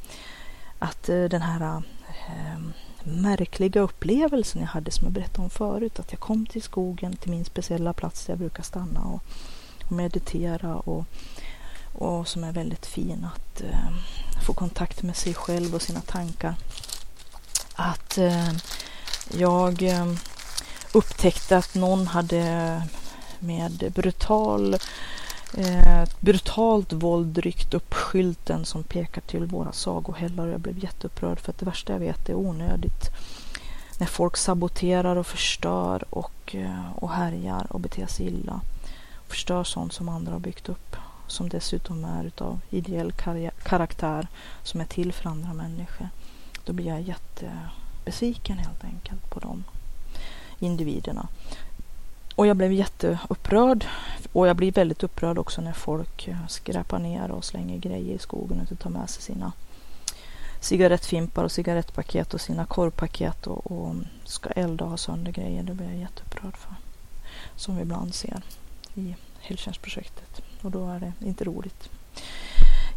Att 0.79 1.09
eh, 1.09 1.23
den 1.23 1.41
här 1.41 1.83
ehm, 2.27 2.73
märkliga 3.03 3.81
upplevelsen 3.81 4.61
jag 4.61 4.69
hade 4.69 4.91
som 4.91 5.05
jag 5.05 5.13
berättade 5.13 5.43
om 5.43 5.49
förut. 5.49 5.99
Att 5.99 6.11
jag 6.11 6.19
kom 6.19 6.45
till 6.45 6.61
skogen, 6.61 7.15
till 7.15 7.31
min 7.31 7.45
speciella 7.45 7.93
plats 7.93 8.25
där 8.25 8.31
jag 8.31 8.39
brukar 8.39 8.63
stanna 8.63 9.01
och, 9.01 9.23
och 9.85 9.91
meditera 9.91 10.75
och, 10.75 11.05
och 11.93 12.27
som 12.27 12.43
är 12.43 12.51
väldigt 12.51 12.85
fin 12.85 13.27
att 13.35 13.61
eh, 13.61 13.93
få 14.45 14.53
kontakt 14.53 15.03
med 15.03 15.15
sig 15.15 15.33
själv 15.33 15.75
och 15.75 15.81
sina 15.81 16.01
tankar. 16.01 16.55
Att 17.75 18.17
eh, 18.17 18.51
jag 19.37 19.81
eh, 19.81 20.13
upptäckte 20.93 21.57
att 21.57 21.75
någon 21.75 22.07
hade 22.07 22.81
med 23.39 23.91
brutal 23.95 24.77
ett 25.57 26.21
brutalt 26.21 26.93
våld 26.93 27.37
ryckt 27.37 27.73
upp 27.73 27.93
skylten 27.93 28.65
som 28.65 28.83
pekar 28.83 29.21
till 29.21 29.45
våra 29.45 29.71
sagohällar 29.71 30.47
och 30.47 30.53
jag 30.53 30.59
blev 30.59 30.83
jätteupprörd 30.83 31.39
för 31.39 31.51
att 31.51 31.57
det 31.57 31.65
värsta 31.65 31.93
jag 31.93 31.99
vet 31.99 32.29
är 32.29 32.35
onödigt. 32.35 33.09
När 33.99 34.07
folk 34.07 34.37
saboterar 34.37 35.15
och 35.15 35.27
förstör 35.27 36.03
och, 36.09 36.55
eh, 36.55 36.91
och 36.95 37.11
härjar 37.11 37.67
och 37.69 37.79
beter 37.79 38.07
sig 38.07 38.27
illa. 38.27 38.61
Förstör 39.27 39.63
sånt 39.63 39.93
som 39.93 40.09
andra 40.09 40.31
har 40.31 40.39
byggt 40.39 40.69
upp. 40.69 40.95
Som 41.27 41.49
dessutom 41.49 42.05
är 42.05 42.23
utav 42.23 42.59
ideell 42.69 43.11
karaktär 43.63 44.27
som 44.63 44.81
är 44.81 44.85
till 44.85 45.13
för 45.13 45.29
andra 45.29 45.53
människor. 45.53 46.09
Då 46.65 46.73
blir 46.73 46.87
jag 46.87 47.01
jättebesviken 47.01 48.57
helt 48.57 48.83
enkelt 48.83 49.29
på 49.29 49.39
de 49.39 49.63
individerna. 50.59 51.27
Och 52.39 52.47
jag 52.47 52.57
blev 52.57 52.71
jätteupprörd. 52.71 53.85
Och 54.33 54.47
jag 54.47 54.55
blir 54.55 54.71
väldigt 54.71 55.03
upprörd 55.03 55.37
också 55.37 55.61
när 55.61 55.73
folk 55.73 56.27
eh, 56.27 56.47
skräpar 56.47 56.99
ner 56.99 57.31
och 57.31 57.45
slänger 57.45 57.77
grejer 57.77 58.15
i 58.15 58.19
skogen 58.19 58.57
och 58.57 58.61
inte 58.61 58.75
tar 58.75 58.89
med 58.89 59.09
sig 59.09 59.21
sina 59.21 59.51
cigarettfimpar 60.61 61.43
och 61.43 61.51
cigarettpaket 61.51 62.33
och 62.33 62.41
sina 62.41 62.65
korvpaket 62.65 63.47
och, 63.47 63.71
och 63.71 63.95
ska 64.23 64.49
elda 64.49 64.83
och 64.83 64.89
ha 64.89 64.97
sönder 64.97 65.31
grejer. 65.31 65.63
Det 65.63 65.73
blir 65.73 65.87
jag 65.87 65.97
jätteupprörd 65.97 66.57
för. 66.57 66.75
Som 67.55 67.75
vi 67.75 67.81
ibland 67.81 68.15
ser 68.15 68.43
i 68.95 69.15
Hilltjänstprojektet. 69.39 70.41
Och 70.61 70.71
då 70.71 70.89
är 70.89 70.99
det 70.99 71.13
inte 71.25 71.43
roligt. 71.43 71.89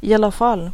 I 0.00 0.14
alla 0.14 0.30
fall 0.30 0.70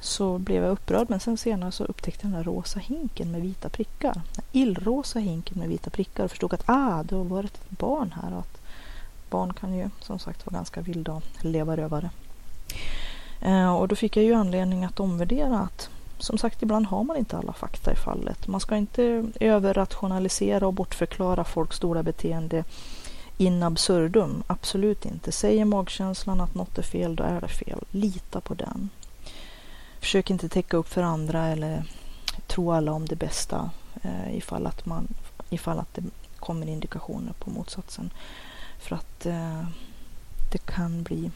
så 0.00 0.38
blev 0.38 0.62
jag 0.62 0.72
upprörd 0.72 1.10
men 1.10 1.20
sen 1.20 1.36
senare 1.36 1.72
så 1.72 1.84
upptäckte 1.84 2.26
jag 2.26 2.32
den 2.32 2.38
där 2.38 2.52
rosa 2.52 2.80
hinken 2.80 3.30
med 3.30 3.40
vita 3.40 3.68
prickar. 3.68 4.14
Den 4.14 4.44
illrosa 4.52 5.18
hinken 5.18 5.58
med 5.58 5.68
vita 5.68 5.90
prickar 5.90 6.24
och 6.24 6.30
förstod 6.30 6.54
att 6.54 6.62
ah, 6.66 7.02
det 7.02 7.16
har 7.16 7.24
varit 7.24 7.54
ett 7.54 7.78
barn 7.78 8.14
här 8.22 8.32
och 8.32 8.38
att 8.38 8.60
barn 9.30 9.52
kan 9.52 9.74
ju 9.74 9.90
som 10.00 10.18
sagt 10.18 10.46
vara 10.46 10.56
ganska 10.56 10.80
vilda 10.80 11.12
och 11.12 11.22
leva 11.40 11.76
rövare. 11.76 12.10
Eh, 13.40 13.74
och 13.74 13.88
då 13.88 13.96
fick 13.96 14.16
jag 14.16 14.24
ju 14.24 14.34
anledning 14.34 14.84
att 14.84 15.00
omvärdera 15.00 15.58
att 15.58 15.90
som 16.18 16.38
sagt 16.38 16.62
ibland 16.62 16.86
har 16.86 17.04
man 17.04 17.16
inte 17.16 17.38
alla 17.38 17.52
fakta 17.52 17.92
i 17.92 17.96
fallet. 17.96 18.46
Man 18.46 18.60
ska 18.60 18.76
inte 18.76 19.24
överrationalisera 19.40 20.66
och 20.66 20.74
bortförklara 20.74 21.44
folks 21.44 21.76
stora 21.76 22.02
beteende 22.02 22.64
in 23.36 23.62
absurdum. 23.62 24.42
Absolut 24.46 25.06
inte. 25.06 25.32
Säger 25.32 25.64
magkänslan 25.64 26.40
att 26.40 26.54
något 26.54 26.78
är 26.78 26.82
fel, 26.82 27.16
då 27.16 27.24
är 27.24 27.40
det 27.40 27.48
fel. 27.48 27.84
Lita 27.90 28.40
på 28.40 28.54
den. 28.54 28.90
Försök 30.00 30.30
inte 30.30 30.48
täcka 30.48 30.76
upp 30.76 30.88
för 30.88 31.02
andra 31.02 31.46
eller 31.46 31.84
tro 32.46 32.72
alla 32.72 32.92
om 32.92 33.06
det 33.06 33.16
bästa 33.16 33.70
eh, 34.02 34.36
ifall, 34.36 34.66
att 34.66 34.86
man, 34.86 35.08
ifall 35.50 35.78
att 35.78 35.94
det 35.94 36.02
kommer 36.36 36.66
indikationer 36.66 37.32
på 37.32 37.50
motsatsen. 37.50 38.10
För 38.78 38.96
att 38.96 39.26
eh, 39.26 39.64
det 40.52 40.58
kan 40.58 41.02
bli 41.02 41.30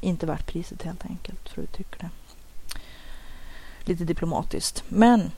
inte 0.00 0.26
värt 0.26 0.46
priset 0.46 0.82
helt 0.82 1.06
enkelt 1.06 1.48
för 1.48 1.62
att 1.62 1.68
uttrycka 1.68 1.96
det 2.00 2.10
lite 3.84 4.04
diplomatiskt. 4.04 4.84
Men 4.88 5.30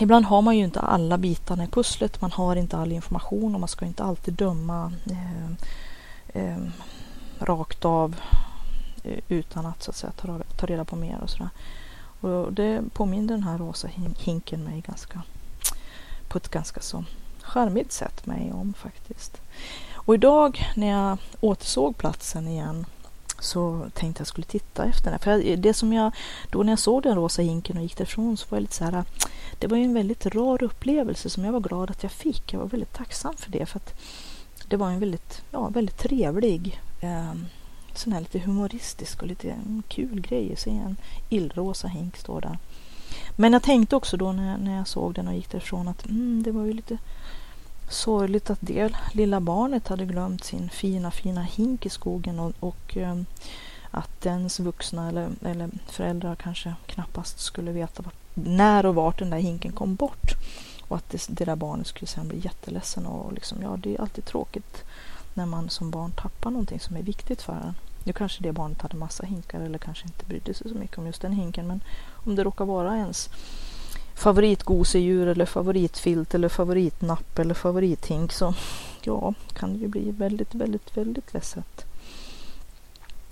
ibland 0.00 0.24
har 0.24 0.42
man 0.42 0.56
ju 0.56 0.64
inte 0.64 0.80
alla 0.80 1.18
bitarna 1.18 1.64
i 1.64 1.66
pusslet. 1.66 2.20
Man 2.20 2.32
har 2.32 2.56
inte 2.56 2.76
all 2.76 2.92
information 2.92 3.54
och 3.54 3.60
man 3.60 3.68
ska 3.68 3.86
inte 3.86 4.04
alltid 4.04 4.34
döma 4.34 4.92
eh, 5.10 5.50
eh, 6.42 6.58
rakt 7.38 7.84
av 7.84 8.16
utan 9.28 9.66
att 9.66 9.82
så 9.82 9.90
att 9.90 9.96
säga 9.96 10.12
ta, 10.12 10.40
ta 10.56 10.66
reda 10.66 10.84
på 10.84 10.96
mer 10.96 11.20
och 11.22 11.30
sådär. 11.30 11.50
Och 12.20 12.52
det 12.52 12.82
påminner 12.92 13.28
den 13.28 13.42
här 13.42 13.58
rosa 13.58 13.88
hinken 14.18 14.64
mig 14.64 14.84
ganska 14.86 15.22
på 16.28 16.38
ett 16.38 16.48
ganska 16.48 16.80
så 16.80 17.04
charmigt 17.42 17.92
sätt 17.92 18.26
mig 18.26 18.52
om 18.52 18.74
faktiskt. 18.74 19.40
Och 19.94 20.14
idag 20.14 20.66
när 20.76 20.90
jag 20.90 21.18
återsåg 21.40 21.96
platsen 21.96 22.48
igen 22.48 22.86
så 23.40 23.86
tänkte 23.94 24.20
jag 24.20 24.26
skulle 24.28 24.46
titta 24.46 24.84
efter 24.84 25.10
den. 25.10 25.18
För 25.18 25.56
det 25.56 25.74
som 25.74 25.92
jag, 25.92 26.12
då 26.50 26.62
när 26.62 26.72
jag 26.72 26.78
såg 26.78 27.02
den 27.02 27.16
rosa 27.16 27.42
hinken 27.42 27.76
och 27.76 27.82
gick 27.82 27.96
därifrån 27.96 28.36
så 28.36 28.46
var 28.48 28.56
jag 28.56 28.62
lite 28.62 28.74
så 28.74 28.84
här, 28.84 29.04
det 29.58 29.66
var 29.66 29.76
ju 29.76 29.84
en 29.84 29.94
väldigt 29.94 30.26
rar 30.26 30.62
upplevelse 30.62 31.30
som 31.30 31.44
jag 31.44 31.52
var 31.52 31.60
glad 31.60 31.90
att 31.90 32.02
jag 32.02 32.12
fick. 32.12 32.52
Jag 32.52 32.60
var 32.60 32.66
väldigt 32.66 32.94
tacksam 32.94 33.36
för 33.36 33.50
det 33.50 33.66
för 33.66 33.78
att 33.78 33.94
det 34.68 34.76
var 34.76 34.90
en 34.90 35.00
väldigt, 35.00 35.42
ja, 35.50 35.68
väldigt 35.68 35.98
trevlig 35.98 36.80
eh, 37.00 37.32
sån 37.94 38.12
här 38.12 38.20
lite 38.20 38.38
humoristisk 38.38 39.22
och 39.22 39.28
lite 39.28 39.56
kul 39.88 40.20
grej 40.20 40.52
att 40.52 40.58
se 40.58 40.70
en 40.70 40.96
illrosa 41.28 41.88
hink 41.88 42.16
stå 42.16 42.40
där. 42.40 42.58
Men 43.36 43.52
jag 43.52 43.62
tänkte 43.62 43.96
också 43.96 44.16
då 44.16 44.32
när, 44.32 44.58
när 44.58 44.76
jag 44.76 44.88
såg 44.88 45.14
den 45.14 45.28
och 45.28 45.34
gick 45.34 45.50
därifrån 45.50 45.88
att 45.88 46.06
mm, 46.06 46.42
det 46.42 46.52
var 46.52 46.64
ju 46.64 46.72
lite 46.72 46.98
sorgligt 47.88 48.50
att 48.50 48.58
det 48.60 48.92
lilla 49.12 49.40
barnet 49.40 49.88
hade 49.88 50.04
glömt 50.04 50.44
sin 50.44 50.68
fina, 50.68 51.10
fina 51.10 51.42
hink 51.42 51.86
i 51.86 51.90
skogen 51.90 52.38
och, 52.38 52.52
och 52.60 52.96
ehm, 52.96 53.26
att 53.90 54.20
dens 54.20 54.60
vuxna 54.60 55.08
eller, 55.08 55.30
eller 55.44 55.70
föräldrar 55.86 56.34
kanske 56.34 56.74
knappast 56.86 57.40
skulle 57.40 57.72
veta 57.72 58.02
vart, 58.02 58.14
när 58.34 58.86
och 58.86 58.94
vart 58.94 59.18
den 59.18 59.30
där 59.30 59.38
hinken 59.38 59.72
kom 59.72 59.94
bort. 59.94 60.32
Och 60.88 60.96
att 60.96 61.10
det, 61.10 61.26
det 61.28 61.44
där 61.44 61.56
barnet 61.56 61.86
skulle 61.86 62.06
sen 62.06 62.28
bli 62.28 62.40
jätteledsen 62.44 63.06
och 63.06 63.32
liksom, 63.32 63.58
ja 63.62 63.76
det 63.76 63.94
är 63.94 64.00
alltid 64.00 64.24
tråkigt 64.24 64.84
när 65.38 65.46
man 65.46 65.70
som 65.70 65.90
barn 65.90 66.12
tappar 66.12 66.50
någonting 66.50 66.80
som 66.80 66.96
är 66.96 67.02
viktigt 67.02 67.42
för 67.42 67.52
en. 67.52 67.74
Nu 68.04 68.12
kanske 68.12 68.42
det 68.42 68.52
barnet 68.52 68.82
hade 68.82 68.96
massa 68.96 69.26
hinkar 69.26 69.60
eller 69.60 69.78
kanske 69.78 70.04
inte 70.04 70.24
brydde 70.24 70.54
sig 70.54 70.68
så 70.68 70.74
mycket 70.74 70.98
om 70.98 71.06
just 71.06 71.22
den 71.22 71.32
hinken. 71.32 71.66
Men 71.66 71.80
om 72.26 72.36
det 72.36 72.44
råkar 72.44 72.64
vara 72.64 72.96
ens 72.96 73.30
favoritgosedjur 74.14 75.26
eller 75.26 75.46
favoritfilt 75.46 76.34
eller 76.34 76.48
favoritnapp 76.48 77.38
eller 77.38 77.54
favorithink 77.54 78.32
så 78.32 78.54
ja, 79.02 79.34
kan 79.52 79.72
det 79.72 79.78
ju 79.78 79.88
bli 79.88 80.10
väldigt, 80.10 80.54
väldigt, 80.54 80.96
väldigt 80.96 81.34
ledset. 81.34 81.84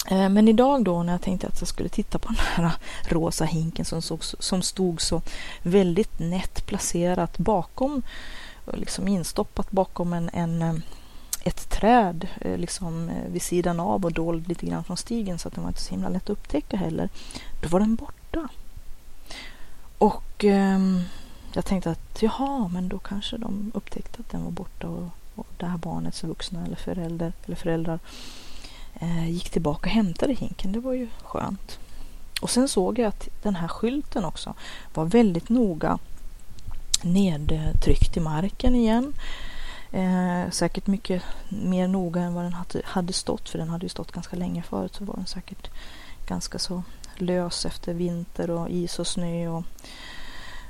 Eh, 0.09 0.29
men 0.29 0.49
idag 0.49 0.85
då 0.85 1.03
när 1.03 1.13
jag 1.13 1.23
tänkte 1.23 1.47
att 1.47 1.61
jag 1.61 1.69
skulle 1.69 1.89
titta 1.89 2.19
på 2.19 2.29
den 2.29 2.37
här 2.39 2.73
rosa 3.09 3.45
hinken 3.45 3.85
som, 3.85 4.03
såg, 4.03 4.25
som 4.25 4.63
stod 4.63 5.01
så 5.01 5.23
väldigt 5.63 6.19
nätt 6.19 6.67
placerat 6.67 7.39
bakom, 7.39 8.03
liksom 8.75 9.09
instoppat 9.09 9.71
bakom 9.71 10.13
en, 10.13 10.31
en 10.33 10.63
eh, 10.63 10.75
ett 11.47 11.69
träd 11.69 12.29
eh, 12.41 12.59
liksom 12.59 13.09
eh, 13.09 13.31
vid 13.33 13.43
sidan 13.43 13.81
av 13.81 14.05
och 14.05 14.13
dold 14.13 14.49
lite 14.49 14.67
grann 14.67 14.85
från 14.85 14.97
stigen 14.97 15.39
så 15.39 15.49
att 15.49 15.55
den 15.55 15.65
var 15.65 15.71
inte 15.71 15.83
så 15.83 15.91
himla 15.91 16.09
lätt 16.09 16.23
att 16.23 16.31
upptäcka 16.31 16.77
heller. 16.77 17.09
Då 17.63 17.69
var 17.69 17.81
den 17.81 17.95
borta. 17.95 18.49
Och 19.99 20.45
eh, 20.45 20.79
jag 21.53 21.65
tänkte 21.65 21.91
att 21.91 22.23
jaha, 22.23 22.69
men 22.69 22.89
då 22.89 22.99
kanske 22.99 23.37
de 23.37 23.73
upptäckte 23.75 24.21
att 24.21 24.31
den 24.31 24.45
var 24.45 24.51
borta 24.51 24.89
och, 24.89 25.09
och 25.35 25.47
det 25.57 25.67
här 25.67 25.79
barnets 25.79 26.25
vuxna 26.25 26.65
eller 26.65 26.77
förälder 26.77 27.33
eller 27.47 27.57
föräldrar 27.57 27.99
Eh, 29.01 29.31
gick 29.31 29.51
tillbaka 29.51 29.87
och 29.87 29.93
hämtade 29.93 30.35
hinken, 30.35 30.73
det 30.73 30.81
var 30.81 30.93
ju 30.93 31.09
skönt. 31.23 31.79
Och 32.41 32.51
sen 32.51 32.69
såg 32.69 32.99
jag 32.99 33.09
att 33.09 33.29
den 33.43 33.57
här 33.57 33.69
skylten 33.69 34.25
också 34.25 34.55
var 34.95 35.05
väldigt 35.05 35.49
noga 35.49 35.99
nedtryckt 37.03 38.17
i 38.17 38.21
marken 38.21 38.75
igen. 38.75 39.13
Eh, 39.97 40.51
säkert 40.51 40.87
mycket 40.87 41.23
mer 41.49 41.89
noga 41.89 42.21
än 42.21 42.35
vad 42.35 42.45
den 42.45 42.57
hade 42.85 43.13
stått 43.13 43.49
för 43.49 43.59
den 43.59 43.69
hade 43.69 43.85
ju 43.85 43.89
stått 43.89 44.13
ganska 44.13 44.37
länge 44.37 44.63
förut 44.63 44.95
så 44.95 45.05
var 45.05 45.17
den 45.17 45.27
säkert 45.27 45.71
ganska 46.27 46.59
så 46.59 46.83
lös 47.17 47.67
efter 47.67 47.95
vinter 47.95 48.51
och 48.51 48.71
is 48.71 48.99
och 48.99 49.07
snö 49.07 49.49
och 49.49 49.65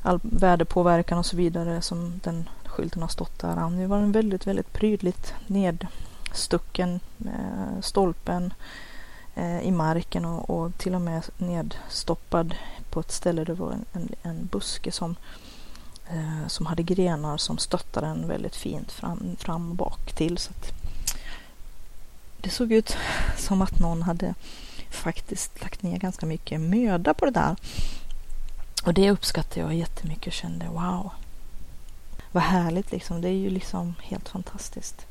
all 0.03 0.21
väderpåverkan 0.23 1.19
och 1.19 1.27
så 1.27 1.37
vidare 1.37 1.83
som 1.83 2.21
den 2.25 2.49
skylten 2.65 3.03
har 3.03 3.09
stått 3.09 3.39
där. 3.39 3.71
Det 3.81 3.87
var 3.87 3.99
en 3.99 4.13
väldigt, 4.13 4.47
väldigt 4.47 4.73
prydligt 4.73 5.35
nedstucken 5.47 7.01
eh, 7.25 7.81
stolpen 7.81 8.55
eh, 9.35 9.61
i 9.61 9.71
marken 9.71 10.25
och, 10.25 10.51
och, 10.51 10.79
till 10.79 10.95
och 10.95 11.01
med 11.01 11.23
nedstoppad 11.37 12.55
på 12.91 13.01
ett 13.01 13.13
ställe. 13.13 13.45
Det 13.45 13.55
var 13.55 13.73
en, 13.73 13.85
en, 13.93 14.09
en 14.23 14.47
buske 14.47 14.93
som, 14.93 15.17
eh, 16.11 16.47
som 16.47 16.67
hade 16.67 16.83
grenar 16.83 17.37
som 17.37 17.59
stöttade 17.59 18.07
den 18.07 18.29
väldigt 18.29 18.57
fint 18.57 18.93
fram, 18.93 19.37
fram 19.39 19.71
och 19.71 19.77
bak 19.77 20.13
till. 20.13 20.39
Så 20.39 20.53
det 22.41 22.51
såg 22.51 22.73
ut 22.73 22.97
som 23.37 23.63
att 23.63 23.79
någon 23.79 24.03
hade 24.03 24.35
faktiskt 24.91 25.63
lagt 25.63 25.83
ner 25.83 25.99
ganska 25.99 26.27
mycket 26.27 26.61
möda 26.61 27.15
på 27.15 27.25
det 27.25 27.31
där. 27.31 27.57
Och 28.85 28.95
det 28.95 29.11
uppskattade 29.11 29.61
jag 29.61 29.75
jättemycket 29.75 30.27
och 30.27 30.33
kände 30.33 30.67
wow. 30.69 31.11
Vad 32.33 32.43
härligt 32.43 32.93
liksom. 32.93 33.21
Det 33.21 33.29
är 33.29 33.33
ju 33.33 33.51
liksom 33.51 33.95
helt 34.03 34.29
fantastiskt. 34.29 35.06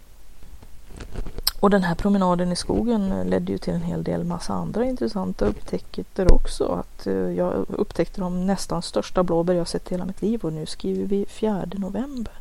Och 1.59 1.69
den 1.69 1.83
här 1.83 1.95
promenaden 1.95 2.51
i 2.51 2.55
skogen 2.55 3.11
eh, 3.11 3.25
ledde 3.25 3.51
ju 3.51 3.57
till 3.57 3.73
en 3.73 3.81
hel 3.81 4.03
del 4.03 4.23
massa 4.23 4.53
andra 4.53 4.85
intressanta 4.85 5.45
upptäckter 5.45 6.33
också. 6.33 6.65
Att 6.65 7.07
eh, 7.07 7.13
jag 7.13 7.65
upptäckte 7.69 8.21
de 8.21 8.45
nästan 8.45 8.81
största 8.81 9.23
blåbär 9.23 9.53
jag 9.53 9.67
sett 9.67 9.91
i 9.91 9.93
hela 9.93 10.05
mitt 10.05 10.21
liv 10.21 10.45
och 10.45 10.53
nu 10.53 10.65
skriver 10.65 11.05
vi 11.05 11.25
4 11.25 11.65
november. 11.75 12.33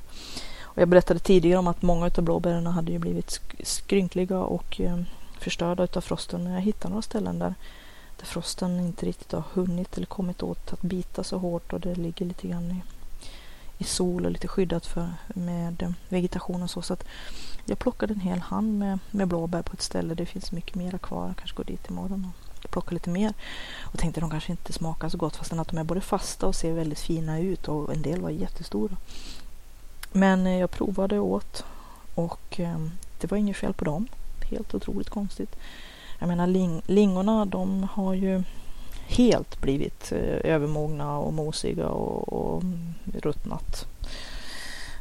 Och 0.62 0.82
jag 0.82 0.88
berättade 0.88 1.20
tidigare 1.20 1.58
om 1.58 1.68
att 1.68 1.82
många 1.82 2.06
av 2.06 2.22
blåbären 2.22 2.66
hade 2.66 2.92
ju 2.92 2.98
blivit 2.98 3.40
skrynkliga 3.62 4.38
och 4.38 4.80
eh, 4.80 5.00
förstörda 5.38 5.88
av 5.94 6.00
frosten. 6.00 6.44
Men 6.44 6.52
jag 6.52 6.60
hittade 6.60 6.88
några 6.88 7.02
ställen 7.02 7.38
där, 7.38 7.54
där 8.18 8.26
frosten 8.26 8.80
inte 8.80 9.06
riktigt 9.06 9.32
har 9.32 9.44
hunnit 9.52 9.96
eller 9.96 10.06
kommit 10.06 10.42
åt 10.42 10.72
att 10.72 10.82
bita 10.82 11.24
så 11.24 11.38
hårt 11.38 11.72
och 11.72 11.80
det 11.80 11.94
ligger 11.94 12.26
lite 12.26 12.48
grann 12.48 12.70
i, 12.70 12.82
i 13.78 13.84
sol 13.84 14.24
och 14.24 14.30
lite 14.30 14.48
skyddat 14.48 14.86
för, 14.86 15.08
med 15.26 15.94
vegetation 16.08 16.62
och 16.62 16.70
så. 16.70 16.82
så 16.82 16.92
att 16.92 17.04
jag 17.64 17.78
plockade 17.78 18.14
en 18.14 18.20
hel 18.20 18.38
hand 18.38 18.78
med, 18.78 18.98
med 19.10 19.28
blåbär 19.28 19.62
på 19.62 19.72
ett 19.72 19.82
ställe. 19.82 20.14
Det 20.14 20.26
finns 20.26 20.52
mycket 20.52 20.74
mera 20.74 20.98
kvar. 20.98 21.26
Jag 21.26 21.36
kanske 21.36 21.56
går 21.56 21.64
dit 21.64 21.90
imorgon 21.90 22.32
och 22.64 22.70
plockar 22.70 22.92
lite 22.92 23.10
mer. 23.10 23.32
Och 23.82 23.98
tänkte 23.98 24.20
de 24.20 24.30
kanske 24.30 24.52
inte 24.52 24.72
smakar 24.72 25.08
så 25.08 25.18
gott 25.18 25.36
fastän 25.36 25.60
att 25.60 25.68
de 25.68 25.78
är 25.78 25.84
både 25.84 26.00
fasta 26.00 26.46
och 26.46 26.54
ser 26.54 26.72
väldigt 26.72 27.00
fina 27.00 27.38
ut 27.38 27.68
och 27.68 27.92
en 27.92 28.02
del 28.02 28.20
var 28.20 28.30
jättestora. 28.30 28.96
Men 30.12 30.46
eh, 30.46 30.58
jag 30.58 30.70
provade 30.70 31.18
och 31.18 31.32
åt 31.32 31.64
och 32.14 32.60
eh, 32.60 32.78
det 33.20 33.30
var 33.30 33.38
inget 33.38 33.56
fel 33.56 33.74
på 33.74 33.84
dem 33.84 34.08
helt 34.50 34.74
otroligt 34.74 35.10
konstigt. 35.10 35.56
Jag 36.18 36.28
menar 36.28 36.46
ling 36.46 36.82
lingorna 36.86 37.44
de 37.44 37.88
har 37.92 38.14
ju 38.14 38.42
helt 39.06 39.60
blivit 39.60 40.12
eh, 40.12 40.52
övermogna 40.52 41.18
och 41.18 41.32
mosiga 41.32 41.88
och, 41.88 42.32
och 42.32 42.62
ruttnat. 43.04 43.86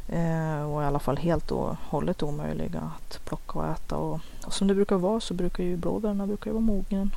Eh, 0.10 0.62
och 0.62 0.82
i 0.82 0.86
alla 0.86 1.00
fall 1.00 1.18
helt 1.18 1.52
och 1.52 1.76
hållet 1.90 2.24
omöjliga 2.24 2.92
att 2.98 3.26
plocka 3.26 3.60
och 3.60 3.68
äta. 3.68 3.98
Och, 3.98 4.20
och 4.46 4.54
som 4.54 4.68
det 4.68 4.76
brukar 4.76 4.96
vara 4.96 5.20
så 5.20 5.34
brukar 5.34 5.64
ju 5.64 5.78
blåbärna 5.78 6.28
brukar 6.28 6.46
ju 6.46 6.54
vara 6.54 6.62
mogna 6.62 7.10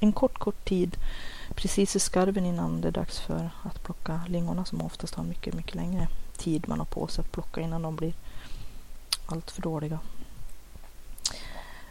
en 0.00 0.12
kort, 0.12 0.38
kort 0.38 0.64
tid 0.64 0.96
precis 1.54 1.96
i 1.96 1.98
skarven 1.98 2.46
innan 2.46 2.80
det 2.80 2.88
är 2.88 2.92
dags 2.92 3.18
för 3.18 3.50
att 3.62 3.82
plocka 3.82 4.20
lingorna 4.28 4.64
som 4.64 4.82
oftast 4.82 5.14
har 5.14 5.24
mycket, 5.24 5.54
mycket 5.54 5.74
längre 5.74 6.08
tid 6.36 6.68
man 6.68 6.78
har 6.78 6.86
på 6.86 7.06
sig 7.06 7.22
att 7.22 7.32
plocka 7.32 7.60
innan 7.60 7.82
de 7.82 7.96
blir 7.96 8.14
allt 9.26 9.50
för 9.50 9.62
dåliga. 9.62 9.98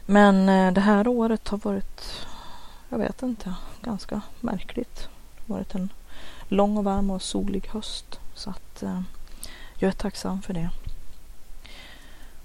Men 0.05 0.49
eh, 0.49 0.73
det 0.73 0.81
här 0.81 1.07
året 1.07 1.47
har 1.47 1.57
varit, 1.57 2.25
jag 2.89 2.97
vet 2.97 3.23
inte, 3.23 3.55
ganska 3.81 4.21
märkligt. 4.39 4.95
Det 5.35 5.53
har 5.53 5.59
varit 5.59 5.75
en 5.75 5.89
lång 6.47 6.77
och 6.77 6.83
varm 6.83 7.09
och 7.09 7.21
solig 7.21 7.67
höst. 7.67 8.19
Så 8.33 8.49
att 8.49 8.83
eh, 8.83 9.01
jag 9.77 9.87
är 9.87 9.91
tacksam 9.91 10.41
för 10.41 10.53
det. 10.53 10.69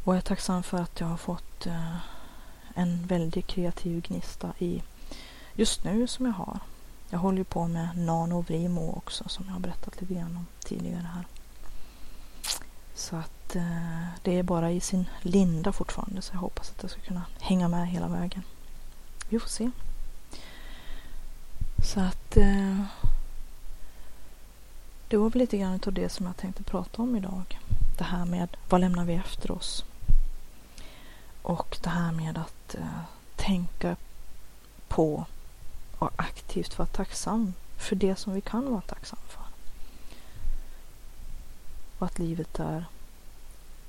Och 0.04 0.14
jag 0.14 0.18
är 0.18 0.20
tacksam 0.20 0.62
för 0.62 0.78
att 0.78 1.00
jag 1.00 1.06
har 1.06 1.16
fått 1.16 1.66
eh, 1.66 1.96
en 2.74 3.06
väldigt 3.06 3.46
kreativ 3.46 4.02
gnista 4.02 4.52
i 4.58 4.82
just 5.54 5.84
nu 5.84 6.06
som 6.06 6.26
jag 6.26 6.32
har. 6.32 6.58
Jag 7.10 7.18
håller 7.18 7.38
ju 7.38 7.44
på 7.44 7.68
med 7.68 7.98
Nano 7.98 8.40
Vrimo 8.40 8.92
också 8.96 9.28
som 9.28 9.44
jag 9.46 9.52
har 9.52 9.60
berättat 9.60 10.00
lite 10.00 10.14
grann 10.14 10.36
om 10.36 10.46
tidigare 10.64 11.08
här. 11.14 11.24
Så 12.94 13.16
att 13.16 13.56
eh, 13.56 14.06
det 14.22 14.38
är 14.38 14.42
bara 14.42 14.70
i 14.70 14.80
sin 14.80 15.04
linda 15.22 15.72
fortfarande 15.72 16.22
så 16.22 16.34
jag 16.34 16.40
hoppas 16.40 16.70
att 16.70 16.82
jag 16.82 16.90
ska 16.90 17.00
kunna 17.00 17.22
hänga 17.40 17.68
med 17.68 17.88
hela 17.88 18.08
vägen. 18.08 18.42
Vi 19.28 19.38
får 19.38 19.48
se. 19.48 19.70
Så 21.84 22.00
att 22.00 22.36
eh, 22.36 22.84
det 25.10 25.16
var 25.16 25.30
väl 25.30 25.38
lite 25.38 25.58
grann 25.58 25.80
av 25.86 25.92
det 25.92 26.08
som 26.08 26.26
jag 26.26 26.36
tänkte 26.36 26.62
prata 26.62 27.02
om 27.02 27.16
idag. 27.16 27.58
Det 27.98 28.04
här 28.04 28.24
med 28.24 28.56
vad 28.68 28.80
lämnar 28.80 29.04
vi 29.04 29.14
efter 29.14 29.50
oss? 29.50 29.84
Och 31.42 31.78
det 31.82 31.90
här 31.90 32.12
med 32.12 32.38
att 32.38 32.74
eh, 32.74 33.00
tänka 33.36 33.96
på 34.88 35.24
och 35.98 36.10
aktivt 36.16 36.78
vara 36.78 36.88
tacksam 36.88 37.54
för 37.76 37.96
det 37.96 38.16
som 38.16 38.32
vi 38.32 38.40
kan 38.40 38.70
vara 38.70 38.80
tacksam 38.80 39.18
för. 39.28 39.42
Och 41.98 42.06
att 42.06 42.18
livet 42.18 42.58
är 42.58 42.84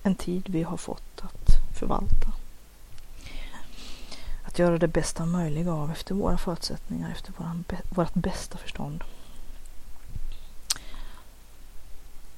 en 0.04 0.16
tid 0.16 0.50
vi 0.50 0.64
har 0.64 0.78
fått 0.78 1.22
att 1.22 1.78
förvalta. 1.80 2.32
Att 4.44 4.60
göra 4.60 4.78
det 4.78 4.88
bästa 4.88 5.26
möjliga 5.26 5.74
av 5.74 5.92
efter 5.92 6.16
våra 6.16 6.38
förutsättningar, 6.38 7.12
efter 7.12 7.34
våran, 7.38 7.64
vårt 7.90 8.14
bästa 8.14 8.58
förstånd. 8.58 9.04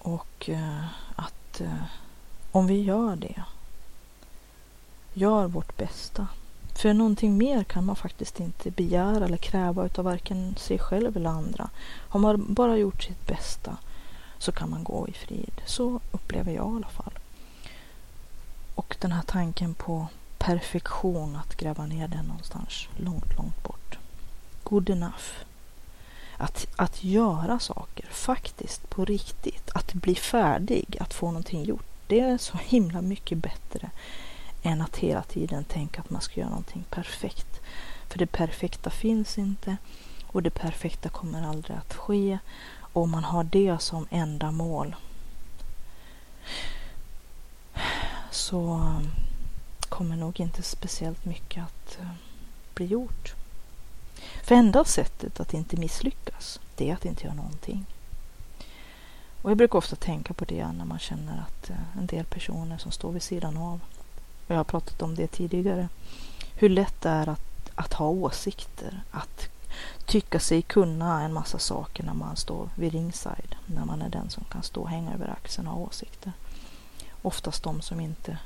Och 0.03 0.49
eh, 0.49 0.85
att 1.15 1.61
eh, 1.61 1.83
om 2.51 2.67
vi 2.67 2.81
gör 2.81 3.15
det, 3.15 3.43
gör 5.13 5.47
vårt 5.47 5.77
bästa. 5.77 6.27
För 6.75 6.93
någonting 6.93 7.37
mer 7.37 7.63
kan 7.63 7.85
man 7.85 7.95
faktiskt 7.95 8.39
inte 8.39 8.71
begära 8.71 9.25
eller 9.25 9.37
kräva 9.37 9.85
utav 9.85 10.05
varken 10.05 10.55
sig 10.55 10.79
själv 10.79 11.17
eller 11.17 11.29
andra. 11.29 11.69
Har 11.85 12.19
man 12.19 12.53
bara 12.53 12.77
gjort 12.77 13.03
sitt 13.03 13.27
bästa 13.27 13.77
så 14.37 14.51
kan 14.51 14.69
man 14.69 14.83
gå 14.83 15.07
i 15.07 15.13
frid. 15.13 15.61
Så 15.65 15.99
upplever 16.11 16.51
jag 16.51 16.73
i 16.73 16.75
alla 16.75 16.87
fall. 16.87 17.13
Och 18.75 18.97
den 18.99 19.11
här 19.11 19.21
tanken 19.21 19.73
på 19.73 20.07
perfektion, 20.37 21.35
att 21.35 21.55
gräva 21.57 21.85
ner 21.85 22.07
den 22.07 22.25
någonstans 22.25 22.87
långt, 22.97 23.37
långt 23.37 23.63
bort. 23.63 23.97
Good 24.63 24.89
enough. 24.89 25.43
Att, 26.37 26.67
att 26.75 27.03
göra 27.03 27.59
saker 27.59 28.05
faktiskt 28.11 28.89
på 28.89 29.05
riktigt, 29.05 29.69
att 29.73 29.93
bli 29.93 30.15
färdig, 30.15 30.97
att 30.99 31.13
få 31.13 31.25
någonting 31.25 31.63
gjort. 31.63 31.85
Det 32.07 32.19
är 32.19 32.37
så 32.37 32.57
himla 32.57 33.01
mycket 33.01 33.37
bättre 33.37 33.89
än 34.63 34.81
att 34.81 34.97
hela 34.97 35.23
tiden 35.23 35.63
tänka 35.63 36.01
att 36.01 36.09
man 36.09 36.21
ska 36.21 36.39
göra 36.39 36.49
någonting 36.49 36.85
perfekt. 36.89 37.61
För 38.09 38.19
det 38.19 38.27
perfekta 38.27 38.89
finns 38.89 39.37
inte 39.37 39.77
och 40.27 40.43
det 40.43 40.49
perfekta 40.49 41.09
kommer 41.09 41.47
aldrig 41.47 41.77
att 41.77 41.93
ske. 41.93 42.37
Om 42.93 43.11
man 43.11 43.23
har 43.23 43.43
det 43.43 43.81
som 43.81 44.07
enda 44.09 44.51
mål 44.51 44.95
så 48.31 48.93
kommer 49.89 50.15
nog 50.15 50.39
inte 50.39 50.63
speciellt 50.63 51.25
mycket 51.25 51.63
att 51.63 51.99
eh, 51.99 52.07
bli 52.73 52.85
gjort. 52.85 53.35
För 54.43 54.55
enda 54.55 54.85
sättet 54.85 55.39
att 55.39 55.53
inte 55.53 55.77
misslyckas, 55.77 56.59
det 56.75 56.89
är 56.89 56.93
att 56.93 57.05
inte 57.05 57.23
göra 57.23 57.33
någonting. 57.35 57.85
Och 59.41 59.51
jag 59.51 59.57
brukar 59.57 59.77
ofta 59.77 59.95
tänka 59.95 60.33
på 60.33 60.45
det 60.45 60.71
när 60.71 60.85
man 60.85 60.99
känner 60.99 61.41
att 61.47 61.69
eh, 61.69 61.97
en 61.97 62.05
del 62.05 62.25
personer 62.25 62.77
som 62.77 62.91
står 62.91 63.11
vid 63.11 63.23
sidan 63.23 63.57
av, 63.57 63.79
och 64.47 64.51
jag 64.51 64.55
har 64.55 64.63
pratat 64.63 65.01
om 65.01 65.15
det 65.15 65.27
tidigare, 65.27 65.89
hur 66.55 66.69
lätt 66.69 67.01
det 67.01 67.09
är 67.09 67.29
att, 67.29 67.69
att 67.75 67.93
ha 67.93 68.07
åsikter, 68.07 69.01
att 69.11 69.49
tycka 70.05 70.39
sig 70.39 70.61
kunna 70.61 71.21
en 71.21 71.33
massa 71.33 71.59
saker 71.59 72.03
när 72.03 72.13
man 72.13 72.35
står 72.35 72.69
vid 72.75 72.91
ringside, 72.91 73.55
när 73.65 73.85
man 73.85 74.01
är 74.01 74.09
den 74.09 74.29
som 74.29 74.43
kan 74.43 74.63
stå 74.63 74.81
och 74.81 74.89
hänga 74.89 75.13
över 75.13 75.29
axeln 75.29 75.67
och 75.67 75.73
ha 75.73 75.81
åsikter. 75.81 76.31
Oftast 77.21 77.63
de 77.63 77.81
som 77.81 77.99
inte 77.99 78.37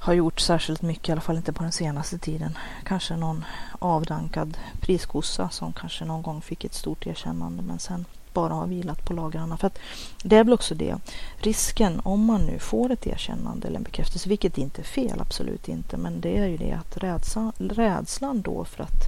har 0.00 0.12
gjort 0.12 0.40
särskilt 0.40 0.82
mycket, 0.82 1.08
i 1.08 1.12
alla 1.12 1.20
fall 1.20 1.36
inte 1.36 1.52
på 1.52 1.62
den 1.62 1.72
senaste 1.72 2.18
tiden. 2.18 2.58
Kanske 2.84 3.16
någon 3.16 3.44
avdankad 3.78 4.58
priskossa 4.80 5.48
som 5.48 5.72
kanske 5.72 6.04
någon 6.04 6.22
gång 6.22 6.40
fick 6.40 6.64
ett 6.64 6.74
stort 6.74 7.06
erkännande 7.06 7.62
men 7.62 7.78
sen 7.78 8.04
bara 8.32 8.54
har 8.54 8.66
vilat 8.66 9.04
på 9.04 9.12
lagrarna. 9.12 9.56
För 9.56 9.66
att 9.66 9.78
det 10.22 10.36
är 10.36 10.44
väl 10.44 10.52
också 10.52 10.74
det, 10.74 10.96
risken 11.36 12.00
om 12.04 12.24
man 12.24 12.46
nu 12.46 12.58
får 12.58 12.92
ett 12.92 13.06
erkännande 13.06 13.68
eller 13.68 13.76
en 13.76 13.82
bekräftelse, 13.82 14.28
vilket 14.28 14.58
inte 14.58 14.82
är 14.82 14.84
fel, 14.84 15.20
absolut 15.20 15.68
inte, 15.68 15.96
men 15.96 16.20
det 16.20 16.38
är 16.38 16.46
ju 16.46 16.56
det 16.56 16.72
att 16.72 16.96
rädslan, 16.96 17.52
rädslan 17.58 18.42
då 18.42 18.64
för 18.64 18.82
att, 18.82 19.04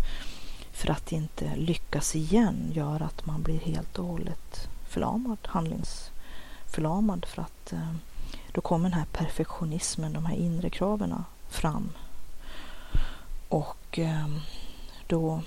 för 0.73 0.91
att 0.91 1.13
inte 1.13 1.57
lyckas 1.57 2.17
igen 2.17 2.71
gör 2.73 3.03
att 3.03 3.27
man 3.27 3.43
blir 3.43 3.61
helt 3.61 3.99
och 3.99 4.07
hållet 4.07 4.69
förlamad, 4.89 5.39
handlingsförlamad 5.43 7.25
för 7.25 7.43
att 7.43 7.73
eh, 7.73 7.95
då 8.53 8.61
kommer 8.61 8.89
den 8.89 8.99
här 8.99 9.07
perfektionismen, 9.13 10.13
de 10.13 10.27
här 10.27 10.37
inre 10.37 10.71
kraven 10.71 11.25
fram. 11.49 11.91
Och 13.49 13.99
eh, 13.99 14.27
då 15.07 15.43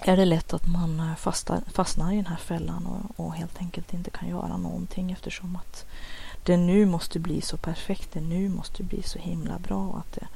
är 0.00 0.16
det 0.16 0.24
lätt 0.24 0.52
att 0.52 0.66
man 0.66 1.00
eh, 1.00 1.14
fastar, 1.14 1.60
fastnar 1.72 2.12
i 2.12 2.16
den 2.16 2.26
här 2.26 2.36
fällan 2.36 2.86
och, 2.86 3.24
och, 3.24 3.34
helt 3.34 3.58
enkelt 3.58 3.94
inte 3.94 4.10
kan 4.10 4.28
göra 4.28 4.56
någonting 4.56 5.12
eftersom 5.12 5.56
att 5.56 5.86
det 6.44 6.56
nu 6.56 6.86
måste 6.86 7.18
bli 7.18 7.40
så 7.40 7.56
perfekt, 7.56 8.12
det 8.12 8.20
nu 8.20 8.48
måste 8.48 8.82
bli 8.82 9.02
så 9.02 9.18
himla 9.18 9.58
bra. 9.58 9.96
att 9.96 10.12
det, 10.12 10.26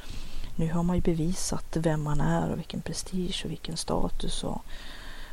Nu 0.57 0.73
har 0.73 0.83
man 0.83 0.97
ju 0.97 1.03
bevisat 1.03 1.77
vem 1.77 2.03
man 2.03 2.21
är 2.21 2.51
och 2.51 2.59
vilken 2.59 2.81
prestige 2.81 3.43
och 3.45 3.51
vilken 3.51 3.77
status 3.77 4.45
och, 4.45 4.65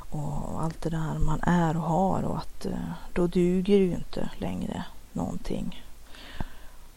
och 0.09 0.63
allt 0.63 0.81
det 0.81 0.89
där 0.89 1.19
man 1.19 1.41
är 1.41 1.77
och 1.77 1.83
har 1.83 2.23
och 2.23 2.37
att 2.37 2.65
eh, 2.65 2.91
då 3.13 3.27
duger 3.27 3.77
ju 3.77 3.91
inte 3.91 4.29
längre 4.37 4.83
någonting. 5.13 5.83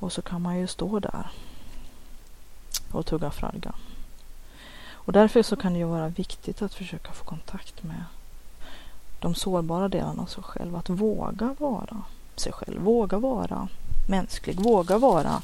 Och 0.06 0.12
så 0.12 0.22
kan 0.22 0.42
man 0.42 0.58
ju 0.58 0.66
stå 0.66 0.98
där 0.98 1.30
och 2.92 3.06
tugga 3.06 3.30
fralga. 3.30 3.74
Och 4.88 5.12
därför 5.12 5.42
så 5.42 5.56
kan 5.56 5.72
det 5.72 5.78
ju 5.78 5.84
vara 5.84 6.08
viktigt 6.08 6.62
att 6.62 6.74
försöka 6.74 7.12
få 7.12 7.24
kontakt 7.24 7.82
med 7.82 8.04
de 9.20 9.34
sårbara 9.34 9.88
delarna 9.88 10.22
av 10.22 10.26
sig 10.26 10.42
själv. 10.42 10.76
Att 10.76 10.90
våga 10.90 11.54
vara 11.58 12.02
sig 12.36 12.52
själv, 12.52 12.82
våga 12.82 13.18
vara 13.18 13.68
mänsklig, 14.08 14.60
våga 14.60 14.98
vara 14.98 15.42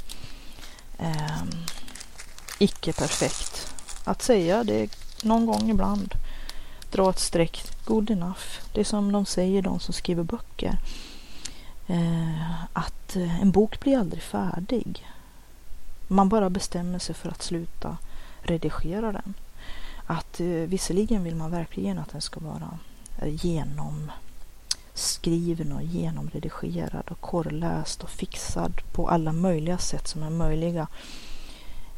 eh, 0.99 1.43
icke-perfekt. 2.59 3.75
Att 4.05 4.23
säga 4.23 4.65
det 4.65 4.97
någon 5.23 5.47
gång 5.47 5.71
ibland, 5.71 6.15
dra 6.91 7.11
ett 7.11 7.19
streck, 7.19 7.85
good 7.85 8.11
enough. 8.11 8.45
Det 8.73 8.81
är 8.81 8.85
som 8.85 9.13
de 9.13 9.27
säger, 9.27 9.63
de 9.63 9.81
som 9.81 9.95
skriver 9.95 10.23
böcker. 10.23 10.79
Eh, 11.87 12.65
att 12.73 13.17
eh, 13.17 13.43
en 13.43 13.51
bok 13.51 13.81
blir 13.81 13.99
aldrig 13.99 14.23
färdig. 14.23 15.07
Man 16.09 16.29
bara 16.29 16.51
bestämmer 16.51 16.99
sig 16.99 17.15
för 17.15 17.29
att 17.29 17.43
sluta 17.43 17.97
redigera 18.43 19.13
den 19.13 19.35
att 20.07 20.41
eh, 20.41 20.47
visserligen 20.47 21.25
vill 21.25 21.37
man 21.37 21.51
verkligen 21.51 21.99
att 21.99 22.11
den 22.11 22.21
ska 22.21 22.41
vara 22.41 22.79
eh, 23.19 23.47
genomskriven 23.47 25.73
och 25.73 25.83
genomredigerad 25.83 27.05
och 27.11 27.21
korrläst 27.21 28.03
och 28.03 28.11
fixad 28.11 28.73
på 28.93 29.09
alla 29.09 29.33
möjliga 29.33 29.79
sätt 29.79 30.09
som 30.09 30.23
är 30.23 30.31
möjliga. 30.31 30.87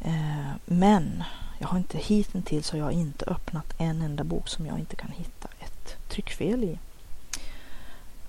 Eh, 0.01 0.51
men 0.65 1.23
jag 1.59 1.67
har 1.67 1.77
inte 1.77 1.97
hittills 1.97 2.71
har 2.71 2.79
jag 2.79 2.91
inte 2.91 3.25
öppnat 3.25 3.73
en 3.77 4.01
enda 4.01 4.23
bok 4.23 4.47
som 4.47 4.65
jag 4.65 4.79
inte 4.79 4.95
kan 4.95 5.11
hitta 5.11 5.47
ett 5.59 6.09
tryckfel 6.09 6.63
i. 6.63 6.79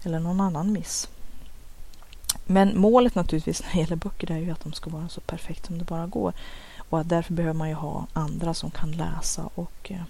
Eller 0.03 0.21
någon 0.21 0.41
annan 0.41 0.73
miss. 0.73 1.09
Men 2.47 2.79
målet 2.79 3.15
naturligtvis 3.15 3.63
när 3.63 3.73
det 3.73 3.79
gäller 3.79 3.97
böcker 3.97 4.31
är 4.31 4.39
ju 4.39 4.51
att 4.51 4.61
de 4.61 4.73
ska 4.73 4.91
vara 4.91 5.09
så 5.09 5.21
perfekt 5.21 5.67
som 5.67 5.79
det 5.79 5.85
bara 5.85 6.07
går. 6.07 6.33
Och 6.89 7.01
att 7.01 7.09
därför 7.09 7.33
behöver 7.33 7.55
man 7.55 7.69
ju 7.69 7.75
ha 7.75 8.07
andra 8.13 8.55
som 8.55 8.71
kan 8.71 8.93
läsa 8.93 9.51
och 9.55 9.91
eh, 9.91 10.03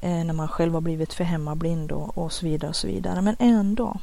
eh, 0.00 0.24
när 0.24 0.32
man 0.32 0.48
själv 0.48 0.74
har 0.74 0.80
blivit 0.80 1.14
för 1.14 1.24
hemmablind 1.24 1.92
och, 1.92 2.18
och 2.18 2.32
så 2.32 2.46
vidare 2.46 2.68
och 2.68 2.76
så 2.76 2.86
vidare. 2.86 3.22
Men 3.22 3.36
ändå, 3.38 3.96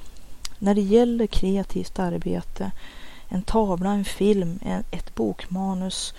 när 0.59 0.75
det 0.75 0.81
gäller 0.81 1.27
kreativt 1.27 1.99
arbete, 1.99 2.71
en 3.27 3.41
tavla, 3.41 3.91
en 3.91 4.05
film, 4.05 4.59
en, 4.61 4.83
ett 4.91 5.15
bokmanus, 5.15 6.13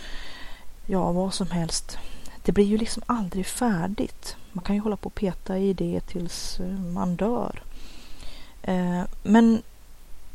ja 0.86 1.12
vad 1.12 1.34
som 1.34 1.50
helst. 1.50 1.98
Det 2.42 2.52
blir 2.52 2.64
ju 2.64 2.78
liksom 2.78 3.02
aldrig 3.06 3.46
färdigt. 3.46 4.36
Man 4.52 4.64
kan 4.64 4.74
ju 4.74 4.82
hålla 4.82 4.96
på 4.96 5.06
och 5.06 5.14
peta 5.14 5.58
i 5.58 5.72
det 5.72 6.00
tills 6.00 6.60
eh, 6.60 6.80
man 6.80 7.16
dör. 7.16 7.62
Eh, 8.62 9.02
men, 9.22 9.62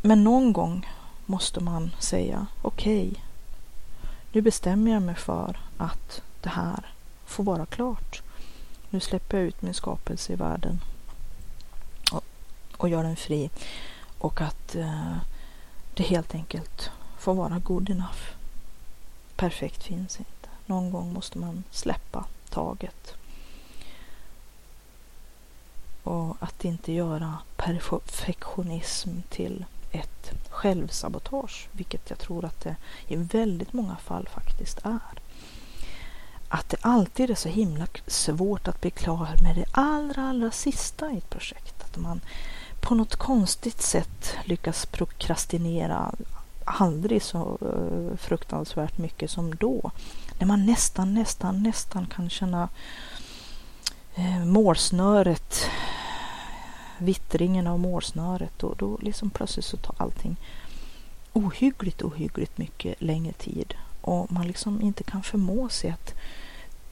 men 0.02 0.24
någon 0.24 0.54
gång 0.54 0.88
måste 1.26 1.60
man 1.60 1.92
säga 2.00 2.48
okej, 2.62 3.08
okay, 3.08 3.22
nu 4.32 4.42
bestämmer 4.42 4.92
jag 4.92 5.02
mig 5.02 5.16
för 5.16 5.60
att 5.78 6.22
det 6.42 6.50
här 6.50 6.86
får 7.26 7.44
vara 7.44 7.66
klart. 7.66 8.22
Nu 8.90 9.00
släpper 9.00 9.38
jag 9.38 9.48
ut 9.48 9.62
min 9.62 9.74
skapelse 9.74 10.34
i 10.34 10.36
världen 10.36 10.80
och, 12.12 12.24
och 12.78 12.90
gör 12.90 13.04
den 13.04 13.16
fri. 13.16 13.50
Och 14.18 14.42
att 14.42 14.76
eh, 14.76 15.18
det 15.94 16.04
helt 16.04 16.36
enkelt 16.36 16.92
får 17.18 17.34
vara 17.34 17.60
good 17.60 17.90
enough. 17.90 18.22
Perfekt 19.36 19.84
finns 19.84 20.20
inte. 20.20 20.50
Någon 20.66 20.92
gång 20.92 21.14
måste 21.14 21.38
man 21.38 21.64
släppa 21.72 22.26
taget. 22.50 23.14
Och 26.04 26.38
att 26.40 26.66
inte 26.66 26.92
göra 26.92 27.38
perfektionism 27.58 29.10
till 29.30 29.66
ett 29.92 30.32
självsabotage, 30.50 31.68
vilket 31.72 32.10
jag 32.10 32.20
tror 32.20 32.46
att 32.46 32.62
det 32.62 32.76
i 33.08 33.16
väldigt 33.16 33.74
många 33.74 33.96
fall 33.96 34.30
faktiskt 34.34 34.80
är. 34.84 35.22
Att 36.48 36.70
det 36.70 36.78
alltid 36.82 37.30
är 37.30 37.36
så 37.36 37.50
himla 37.50 37.88
svårt 38.08 38.68
att 38.68 38.82
bli 38.82 38.92
klar 38.92 39.36
med 39.44 39.56
det 39.56 39.66
allra, 39.72 40.30
allra 40.30 40.52
sista 40.52 41.12
i 41.12 41.18
ett 41.18 41.30
projekt. 41.30 41.84
Att 41.84 41.98
man 41.98 42.22
på 42.82 42.96
något 42.96 43.16
konstigt 43.16 43.82
sätt 43.82 44.36
lyckas 44.46 44.86
prokrastinera 44.86 46.12
aldrig 46.66 47.24
så 47.24 47.58
eh, 47.62 48.18
fruktansvärt 48.18 48.98
mycket 48.98 49.32
som 49.32 49.56
då. 49.56 49.92
När 50.40 50.48
man 50.48 50.66
nästan, 50.66 51.14
nästan, 51.14 51.64
nästan 51.64 52.06
kan 52.06 52.30
känna 52.30 52.70
eh, 54.16 54.46
målsnöret 54.46 55.70
vittringen 57.02 57.68
av 57.68 57.80
målsnöret 57.80 58.64
och 58.64 58.76
då 58.78 58.98
liksom 59.02 59.30
plötsligt 59.30 59.66
så 59.66 59.78
tar 59.78 59.96
allting 59.98 60.36
ohyggligt, 61.34 62.02
ohyggligt 62.02 62.58
mycket 62.58 63.02
längre 63.02 63.34
tid 63.34 63.74
och 64.02 64.32
man 64.32 64.48
liksom 64.48 64.82
inte 64.82 65.04
kan 65.04 65.24
förmå 65.24 65.70
sig 65.70 65.90
att 65.90 66.14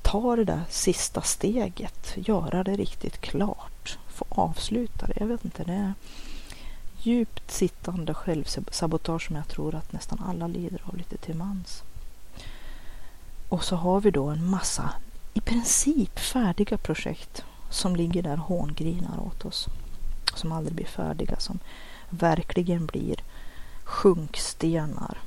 ta 0.01 0.35
det 0.35 0.43
där 0.43 0.61
sista 0.69 1.21
steget, 1.21 2.13
göra 2.15 2.63
det 2.63 2.75
riktigt 2.75 3.21
klart, 3.21 3.97
få 4.07 4.25
avsluta 4.29 5.07
det. 5.07 5.13
Jag 5.19 5.27
vet 5.27 5.45
inte, 5.45 5.63
det 5.63 5.73
är 5.73 5.93
djupt 7.01 7.51
sittande 7.51 8.13
självsabotage 8.13 9.27
som 9.27 9.35
jag 9.35 9.47
tror 9.47 9.75
att 9.75 9.93
nästan 9.93 10.23
alla 10.27 10.47
lider 10.47 10.81
av 10.85 10.97
lite 10.97 11.17
till 11.17 11.35
mans. 11.35 11.83
Och 13.49 13.63
så 13.63 13.75
har 13.75 14.01
vi 14.01 14.11
då 14.11 14.27
en 14.27 14.49
massa 14.49 14.93
i 15.33 15.41
princip 15.41 16.19
färdiga 16.19 16.77
projekt 16.77 17.43
som 17.69 17.95
ligger 17.95 18.23
där 18.23 18.33
och 18.33 18.39
hångrinar 18.39 19.19
åt 19.19 19.45
oss 19.45 19.67
som 20.35 20.51
aldrig 20.51 20.75
blir 20.75 20.85
färdiga, 20.85 21.39
som 21.39 21.59
verkligen 22.09 22.85
blir 22.85 23.15
sjunkstenar. 23.83 25.17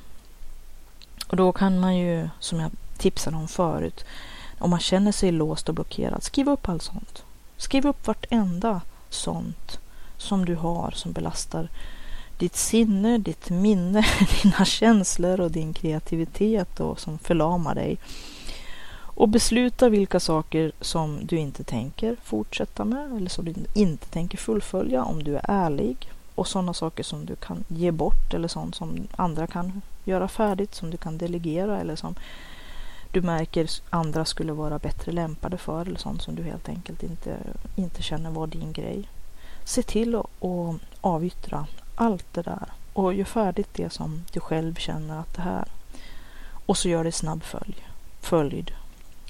Och 1.27 1.37
då 1.37 1.51
kan 1.51 1.79
man 1.79 1.97
ju, 1.97 2.29
som 2.39 2.59
jag 2.59 2.71
tipsade 2.97 3.37
om 3.37 3.47
förut, 3.47 4.05
om 4.59 4.69
man 4.69 4.79
känner 4.79 5.11
sig 5.11 5.31
låst 5.31 5.69
och 5.69 5.75
blockerad, 5.75 6.23
skriv 6.23 6.49
upp 6.49 6.69
allt 6.69 6.83
sånt. 6.83 7.23
Skriv 7.57 7.87
upp 7.87 8.07
vartenda 8.07 8.81
sånt 9.09 9.79
som 10.17 10.45
du 10.45 10.55
har 10.55 10.91
som 10.91 11.11
belastar 11.11 11.69
ditt 12.37 12.55
sinne, 12.55 13.17
ditt 13.17 13.49
minne, 13.49 14.05
dina 14.43 14.65
känslor 14.65 15.39
och 15.39 15.51
din 15.51 15.73
kreativitet 15.73 16.79
och 16.79 16.99
som 16.99 17.17
förlamar 17.17 17.75
dig. 17.75 17.97
Och 19.15 19.29
besluta 19.29 19.89
vilka 19.89 20.19
saker 20.19 20.71
som 20.81 21.19
du 21.23 21.37
inte 21.37 21.63
tänker 21.63 22.15
fortsätta 22.23 22.85
med 22.85 23.15
eller 23.15 23.29
som 23.29 23.45
du 23.45 23.53
inte 23.73 24.07
tänker 24.07 24.37
fullfölja 24.37 25.03
om 25.03 25.23
du 25.23 25.35
är 25.35 25.45
ärlig. 25.47 26.11
Och 26.35 26.47
sådana 26.47 26.73
saker 26.73 27.03
som 27.03 27.25
du 27.25 27.35
kan 27.35 27.63
ge 27.67 27.91
bort 27.91 28.33
eller 28.33 28.47
sånt 28.47 28.75
som 28.75 29.07
andra 29.15 29.47
kan 29.47 29.81
göra 30.03 30.27
färdigt, 30.27 30.75
som 30.75 30.89
du 30.89 30.97
kan 30.97 31.17
delegera 31.17 31.79
eller 31.79 31.95
som 31.95 32.15
du 33.11 33.21
märker 33.21 33.69
andra 33.89 34.25
skulle 34.25 34.53
vara 34.53 34.79
bättre 34.79 35.11
lämpade 35.11 35.57
för 35.57 35.85
eller 35.85 35.99
sånt 35.99 36.21
som 36.21 36.35
du 36.35 36.43
helt 36.43 36.69
enkelt 36.69 37.03
inte, 37.03 37.37
inte 37.75 38.01
känner 38.01 38.31
var 38.31 38.47
din 38.47 38.73
grej. 38.73 39.09
Se 39.65 39.83
till 39.83 40.15
att 40.15 40.25
avyttra 41.01 41.67
allt 41.95 42.33
det 42.33 42.41
där 42.41 42.71
och 42.93 43.13
gör 43.13 43.25
färdigt 43.25 43.69
det 43.73 43.93
som 43.93 44.23
du 44.31 44.39
själv 44.39 44.75
känner 44.75 45.19
att 45.19 45.35
det 45.35 45.41
här. 45.41 45.67
Och 46.65 46.77
så 46.77 46.89
gör 46.89 47.03
det 47.03 47.11
snabb 47.11 47.43
följ, 47.43 47.87
följd 48.21 48.71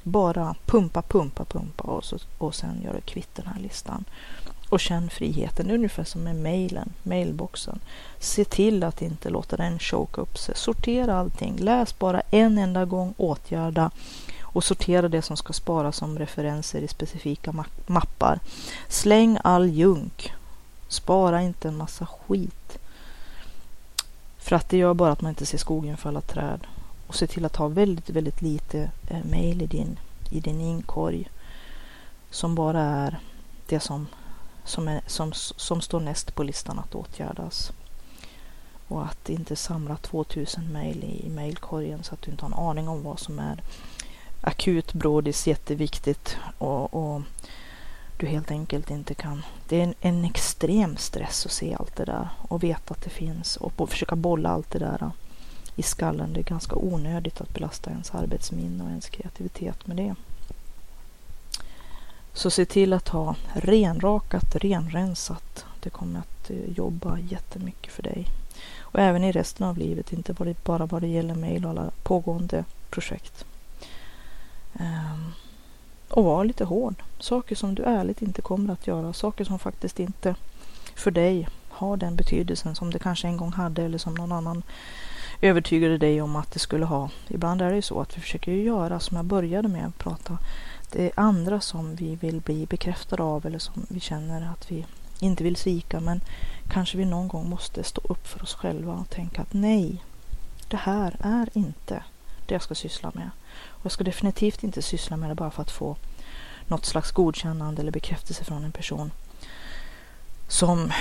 bara 0.04 0.56
pumpa, 0.66 1.02
pumpa, 1.02 1.46
pumpa 1.46 1.84
och, 1.84 2.04
så, 2.04 2.18
och 2.38 2.56
sen 2.56 2.82
gör 2.84 2.94
du 2.94 3.02
kvitt 3.02 3.36
den 3.36 3.48
här 3.48 3.60
listan. 3.60 4.06
Och 4.70 4.80
känn 4.80 5.10
friheten, 5.10 5.72
ungefär 5.72 6.04
som 6.04 6.24
med 6.24 6.36
mejlen, 6.36 6.94
mailboxen. 7.04 7.80
Se 8.20 8.46
till 8.46 8.84
att 8.84 9.02
inte 9.02 9.30
låta 9.30 9.58
den 9.58 9.80
choka 9.80 10.22
upp 10.22 10.38
sig. 10.38 10.56
Sortera 10.56 11.20
allting, 11.20 11.56
läs 11.58 12.00
bara 12.00 12.22
en 12.22 12.58
enda 12.58 12.86
gång, 12.86 13.14
åtgärda 13.18 13.92
och 14.42 14.64
sortera 14.64 15.10
det 15.10 15.22
som 15.22 15.38
ska 15.38 15.54
sparas 15.54 15.98
som 15.98 16.20
referenser 16.20 16.82
i 16.82 16.88
specifika 16.88 17.66
mappar. 17.88 18.40
Släng 18.88 19.38
all 19.44 19.70
junk 19.70 20.34
Spara 20.94 21.42
inte 21.42 21.68
en 21.68 21.78
massa 21.78 22.06
skit. 22.06 22.78
För 24.38 24.56
att 24.56 24.70
det 24.70 24.78
gör 24.78 24.94
bara 24.94 25.12
att 25.12 25.22
man 25.22 25.30
inte 25.30 25.46
ser 25.46 25.58
skogen 25.58 25.98
för 25.98 26.10
alla 26.10 26.22
träd. 26.22 26.68
Och 27.14 27.18
se 27.18 27.28
till 27.28 27.46
att 27.46 27.56
ha 27.56 27.68
väldigt, 27.68 28.10
väldigt 28.10 28.42
lite 28.42 28.92
eh, 29.08 29.24
mail 29.24 29.62
i 29.62 29.66
din, 29.66 30.00
i 30.30 30.40
din 30.40 30.62
inkorg. 30.62 31.30
Som 32.30 32.56
bara 32.56 32.82
är 32.82 33.20
det 33.68 33.80
som, 33.80 34.08
som, 34.66 34.88
är, 34.88 35.02
som, 35.08 35.32
som 35.34 35.82
står 35.82 36.00
näst 36.00 36.36
på 36.36 36.44
listan 36.44 36.80
att 36.80 36.96
åtgärdas. 36.96 37.72
Och 38.88 39.06
att 39.06 39.30
inte 39.30 39.56
samla 39.56 39.96
2000 39.96 40.74
mail 40.74 41.04
i 41.04 41.30
mailkorgen 41.30 42.04
så 42.04 42.14
att 42.14 42.22
du 42.22 42.32
inte 42.32 42.46
har 42.46 42.52
en 42.52 42.68
aning 42.70 42.88
om 42.88 43.04
vad 43.04 43.20
som 43.20 43.40
är 43.40 43.62
akut 44.42 44.94
brådis, 44.94 45.48
jätteviktigt 45.48 46.38
och, 46.58 46.94
och 46.94 47.22
du 48.18 48.26
helt 48.26 48.52
enkelt 48.52 48.92
inte 48.92 49.14
kan. 49.14 49.46
Det 49.70 49.80
är 49.80 49.84
en, 49.84 49.94
en, 50.02 50.26
extrem 50.26 50.98
stress 50.98 51.46
att 51.46 51.52
se 51.52 51.76
allt 51.80 51.96
det 51.96 52.06
där 52.06 52.30
och 52.42 52.64
veta 52.64 52.94
att 52.94 53.04
det 53.04 53.10
finns 53.10 53.58
och 53.58 53.90
försöka 53.90 54.16
bolla 54.16 54.50
allt 54.50 54.72
det 54.72 54.80
där 54.80 55.12
i 55.76 55.84
skallen. 55.84 56.34
Det 56.34 56.40
är 56.40 56.44
ganska 56.44 56.76
onödigt 56.76 57.42
att 57.42 57.54
belasta 57.54 57.90
ens 57.90 58.16
arbetsminne 58.16 58.84
och 58.84 58.90
ens 58.90 59.10
kreativitet 59.10 59.88
med 59.88 59.98
det. 59.98 60.16
Så 62.34 62.50
se 62.50 62.66
till 62.66 62.94
att 62.94 63.08
ha 63.10 63.36
renrakat, 63.54 64.56
renrensat. 64.56 65.66
Det 65.80 65.90
kommer 65.90 66.20
att 66.20 66.50
eh, 66.50 66.72
jobba 66.76 67.20
jättemycket 67.20 67.94
för 67.94 68.04
dig. 68.04 68.28
Och 68.80 69.00
även 69.00 69.24
i 69.24 69.32
resten 69.32 69.68
av 69.68 69.78
livet, 69.78 70.14
inte 70.14 70.56
bara 70.64 70.86
vad 70.86 71.02
det 71.02 71.08
gäller 71.08 71.36
mejl 71.36 71.66
och 71.66 71.72
alla 71.72 71.92
pågående 72.04 72.66
projekt. 72.90 73.46
Ehm, 74.80 75.32
och 76.10 76.24
var 76.24 76.46
lite 76.46 76.66
hård. 76.66 77.04
Saker 77.20 77.56
som 77.56 77.76
du 77.76 77.84
ärligt 77.84 78.22
inte 78.22 78.42
kommer 78.42 78.74
att 78.74 78.88
göra. 78.88 79.14
Saker 79.14 79.46
som 79.46 79.60
faktiskt 79.60 80.00
inte 80.00 80.36
för 80.96 81.12
dig 81.12 81.48
har 81.70 81.98
den 81.98 82.16
betydelsen 82.16 82.76
som 82.76 82.92
det 82.92 83.00
kanske 83.00 83.28
en 83.28 83.38
gång 83.38 83.52
hade 83.52 83.84
eller 83.84 83.98
som 83.98 84.16
någon 84.16 84.32
annan 84.32 84.64
övertygade 85.44 85.98
dig 85.98 86.22
om 86.22 86.36
att 86.36 86.52
det 86.52 86.60
skulle 86.60 86.86
ha. 86.86 87.10
Ibland 87.28 87.62
är 87.62 87.70
det 87.70 87.76
ju 87.76 87.82
så 87.82 88.02
att 88.02 88.18
vi 88.18 88.22
försöker 88.22 88.52
göra 88.52 89.00
som 89.00 89.18
jag 89.18 89.26
började 89.26 89.68
med 89.68 89.88
att 89.88 89.98
prata. 89.98 90.38
Det 90.92 91.06
är 91.06 91.12
andra 91.16 91.62
som 91.62 91.96
vi 91.96 92.16
vill 92.16 92.42
bli 92.42 92.66
bekräftade 92.66 93.24
av 93.24 93.46
eller 93.46 93.60
som 93.60 93.86
vi 93.90 94.00
känner 94.00 94.52
att 94.52 94.72
vi 94.72 94.86
inte 95.20 95.44
vill 95.44 95.56
svika. 95.56 96.00
Men 96.00 96.22
kanske 96.70 96.98
vi 96.98 97.06
någon 97.06 97.28
gång 97.28 97.50
måste 97.50 97.84
stå 97.84 98.02
upp 98.04 98.28
för 98.28 98.44
oss 98.44 98.54
själva 98.54 98.94
och 98.94 99.10
tänka 99.10 99.42
att 99.42 99.54
nej, 99.54 100.04
det 100.68 100.78
här 100.78 101.16
är 101.20 101.50
inte 101.54 102.04
det 102.46 102.56
jag 102.56 102.62
ska 102.62 102.76
syssla 102.76 103.12
med. 103.16 103.30
Och 103.66 103.86
jag 103.86 103.92
ska 103.92 104.04
definitivt 104.04 104.64
inte 104.64 104.82
syssla 104.82 105.18
med 105.18 105.30
det 105.30 105.36
bara 105.36 105.52
för 105.52 105.62
att 105.62 105.72
få 105.72 105.98
något 106.68 106.86
slags 106.86 107.12
godkännande 107.12 107.82
eller 107.82 107.92
bekräftelse 107.92 108.44
från 108.44 108.64
en 108.64 108.72
person 108.72 109.12
som 110.48 110.92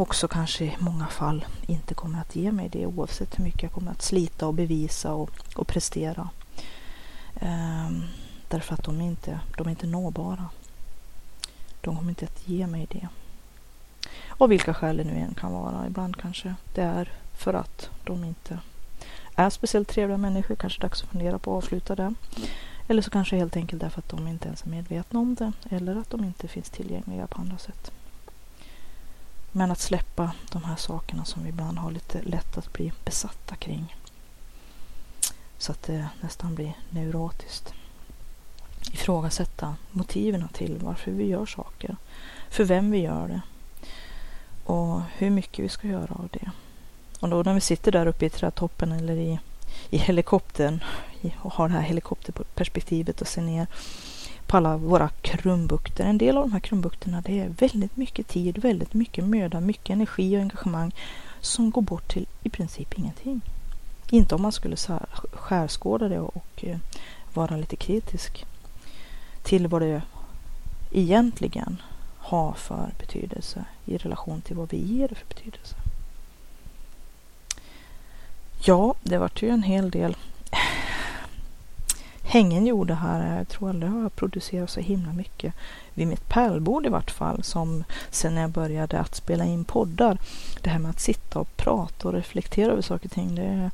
också 0.00 0.28
kanske 0.28 0.64
i 0.64 0.76
många 0.78 1.06
fall 1.06 1.44
inte 1.66 1.94
kommer 1.94 2.20
att 2.20 2.36
ge 2.36 2.52
mig 2.52 2.68
det 2.68 2.86
oavsett 2.86 3.38
hur 3.38 3.44
mycket 3.44 3.62
jag 3.62 3.72
kommer 3.72 3.90
att 3.90 4.02
slita 4.02 4.46
och 4.46 4.54
bevisa 4.54 5.12
och, 5.12 5.30
och 5.56 5.66
prestera. 5.66 6.28
Ehm, 7.40 8.04
därför 8.48 8.74
att 8.74 8.84
de 8.84 9.00
är, 9.00 9.04
inte, 9.04 9.40
de 9.56 9.66
är 9.66 9.70
inte 9.70 9.86
nåbara. 9.86 10.48
De 11.80 11.96
kommer 11.96 12.10
inte 12.10 12.24
att 12.24 12.48
ge 12.48 12.66
mig 12.66 12.86
det. 12.90 13.08
Av 14.28 14.48
vilka 14.48 14.74
skäl 14.74 14.96
det 14.96 15.04
nu 15.04 15.16
än 15.16 15.34
kan 15.34 15.52
vara. 15.52 15.86
Ibland 15.86 16.16
kanske 16.16 16.54
det 16.74 16.82
är 16.82 17.12
för 17.32 17.54
att 17.54 17.90
de 18.04 18.24
inte 18.24 18.58
är 19.34 19.50
speciellt 19.50 19.88
trevliga 19.88 20.18
människor. 20.18 20.54
Kanske 20.54 20.80
dags 20.80 21.02
att 21.02 21.08
fundera 21.08 21.38
på 21.38 21.58
att 21.58 21.64
avsluta 21.64 21.94
det. 21.96 22.14
Eller 22.88 23.02
så 23.02 23.10
kanske 23.10 23.36
helt 23.36 23.56
enkelt 23.56 23.80
därför 23.82 23.98
att 23.98 24.08
de 24.08 24.28
inte 24.28 24.46
ens 24.46 24.62
är 24.62 24.68
medvetna 24.68 25.20
om 25.20 25.34
det. 25.34 25.52
Eller 25.70 25.96
att 25.96 26.10
de 26.10 26.24
inte 26.24 26.48
finns 26.48 26.70
tillgängliga 26.70 27.26
på 27.26 27.40
andra 27.40 27.58
sätt. 27.58 27.92
Men 29.56 29.70
att 29.70 29.80
släppa 29.80 30.32
de 30.52 30.64
här 30.64 30.76
sakerna 30.76 31.24
som 31.24 31.42
vi 31.42 31.48
ibland 31.48 31.78
har 31.78 31.90
lite 31.90 32.22
lätt 32.22 32.58
att 32.58 32.72
bli 32.72 32.92
besatta 33.04 33.56
kring. 33.56 33.96
Så 35.58 35.72
att 35.72 35.82
det 35.82 36.08
nästan 36.20 36.54
blir 36.54 36.72
neurotiskt. 36.90 37.74
Ifrågasätta 38.92 39.76
motiven 39.90 40.48
till 40.48 40.78
varför 40.82 41.10
vi 41.10 41.24
gör 41.24 41.46
saker. 41.46 41.96
För 42.50 42.64
vem 42.64 42.90
vi 42.90 42.98
gör 42.98 43.28
det. 43.28 43.40
Och 44.64 45.00
hur 45.16 45.30
mycket 45.30 45.64
vi 45.64 45.68
ska 45.68 45.88
göra 45.88 46.14
av 46.14 46.28
det. 46.32 46.50
Och 47.20 47.28
då 47.28 47.42
när 47.42 47.54
vi 47.54 47.60
sitter 47.60 47.92
där 47.92 48.06
uppe 48.06 48.26
i 48.26 48.30
trädtoppen 48.30 48.92
eller 48.92 49.16
i, 49.16 49.38
i 49.90 49.98
helikoptern 49.98 50.84
och 51.38 51.52
har 51.52 51.68
det 51.68 51.74
här 51.74 51.82
helikopterperspektivet 51.82 53.20
och 53.20 53.28
ser 53.28 53.42
ner 53.42 53.66
på 54.46 54.56
alla 54.56 54.76
våra 54.76 55.08
krumbukter. 55.08 56.04
En 56.04 56.18
del 56.18 56.36
av 56.36 56.42
de 56.42 56.52
här 56.52 56.60
krumbukterna 56.60 57.20
det 57.20 57.40
är 57.40 57.48
väldigt 57.48 57.96
mycket 57.96 58.28
tid, 58.28 58.58
väldigt 58.58 58.94
mycket 58.94 59.24
möda, 59.24 59.60
mycket 59.60 59.90
energi 59.90 60.36
och 60.36 60.40
engagemang 60.40 60.94
som 61.40 61.70
går 61.70 61.82
bort 61.82 62.12
till 62.12 62.26
i 62.42 62.50
princip 62.50 62.98
ingenting. 62.98 63.40
Inte 64.10 64.34
om 64.34 64.42
man 64.42 64.52
skulle 64.52 64.76
skärskåda 65.32 66.08
det 66.08 66.20
och 66.20 66.64
eh, 66.64 66.78
vara 67.34 67.56
lite 67.56 67.76
kritisk 67.76 68.46
till 69.42 69.66
vad 69.66 69.82
det 69.82 70.02
egentligen 70.92 71.82
har 72.18 72.52
för 72.52 72.90
betydelse 72.98 73.64
i 73.84 73.96
relation 73.96 74.40
till 74.40 74.56
vad 74.56 74.70
vi 74.70 74.76
ger 74.76 75.08
det 75.08 75.14
för 75.14 75.26
betydelse. 75.26 75.76
Ja, 78.66 78.94
det 79.02 79.18
vart 79.18 79.42
ju 79.42 79.48
en 79.48 79.62
hel 79.62 79.90
del 79.90 80.16
hängen 82.24 82.66
gjorde 82.66 82.94
här. 82.94 83.36
Jag 83.36 83.48
tror 83.48 83.68
aldrig 83.68 83.92
jag 83.92 83.96
har 83.96 84.08
producerat 84.08 84.70
så 84.70 84.80
himla 84.80 85.12
mycket 85.12 85.54
vid 85.94 86.08
mitt 86.08 86.28
pärlbord 86.28 86.86
i 86.86 86.88
vart 86.88 87.10
fall 87.10 87.42
som 87.42 87.84
sen 88.10 88.34
när 88.34 88.40
jag 88.40 88.50
började 88.50 89.00
att 89.00 89.14
spela 89.14 89.44
in 89.44 89.64
poddar. 89.64 90.18
Det 90.62 90.70
här 90.70 90.78
med 90.78 90.90
att 90.90 91.00
sitta 91.00 91.38
och 91.38 91.56
prata 91.56 92.08
och 92.08 92.14
reflektera 92.14 92.72
över 92.72 92.82
saker 92.82 93.06
och 93.06 93.12
ting. 93.12 93.34
Det 93.34 93.70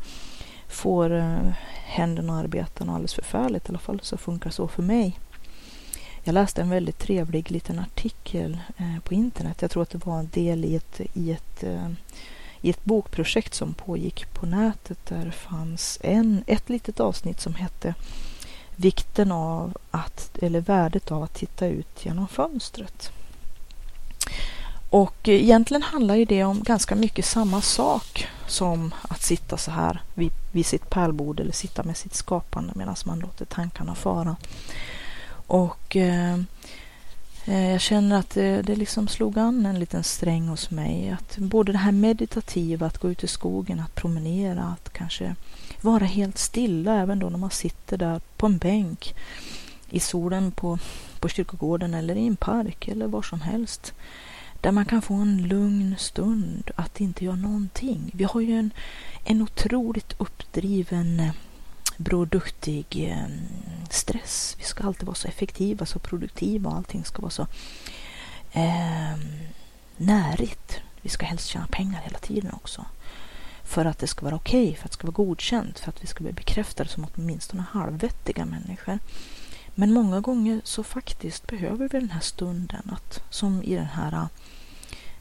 får 0.69 1.13
eh, 1.13 1.53
händerna 1.85 2.33
och 2.33 2.39
arbeten 2.39 2.91
alldeles 2.91 3.15
förfärligt. 3.15 3.67
I 3.67 3.69
alla 3.69 3.79
fall 3.79 4.01
så 4.03 4.17
funkar 4.17 4.51
så 4.51 4.69
för 4.69 4.83
mig. 4.83 5.19
Jag 6.25 6.33
läste 6.33 6.63
en 6.63 6.71
väldigt 6.71 6.99
trevlig 6.99 7.51
liten 7.51 7.79
artikel 7.79 8.59
eh, 8.77 9.01
på 9.05 9.15
internet. 9.15 9.63
Jag 9.63 9.71
tror 9.71 9.83
att 9.83 9.91
det 9.91 10.07
var 10.07 10.19
en 10.19 10.29
del 10.33 10.65
i 10.65 10.77
ett, 10.77 11.01
i 11.15 11.33
ett 11.33 11.65
eh, 11.65 11.89
i 12.63 12.71
ett 12.71 12.85
bokprojekt 12.85 13.55
som 13.55 13.75
pågick 13.75 14.35
på 14.35 14.47
nätet 14.47 15.07
där 15.07 15.31
fanns 15.31 15.99
en, 16.03 16.45
ett 16.47 16.69
litet 16.69 17.01
avsnitt 17.01 17.41
som 17.41 17.55
hette 17.55 17.95
Vikten 18.77 19.33
av 19.33 19.77
att, 19.91 20.39
eller 20.43 20.61
värdet 20.61 21.11
av 21.11 21.23
att 21.23 21.35
titta 21.35 21.67
ut 21.67 22.07
genom 22.07 22.29
fönstret. 22.29 23.13
Och 24.91 25.29
egentligen 25.29 25.83
handlar 25.83 26.15
ju 26.15 26.25
det 26.25 26.45
om 26.45 26.63
ganska 26.63 26.95
mycket 26.95 27.25
samma 27.25 27.61
sak 27.61 28.27
som 28.47 28.95
att 29.03 29.23
sitta 29.23 29.57
så 29.57 29.71
här 29.71 30.03
vid, 30.15 30.33
vid 30.53 30.67
sitt 30.67 30.91
pärlbord 30.91 31.41
eller 31.41 31.53
sitta 31.53 31.83
med 31.83 31.97
sitt 31.97 32.15
skapande 32.15 32.73
medan 32.77 32.97
man 33.05 33.19
låter 33.19 33.45
tankarna 33.45 33.95
fara. 33.95 34.37
Och 35.47 35.97
eh, 35.97 36.35
eh 37.45 37.71
jag 37.71 37.81
känner 37.81 38.19
att 38.19 38.31
det, 38.31 38.63
det 38.63 38.77
liksom 38.77 39.09
slog 39.09 39.39
an 39.39 39.67
en 39.67 39.81
liten 39.81 40.05
sträng 40.05 40.49
hos 40.49 40.71
mig. 40.71 41.11
Att 41.11 41.37
både 41.37 41.73
det 41.73 41.79
här 41.79 41.93
meditativa, 41.93 42.87
att 42.87 42.99
gå 42.99 43.11
ut 43.11 43.25
i 43.25 43.29
skogen, 43.29 43.81
att 43.81 43.95
promenera, 43.95 44.63
att 44.63 44.93
kanske 44.93 45.35
vara 45.85 46.05
helt 46.05 46.39
stilla 46.39 46.95
även 46.95 47.19
då 47.19 47.31
när 47.31 47.39
man 47.39 47.51
sitter 47.51 47.99
där 47.99 48.21
på 48.37 48.47
en 48.47 48.59
bänk 48.59 49.15
i 49.91 50.01
solen 50.01 50.53
på, 50.53 50.79
på 51.21 51.29
kyrkogården 51.29 51.95
eller 51.95 52.17
i 52.17 52.27
en 52.27 52.37
park 52.37 52.89
eller 52.89 53.07
var 53.07 53.23
som 53.23 53.41
helst. 53.41 53.93
Där 54.61 54.73
man 54.73 54.85
kan 54.85 55.03
få 55.03 55.15
en 55.15 55.49
lugn 55.49 55.95
stund 55.99 56.71
att 56.77 57.01
inte 57.01 57.25
göra 57.25 57.37
någonting. 57.37 58.11
Vi 58.15 58.25
har 58.25 58.41
ju 58.41 58.59
en, 58.59 58.71
en 59.25 59.43
otroligt 59.43 60.15
uppdriven 60.19 61.21
eh, 61.21 61.33
produktig 62.05 62.87
eh, 63.11 63.27
stress. 63.91 64.57
Vi 64.59 64.65
ska 64.65 64.85
alltid 64.85 65.07
vara 65.07 65.15
så 65.15 65.29
effektiva, 65.29 65.87
så 65.87 65.99
produktiva 65.99 66.71
och 66.71 66.77
allting 66.77 67.05
ska 67.05 67.23
vara 67.23 67.31
så 67.31 67.47
eh, 68.53 69.19
närigt. 69.97 70.81
Vi 71.03 71.09
ska 71.09 71.27
helst 71.27 71.49
tjäna 71.49 71.67
pengar 71.67 72.01
hela 72.01 72.19
tiden 72.19 72.53
också. 72.53 72.85
För 73.71 73.85
att 73.85 73.99
det 73.99 74.07
ska 74.07 74.25
vara 74.25 74.35
okej, 74.35 74.63
okay, 74.63 74.77
för 74.77 74.85
att 74.85 74.91
det 74.91 74.95
ska 74.95 75.07
vara 75.07 75.25
godkänt, 75.27 75.79
för 75.79 75.89
att 75.89 76.03
vi 76.03 76.07
ska 76.07 76.25
bli 76.25 76.33
bekräftade 76.33 76.91
som 76.91 77.07
åtminstone 77.15 77.65
halvvettiga 77.71 78.45
människor. 78.45 78.99
Men 79.75 79.93
många 79.93 80.21
gånger 80.21 80.61
så 80.65 80.83
faktiskt 80.85 81.47
behöver 81.47 81.89
vi 81.89 82.01
den 82.01 82.11
här 82.11 82.21
stunden 82.21 82.91
att, 82.93 83.23
som 83.31 83.63
i 83.63 83.75
den 83.75 83.87
här 83.87 84.29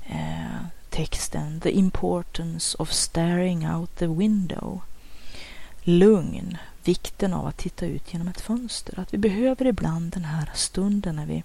eh, 0.03 0.65
texten, 0.89 1.61
the 1.61 1.71
importance 1.71 2.77
of 2.77 2.91
staring 2.91 3.69
out 3.69 3.97
the 3.97 4.07
window 4.07 4.81
lugn, 5.81 6.57
vikten 6.83 7.33
av 7.33 7.47
att 7.47 7.57
titta 7.57 7.85
ut 7.85 8.13
genom 8.13 8.27
ett 8.27 8.41
fönster. 8.41 8.99
Att 8.99 9.13
vi 9.13 9.17
behöver 9.17 9.65
ibland 9.65 10.11
den 10.11 10.25
här 10.25 10.51
stunden 10.53 11.15
när 11.15 11.25
vi, 11.25 11.43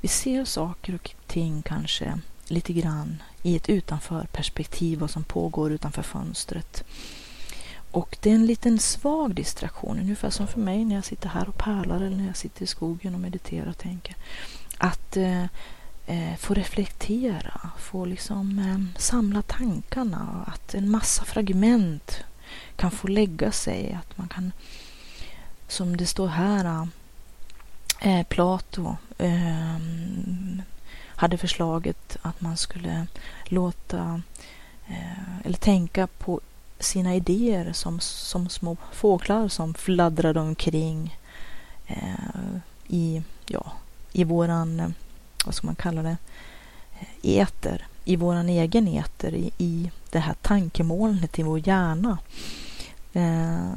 vi 0.00 0.08
ser 0.08 0.44
saker 0.44 0.94
och 0.94 1.14
ting 1.26 1.62
kanske 1.62 2.18
lite 2.48 2.72
grann 2.72 3.22
i 3.44 3.56
ett 3.56 3.68
utanförperspektiv, 3.68 4.98
vad 4.98 5.10
som 5.10 5.24
pågår 5.24 5.72
utanför 5.72 6.02
fönstret. 6.02 6.84
Och 7.90 8.16
det 8.20 8.30
är 8.30 8.34
en 8.34 8.46
liten 8.46 8.78
svag 8.78 9.34
distraktion, 9.34 9.98
ungefär 9.98 10.30
som 10.30 10.46
för 10.46 10.60
mig 10.60 10.84
när 10.84 10.94
jag 10.94 11.04
sitter 11.04 11.28
här 11.28 11.48
och 11.48 11.58
pärlar 11.58 11.96
eller 11.96 12.16
när 12.16 12.26
jag 12.26 12.36
sitter 12.36 12.62
i 12.62 12.66
skogen 12.66 13.14
och 13.14 13.20
mediterar 13.20 13.70
och 13.70 13.78
tänker. 13.78 14.16
Att 14.78 15.16
eh, 15.16 15.44
eh, 16.06 16.36
få 16.38 16.54
reflektera, 16.54 17.70
få 17.78 18.04
liksom 18.04 18.58
eh, 18.58 19.00
samla 19.00 19.42
tankarna, 19.42 20.44
att 20.46 20.74
en 20.74 20.90
massa 20.90 21.24
fragment 21.24 22.24
kan 22.76 22.90
få 22.90 23.08
lägga 23.08 23.52
sig, 23.52 23.98
att 24.00 24.18
man 24.18 24.28
kan, 24.28 24.52
som 25.68 25.96
det 25.96 26.06
står 26.06 26.28
här, 26.28 26.88
eh, 28.00 28.22
Plato 28.22 28.96
eh, 29.18 29.78
hade 31.16 31.38
förslaget 31.38 32.16
att 32.22 32.40
man 32.40 32.56
skulle 32.56 33.06
låta 33.44 34.22
eh, 34.86 35.44
eller 35.44 35.58
tänka 35.58 36.06
på 36.06 36.40
sina 36.78 37.14
idéer 37.14 37.72
som, 37.72 38.00
som 38.00 38.48
små 38.48 38.76
fåglar 38.92 39.48
som 39.48 39.74
fladdrade 39.74 40.40
omkring 40.40 41.18
eh, 41.86 42.56
i, 42.86 43.22
ja, 43.46 43.72
i 44.12 44.24
våran, 44.24 44.80
eh, 44.80 44.88
vad 45.44 45.54
ska 45.54 45.66
man 45.66 45.74
kalla 45.74 46.02
det, 46.02 46.16
eter, 47.22 47.86
i 48.04 48.16
våran 48.16 48.48
egen 48.48 48.88
eter, 48.88 49.34
i, 49.34 49.50
i 49.58 49.90
det 50.10 50.18
här 50.18 50.34
tankemolnet 50.42 51.38
i 51.38 51.42
vår 51.42 51.68
hjärna. 51.68 52.18
Eh, 53.12 53.70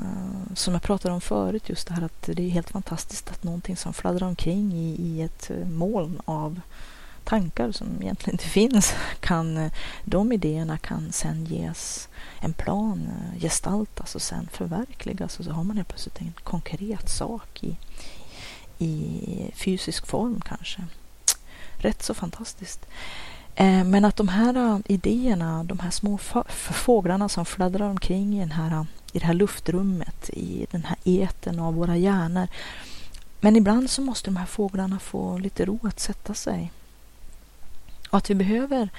som 0.55 0.73
jag 0.73 0.83
pratade 0.83 1.13
om 1.13 1.21
förut, 1.21 1.69
just 1.69 1.87
det 1.87 1.93
här 1.93 2.01
att 2.01 2.29
det 2.33 2.43
är 2.43 2.49
helt 2.49 2.69
fantastiskt 2.69 3.29
att 3.29 3.43
någonting 3.43 3.77
som 3.77 3.93
fladdrar 3.93 4.27
omkring 4.27 4.73
i, 4.73 4.95
i 4.99 5.21
ett 5.21 5.51
moln 5.65 6.21
av 6.25 6.61
tankar 7.27 7.71
som 7.71 7.87
egentligen 8.01 8.33
inte 8.33 8.45
finns, 8.59 8.93
kan, 9.19 9.57
eh, 9.57 9.71
de 10.03 10.31
idéerna 10.31 10.77
kan 10.77 11.11
sen 11.11 11.45
ges 11.45 12.09
en 12.39 12.53
plan, 12.53 13.07
eh, 13.07 13.41
gestaltas 13.41 14.15
och 14.15 14.21
sen 14.21 14.47
förverkligas 14.51 15.39
och 15.39 15.45
så 15.45 15.51
har 15.51 15.63
man 15.63 15.77
helt 15.77 15.89
plötsligt 15.89 16.21
en 16.21 16.33
konkret 16.43 17.09
sak 17.09 17.63
i, 17.63 17.77
i 18.85 19.51
fysisk 19.55 20.07
form 20.07 20.41
kanske. 20.45 20.83
Rätt 21.77 22.03
så 22.03 22.13
fantastiskt. 22.13 22.85
Eh, 23.55 23.83
men 23.83 24.05
att 24.05 24.15
de 24.15 24.27
här 24.27 24.81
idéerna, 24.85 25.63
de 25.63 25.79
här 25.79 25.91
små 25.91 26.17
fåglarna 26.57 27.29
som 27.29 27.45
fladdrar 27.45 27.89
omkring 27.89 28.37
i, 28.37 28.39
den 28.39 28.51
här, 28.51 28.85
i 29.13 29.19
det 29.19 29.25
här 29.25 29.33
luftrummet, 29.33 30.29
i 30.29 30.67
den 30.71 30.85
här 30.85 30.97
eten 31.03 31.59
av 31.59 31.75
våra 31.75 31.97
hjärnor. 31.97 32.47
Men 33.39 33.55
ibland 33.55 33.89
så 33.89 34.01
måste 34.01 34.27
de 34.27 34.37
här 34.37 34.45
fåglarna 34.45 34.99
få 34.99 35.37
lite 35.37 35.65
ro 35.65 35.79
att 35.83 35.99
sätta 35.99 36.33
sig. 36.33 36.71
Och 38.09 38.17
att 38.17 38.29
vi 38.29 38.35
behöver 38.35 38.89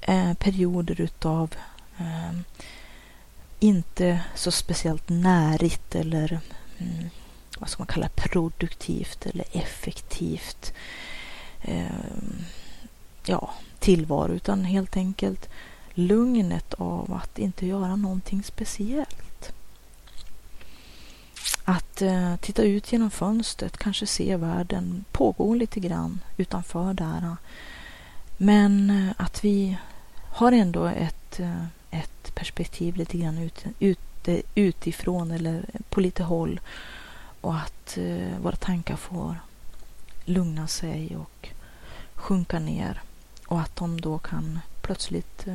eh, 0.00 0.34
perioder 0.34 1.00
utav 1.00 1.54
eh, 1.98 2.38
inte 3.58 4.20
så 4.34 4.50
speciellt 4.50 5.08
närigt 5.08 5.94
eller 5.94 6.40
mm, 6.78 7.10
vad 7.58 7.68
ska 7.68 7.80
man 7.80 7.86
kalla 7.86 8.08
produktivt 8.08 9.26
eller 9.26 9.44
effektivt 9.52 10.72
eh, 11.62 11.86
ja, 13.26 13.50
tillvaro 13.78 14.32
utan 14.32 14.64
helt 14.64 14.96
enkelt 14.96 15.48
lugnet 15.94 16.74
av 16.74 17.12
att 17.12 17.38
inte 17.38 17.66
göra 17.66 17.96
någonting 17.96 18.42
speciellt. 18.42 19.52
Att 21.64 22.02
eh, 22.02 22.36
titta 22.36 22.62
ut 22.62 22.92
genom 22.92 23.10
fönstret, 23.10 23.76
kanske 23.76 24.06
se 24.06 24.36
världen 24.36 25.04
pågå 25.12 25.54
lite 25.54 25.80
grann 25.80 26.20
utanför 26.36 26.94
där. 26.94 27.36
Men 28.42 28.90
eh, 28.90 29.12
att 29.16 29.44
vi 29.44 29.76
har 30.30 30.52
ändå 30.52 30.84
ett, 30.84 31.40
eh, 31.40 31.64
ett 31.90 32.34
perspektiv 32.34 32.96
lite 32.96 33.18
grann 33.18 33.38
ut, 33.38 33.64
ut, 33.78 34.28
eh, 34.28 34.40
utifrån 34.54 35.30
eller 35.30 35.64
på 35.88 36.00
lite 36.00 36.22
håll. 36.22 36.60
Och 37.40 37.56
att 37.56 37.98
våra 38.42 38.56
tankar 38.56 38.96
får 38.96 39.36
lugna 40.24 40.66
sig 40.66 41.16
och 41.16 41.48
sjunka 42.14 42.58
ner. 42.58 43.02
Och 43.46 43.60
att 43.60 43.76
de 43.76 44.00
då 44.00 44.18
kan 44.18 44.58
plötsligt 44.82 45.46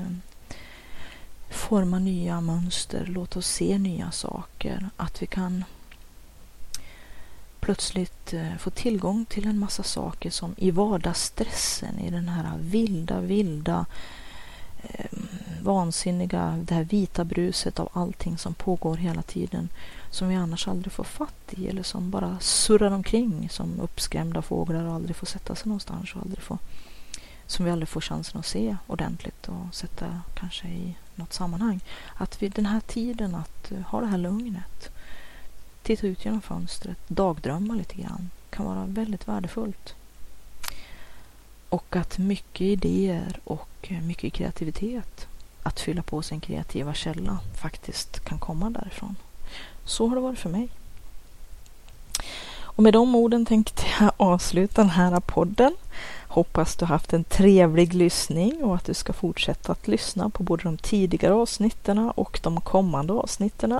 forma 1.49 1.99
nya 1.99 2.41
mönster, 2.41 3.05
låta 3.05 3.39
oss 3.39 3.47
se 3.47 3.77
nya 3.77 4.11
saker, 4.11 4.89
att 4.97 5.21
vi 5.21 5.27
kan 5.27 5.63
plötsligt 7.65 8.33
eh, 8.33 8.55
få 8.57 8.69
tillgång 8.69 9.25
till 9.25 9.47
en 9.47 9.59
massa 9.59 9.83
saker 9.83 10.29
som 10.29 10.55
i 10.57 10.71
vardagsstressen, 10.71 11.99
i 11.99 12.09
den 12.09 12.29
här 12.29 12.57
vilda, 12.57 13.19
vilda, 13.19 13.85
eh, 14.81 15.05
vansinniga, 15.61 16.59
det 16.63 16.75
här 16.75 16.83
vita 16.83 17.23
bruset 17.23 17.79
av 17.79 17.89
allting 17.93 18.37
som 18.37 18.53
pågår 18.53 18.95
hela 18.95 19.21
tiden, 19.21 19.69
som 20.09 20.29
vi 20.29 20.35
annars 20.35 20.67
aldrig 20.67 20.91
får 20.91 21.03
fatt 21.03 21.53
i 21.53 21.67
eller 21.67 21.83
som 21.83 22.09
bara 22.11 22.39
surrar 22.39 22.91
omkring 22.91 23.49
som 23.49 23.79
uppskrämda 23.79 24.41
fåglar 24.41 24.85
och 24.85 24.93
aldrig 24.93 25.15
får 25.15 25.27
sätta 25.27 25.55
sig 25.55 25.67
någonstans 25.67 26.15
och 26.15 26.21
aldrig 26.21 26.41
får, 26.41 26.57
som 27.47 27.65
vi 27.65 27.71
aldrig 27.71 27.89
får 27.89 28.01
chansen 28.01 28.39
att 28.39 28.45
se 28.45 28.77
ordentligt 28.87 29.47
och 29.47 29.75
sätta 29.75 30.21
kanske 30.33 30.67
i 30.67 30.95
något 31.15 31.33
sammanhang. 31.33 31.79
Att 32.15 32.41
vid 32.41 32.51
den 32.51 32.65
här 32.65 32.81
tiden 32.81 33.35
att 33.35 33.71
eh, 33.71 33.79
ha 33.79 34.01
det 34.01 34.07
här 34.07 34.17
lugnet 34.17 34.91
titta 35.85 36.07
ut 36.07 36.25
genom 36.25 36.41
fönstret, 36.41 36.97
dagdrömma 37.07 37.73
lite 37.75 37.95
grann 37.95 38.29
kan 38.49 38.65
vara 38.65 38.85
väldigt 38.85 39.27
värdefullt. 39.27 39.95
Och 41.69 41.95
att 41.95 42.17
mycket 42.17 42.61
idéer 42.61 43.39
och 43.43 43.93
mycket 44.03 44.33
kreativitet, 44.33 45.27
att 45.63 45.79
fylla 45.79 46.03
på 46.03 46.21
sin 46.21 46.39
kreativa 46.39 46.93
källa, 46.93 47.39
faktiskt 47.61 48.19
kan 48.19 48.39
komma 48.39 48.69
därifrån. 48.69 49.15
Så 49.85 50.07
har 50.07 50.15
det 50.15 50.21
varit 50.21 50.39
för 50.39 50.49
mig. 50.49 50.69
Och 52.57 52.83
med 52.83 52.93
de 52.93 53.15
orden 53.15 53.45
tänkte 53.45 53.83
jag 53.99 54.11
avsluta 54.17 54.81
den 54.81 54.89
här 54.89 55.19
podden. 55.19 55.75
Hoppas 56.27 56.75
du 56.75 56.85
haft 56.85 57.13
en 57.13 57.23
trevlig 57.23 57.93
lyssning 57.93 58.63
och 58.63 58.75
att 58.75 58.85
du 58.85 58.93
ska 58.93 59.13
fortsätta 59.13 59.71
att 59.71 59.87
lyssna 59.87 60.29
på 60.29 60.43
både 60.43 60.63
de 60.63 60.77
tidigare 60.77 61.33
avsnitten 61.33 62.11
och 62.15 62.39
de 62.43 62.61
kommande 62.61 63.13
avsnitten. 63.13 63.79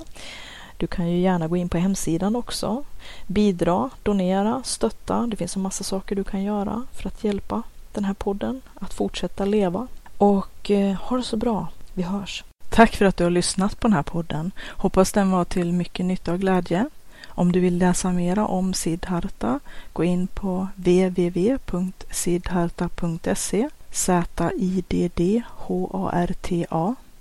Du 0.78 0.88
kan 0.88 1.11
ju 1.11 1.19
gärna 1.19 1.47
gå 1.47 1.57
in 1.57 1.69
på 1.69 1.78
hemsidan 1.78 2.36
också. 2.36 2.84
Bidra, 3.28 3.89
donera, 4.03 4.61
stötta. 4.63 5.28
Det 5.28 5.38
finns 5.38 5.55
en 5.55 5.61
massa 5.61 5.84
saker 5.84 6.15
du 6.15 6.23
kan 6.23 6.43
göra 6.43 6.84
för 6.93 7.07
att 7.07 7.23
hjälpa 7.23 7.63
den 7.93 8.05
här 8.05 8.13
podden 8.13 8.61
att 8.76 8.93
fortsätta 8.93 9.45
leva. 9.45 9.88
Och 10.17 10.71
eh, 10.71 10.95
ha 10.95 11.17
det 11.17 11.23
så 11.23 11.38
bra. 11.38 11.67
Vi 11.93 12.03
hörs. 12.03 12.43
Tack 12.69 12.95
för 12.95 13.05
att 13.05 13.17
du 13.17 13.23
har 13.23 13.32
lyssnat 13.32 13.80
på 13.80 13.88
den 13.88 13.93
här 13.93 14.03
podden. 14.03 14.51
Hoppas 14.67 15.11
den 15.11 15.32
var 15.32 15.45
till 15.45 15.73
mycket 15.73 16.05
nytta 16.05 16.34
och 16.34 16.39
glädje. 16.39 16.89
Om 17.28 17.51
du 17.51 17.59
vill 17.59 17.78
läsa 17.78 18.11
mera 18.11 18.47
om 18.47 18.73
Siddharta, 18.73 19.59
gå 19.93 20.03
in 20.03 20.28
på 20.28 20.67
www.siddharta.se 20.76 23.69
Z-I-D-D-H-A-R-T-A 23.91 24.55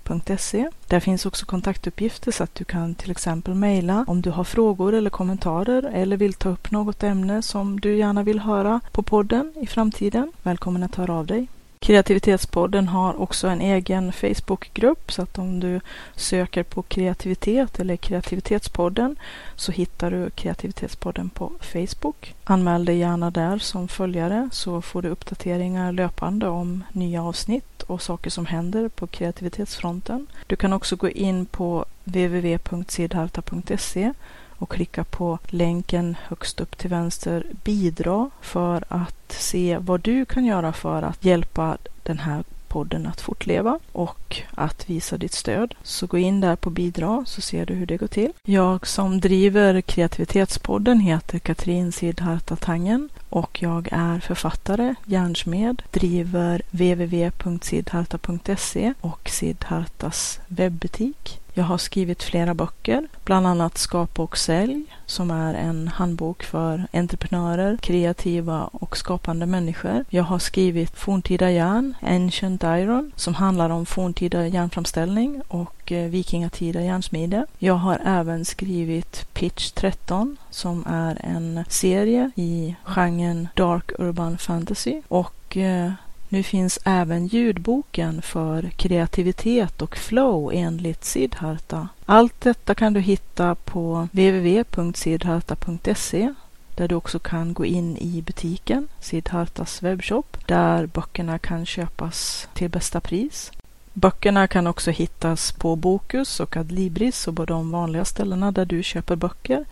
www.skolverket.se. 0.05 0.69
Där 0.87 0.99
finns 0.99 1.25
också 1.25 1.45
kontaktuppgifter 1.45 2.31
så 2.31 2.43
att 2.43 2.55
du 2.55 2.63
kan 2.63 2.95
till 2.95 3.11
exempel 3.11 3.55
mejla 3.55 4.05
om 4.07 4.21
du 4.21 4.29
har 4.29 4.43
frågor 4.43 4.93
eller 4.93 5.09
kommentarer 5.09 5.83
eller 5.93 6.17
vill 6.17 6.33
ta 6.33 6.49
upp 6.49 6.71
något 6.71 7.03
ämne 7.03 7.41
som 7.41 7.79
du 7.79 7.97
gärna 7.97 8.23
vill 8.23 8.39
höra 8.39 8.81
på 8.91 9.03
podden 9.03 9.53
i 9.61 9.67
framtiden. 9.67 10.31
Välkommen 10.43 10.83
att 10.83 10.95
höra 10.95 11.13
av 11.13 11.25
dig. 11.25 11.47
Kreativitetspodden 11.79 12.87
har 12.87 13.21
också 13.21 13.47
en 13.47 13.61
egen 13.61 14.11
Facebookgrupp 14.11 15.11
så 15.11 15.21
att 15.21 15.37
om 15.37 15.59
du 15.59 15.81
söker 16.15 16.63
på 16.63 16.81
kreativitet 16.81 17.79
eller 17.79 17.97
kreativitetspodden 17.97 19.15
så 19.55 19.71
hittar 19.71 20.11
du 20.11 20.29
kreativitetspodden 20.29 21.29
på 21.29 21.51
Facebook. 21.61 22.35
Anmäl 22.43 22.85
dig 22.85 22.97
gärna 22.97 23.31
där 23.31 23.57
som 23.57 23.87
följare 23.87 24.49
så 24.51 24.81
får 24.81 25.01
du 25.01 25.09
uppdateringar 25.09 25.91
löpande 25.91 26.47
om 26.47 26.83
nya 26.91 27.23
avsnitt 27.23 27.74
och 27.87 28.01
saker 28.01 28.29
som 28.29 28.45
händer 28.45 28.89
på 28.89 29.07
kreativitetsfronten. 29.07 30.27
Du 30.47 30.55
kan 30.55 30.73
också 30.73 30.95
gå 30.95 31.09
in 31.09 31.45
på 31.45 31.85
www.sidharta.se 32.03 34.13
och 34.57 34.71
klicka 34.71 35.03
på 35.03 35.39
länken 35.47 36.15
högst 36.27 36.59
upp 36.59 36.77
till 36.77 36.89
vänster 36.89 37.45
bidra 37.63 38.29
för 38.41 38.83
att 38.87 39.31
se 39.31 39.77
vad 39.81 40.01
du 40.01 40.25
kan 40.25 40.45
göra 40.45 40.73
för 40.73 41.01
att 41.01 41.25
hjälpa 41.25 41.77
den 42.03 42.19
här 42.19 42.43
podden 42.75 43.07
att 43.07 43.21
fortleva 43.21 43.79
och 43.91 44.41
att 44.55 44.89
visa 44.89 45.17
ditt 45.17 45.33
stöd. 45.33 45.75
Så 45.83 46.07
gå 46.07 46.17
in 46.17 46.41
där 46.41 46.55
på 46.55 46.69
bidra 46.69 47.23
så 47.27 47.41
ser 47.41 47.65
du 47.65 47.73
hur 47.73 47.85
det 47.85 47.97
går 47.97 48.07
till. 48.07 48.31
Jag 48.43 48.87
som 48.87 49.19
driver 49.19 49.81
kreativitetspodden 49.81 50.99
heter 50.99 51.39
Katrin 51.39 51.91
Sidharta 51.91 52.55
Tangen 52.55 53.09
och 53.29 53.61
jag 53.61 53.89
är 53.91 54.19
författare, 54.19 54.95
järnsmed, 55.05 55.81
driver 55.91 56.61
www.sidharta.se 56.71 58.93
och 59.01 59.29
Sidhartas 59.29 60.39
webbutik. 60.47 61.41
Jag 61.57 61.63
har 61.63 61.77
skrivit 61.77 62.23
flera 62.23 62.53
böcker, 62.53 63.07
bland 63.23 63.47
annat 63.47 63.77
Skapa 63.77 64.21
och 64.21 64.37
sälj 64.37 64.85
som 65.05 65.31
är 65.31 65.53
en 65.53 65.87
handbok 65.87 66.43
för 66.43 66.87
entreprenörer, 66.93 67.77
kreativa 67.77 68.63
och 68.63 68.97
skapande 68.97 69.45
människor. 69.45 70.05
Jag 70.09 70.23
har 70.23 70.39
skrivit 70.39 70.97
Forntida 70.97 71.51
järn, 71.51 71.93
Ancient 72.01 72.63
Iron, 72.63 73.11
som 73.15 73.33
handlar 73.33 73.69
om 73.69 73.85
forntida 73.85 74.47
järnframställning 74.47 75.41
och 75.47 75.91
eh, 75.91 76.09
vikingatida 76.09 76.81
järnsmide. 76.81 77.45
Jag 77.59 77.75
har 77.75 78.01
även 78.05 78.45
skrivit 78.45 79.27
Pitch 79.33 79.71
13 79.71 80.37
som 80.49 80.83
är 80.87 81.17
en 81.23 81.63
serie 81.69 82.31
i 82.35 82.75
genren 82.83 83.47
Dark 83.55 83.91
Urban 83.99 84.37
Fantasy 84.37 85.01
och 85.07 85.57
eh, 85.57 85.91
nu 86.35 86.43
finns 86.43 86.79
även 86.83 87.27
ljudboken 87.27 88.21
för 88.21 88.69
kreativitet 88.69 89.81
och 89.81 89.97
flow 89.97 90.51
enligt 90.53 91.05
Siddharta. 91.05 91.87
Allt 92.05 92.41
detta 92.41 92.75
kan 92.75 92.93
du 92.93 92.99
hitta 92.99 93.55
på 93.55 94.07
www.siddharta.se 94.11 96.33
där 96.75 96.87
du 96.87 96.95
också 96.95 97.19
kan 97.19 97.53
gå 97.53 97.65
in 97.65 97.97
i 97.97 98.21
butiken, 98.21 98.87
Siddhartas 98.99 99.83
webbshop, 99.83 100.47
där 100.47 100.85
böckerna 100.85 101.39
kan 101.39 101.65
köpas 101.65 102.47
till 102.53 102.69
bästa 102.69 103.01
pris. 103.01 103.51
Böckerna 103.93 104.47
kan 104.47 104.67
också 104.67 104.91
hittas 104.91 105.51
på 105.51 105.75
Bokus 105.75 106.39
och 106.39 106.57
Adlibris 106.57 107.27
och 107.27 107.35
på 107.35 107.45
de 107.45 107.71
vanliga 107.71 108.05
ställena 108.05 108.51
där 108.51 108.65
du 108.65 108.83
köper 108.83 109.15
böcker. 109.15 109.65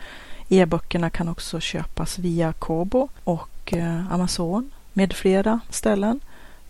E-böckerna 0.49 1.09
kan 1.09 1.29
också 1.29 1.59
köpas 1.59 2.19
via 2.19 2.53
Kobo 2.53 3.09
och 3.23 3.73
eh, 3.73 4.13
Amazon 4.13 4.71
med 4.93 5.13
flera 5.13 5.59
ställen 5.69 6.19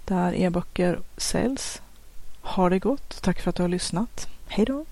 där 0.06 0.34
e-böcker 0.34 1.00
säljs. 1.18 1.82
Ha 2.42 2.70
det 2.70 2.80
gott. 2.80 3.22
Tack 3.22 3.42
för 3.42 3.50
att 3.50 3.56
du 3.56 3.64
har 3.64 3.70
lyssnat. 3.70 4.28
Hej 4.48 4.66
då! 4.66 4.86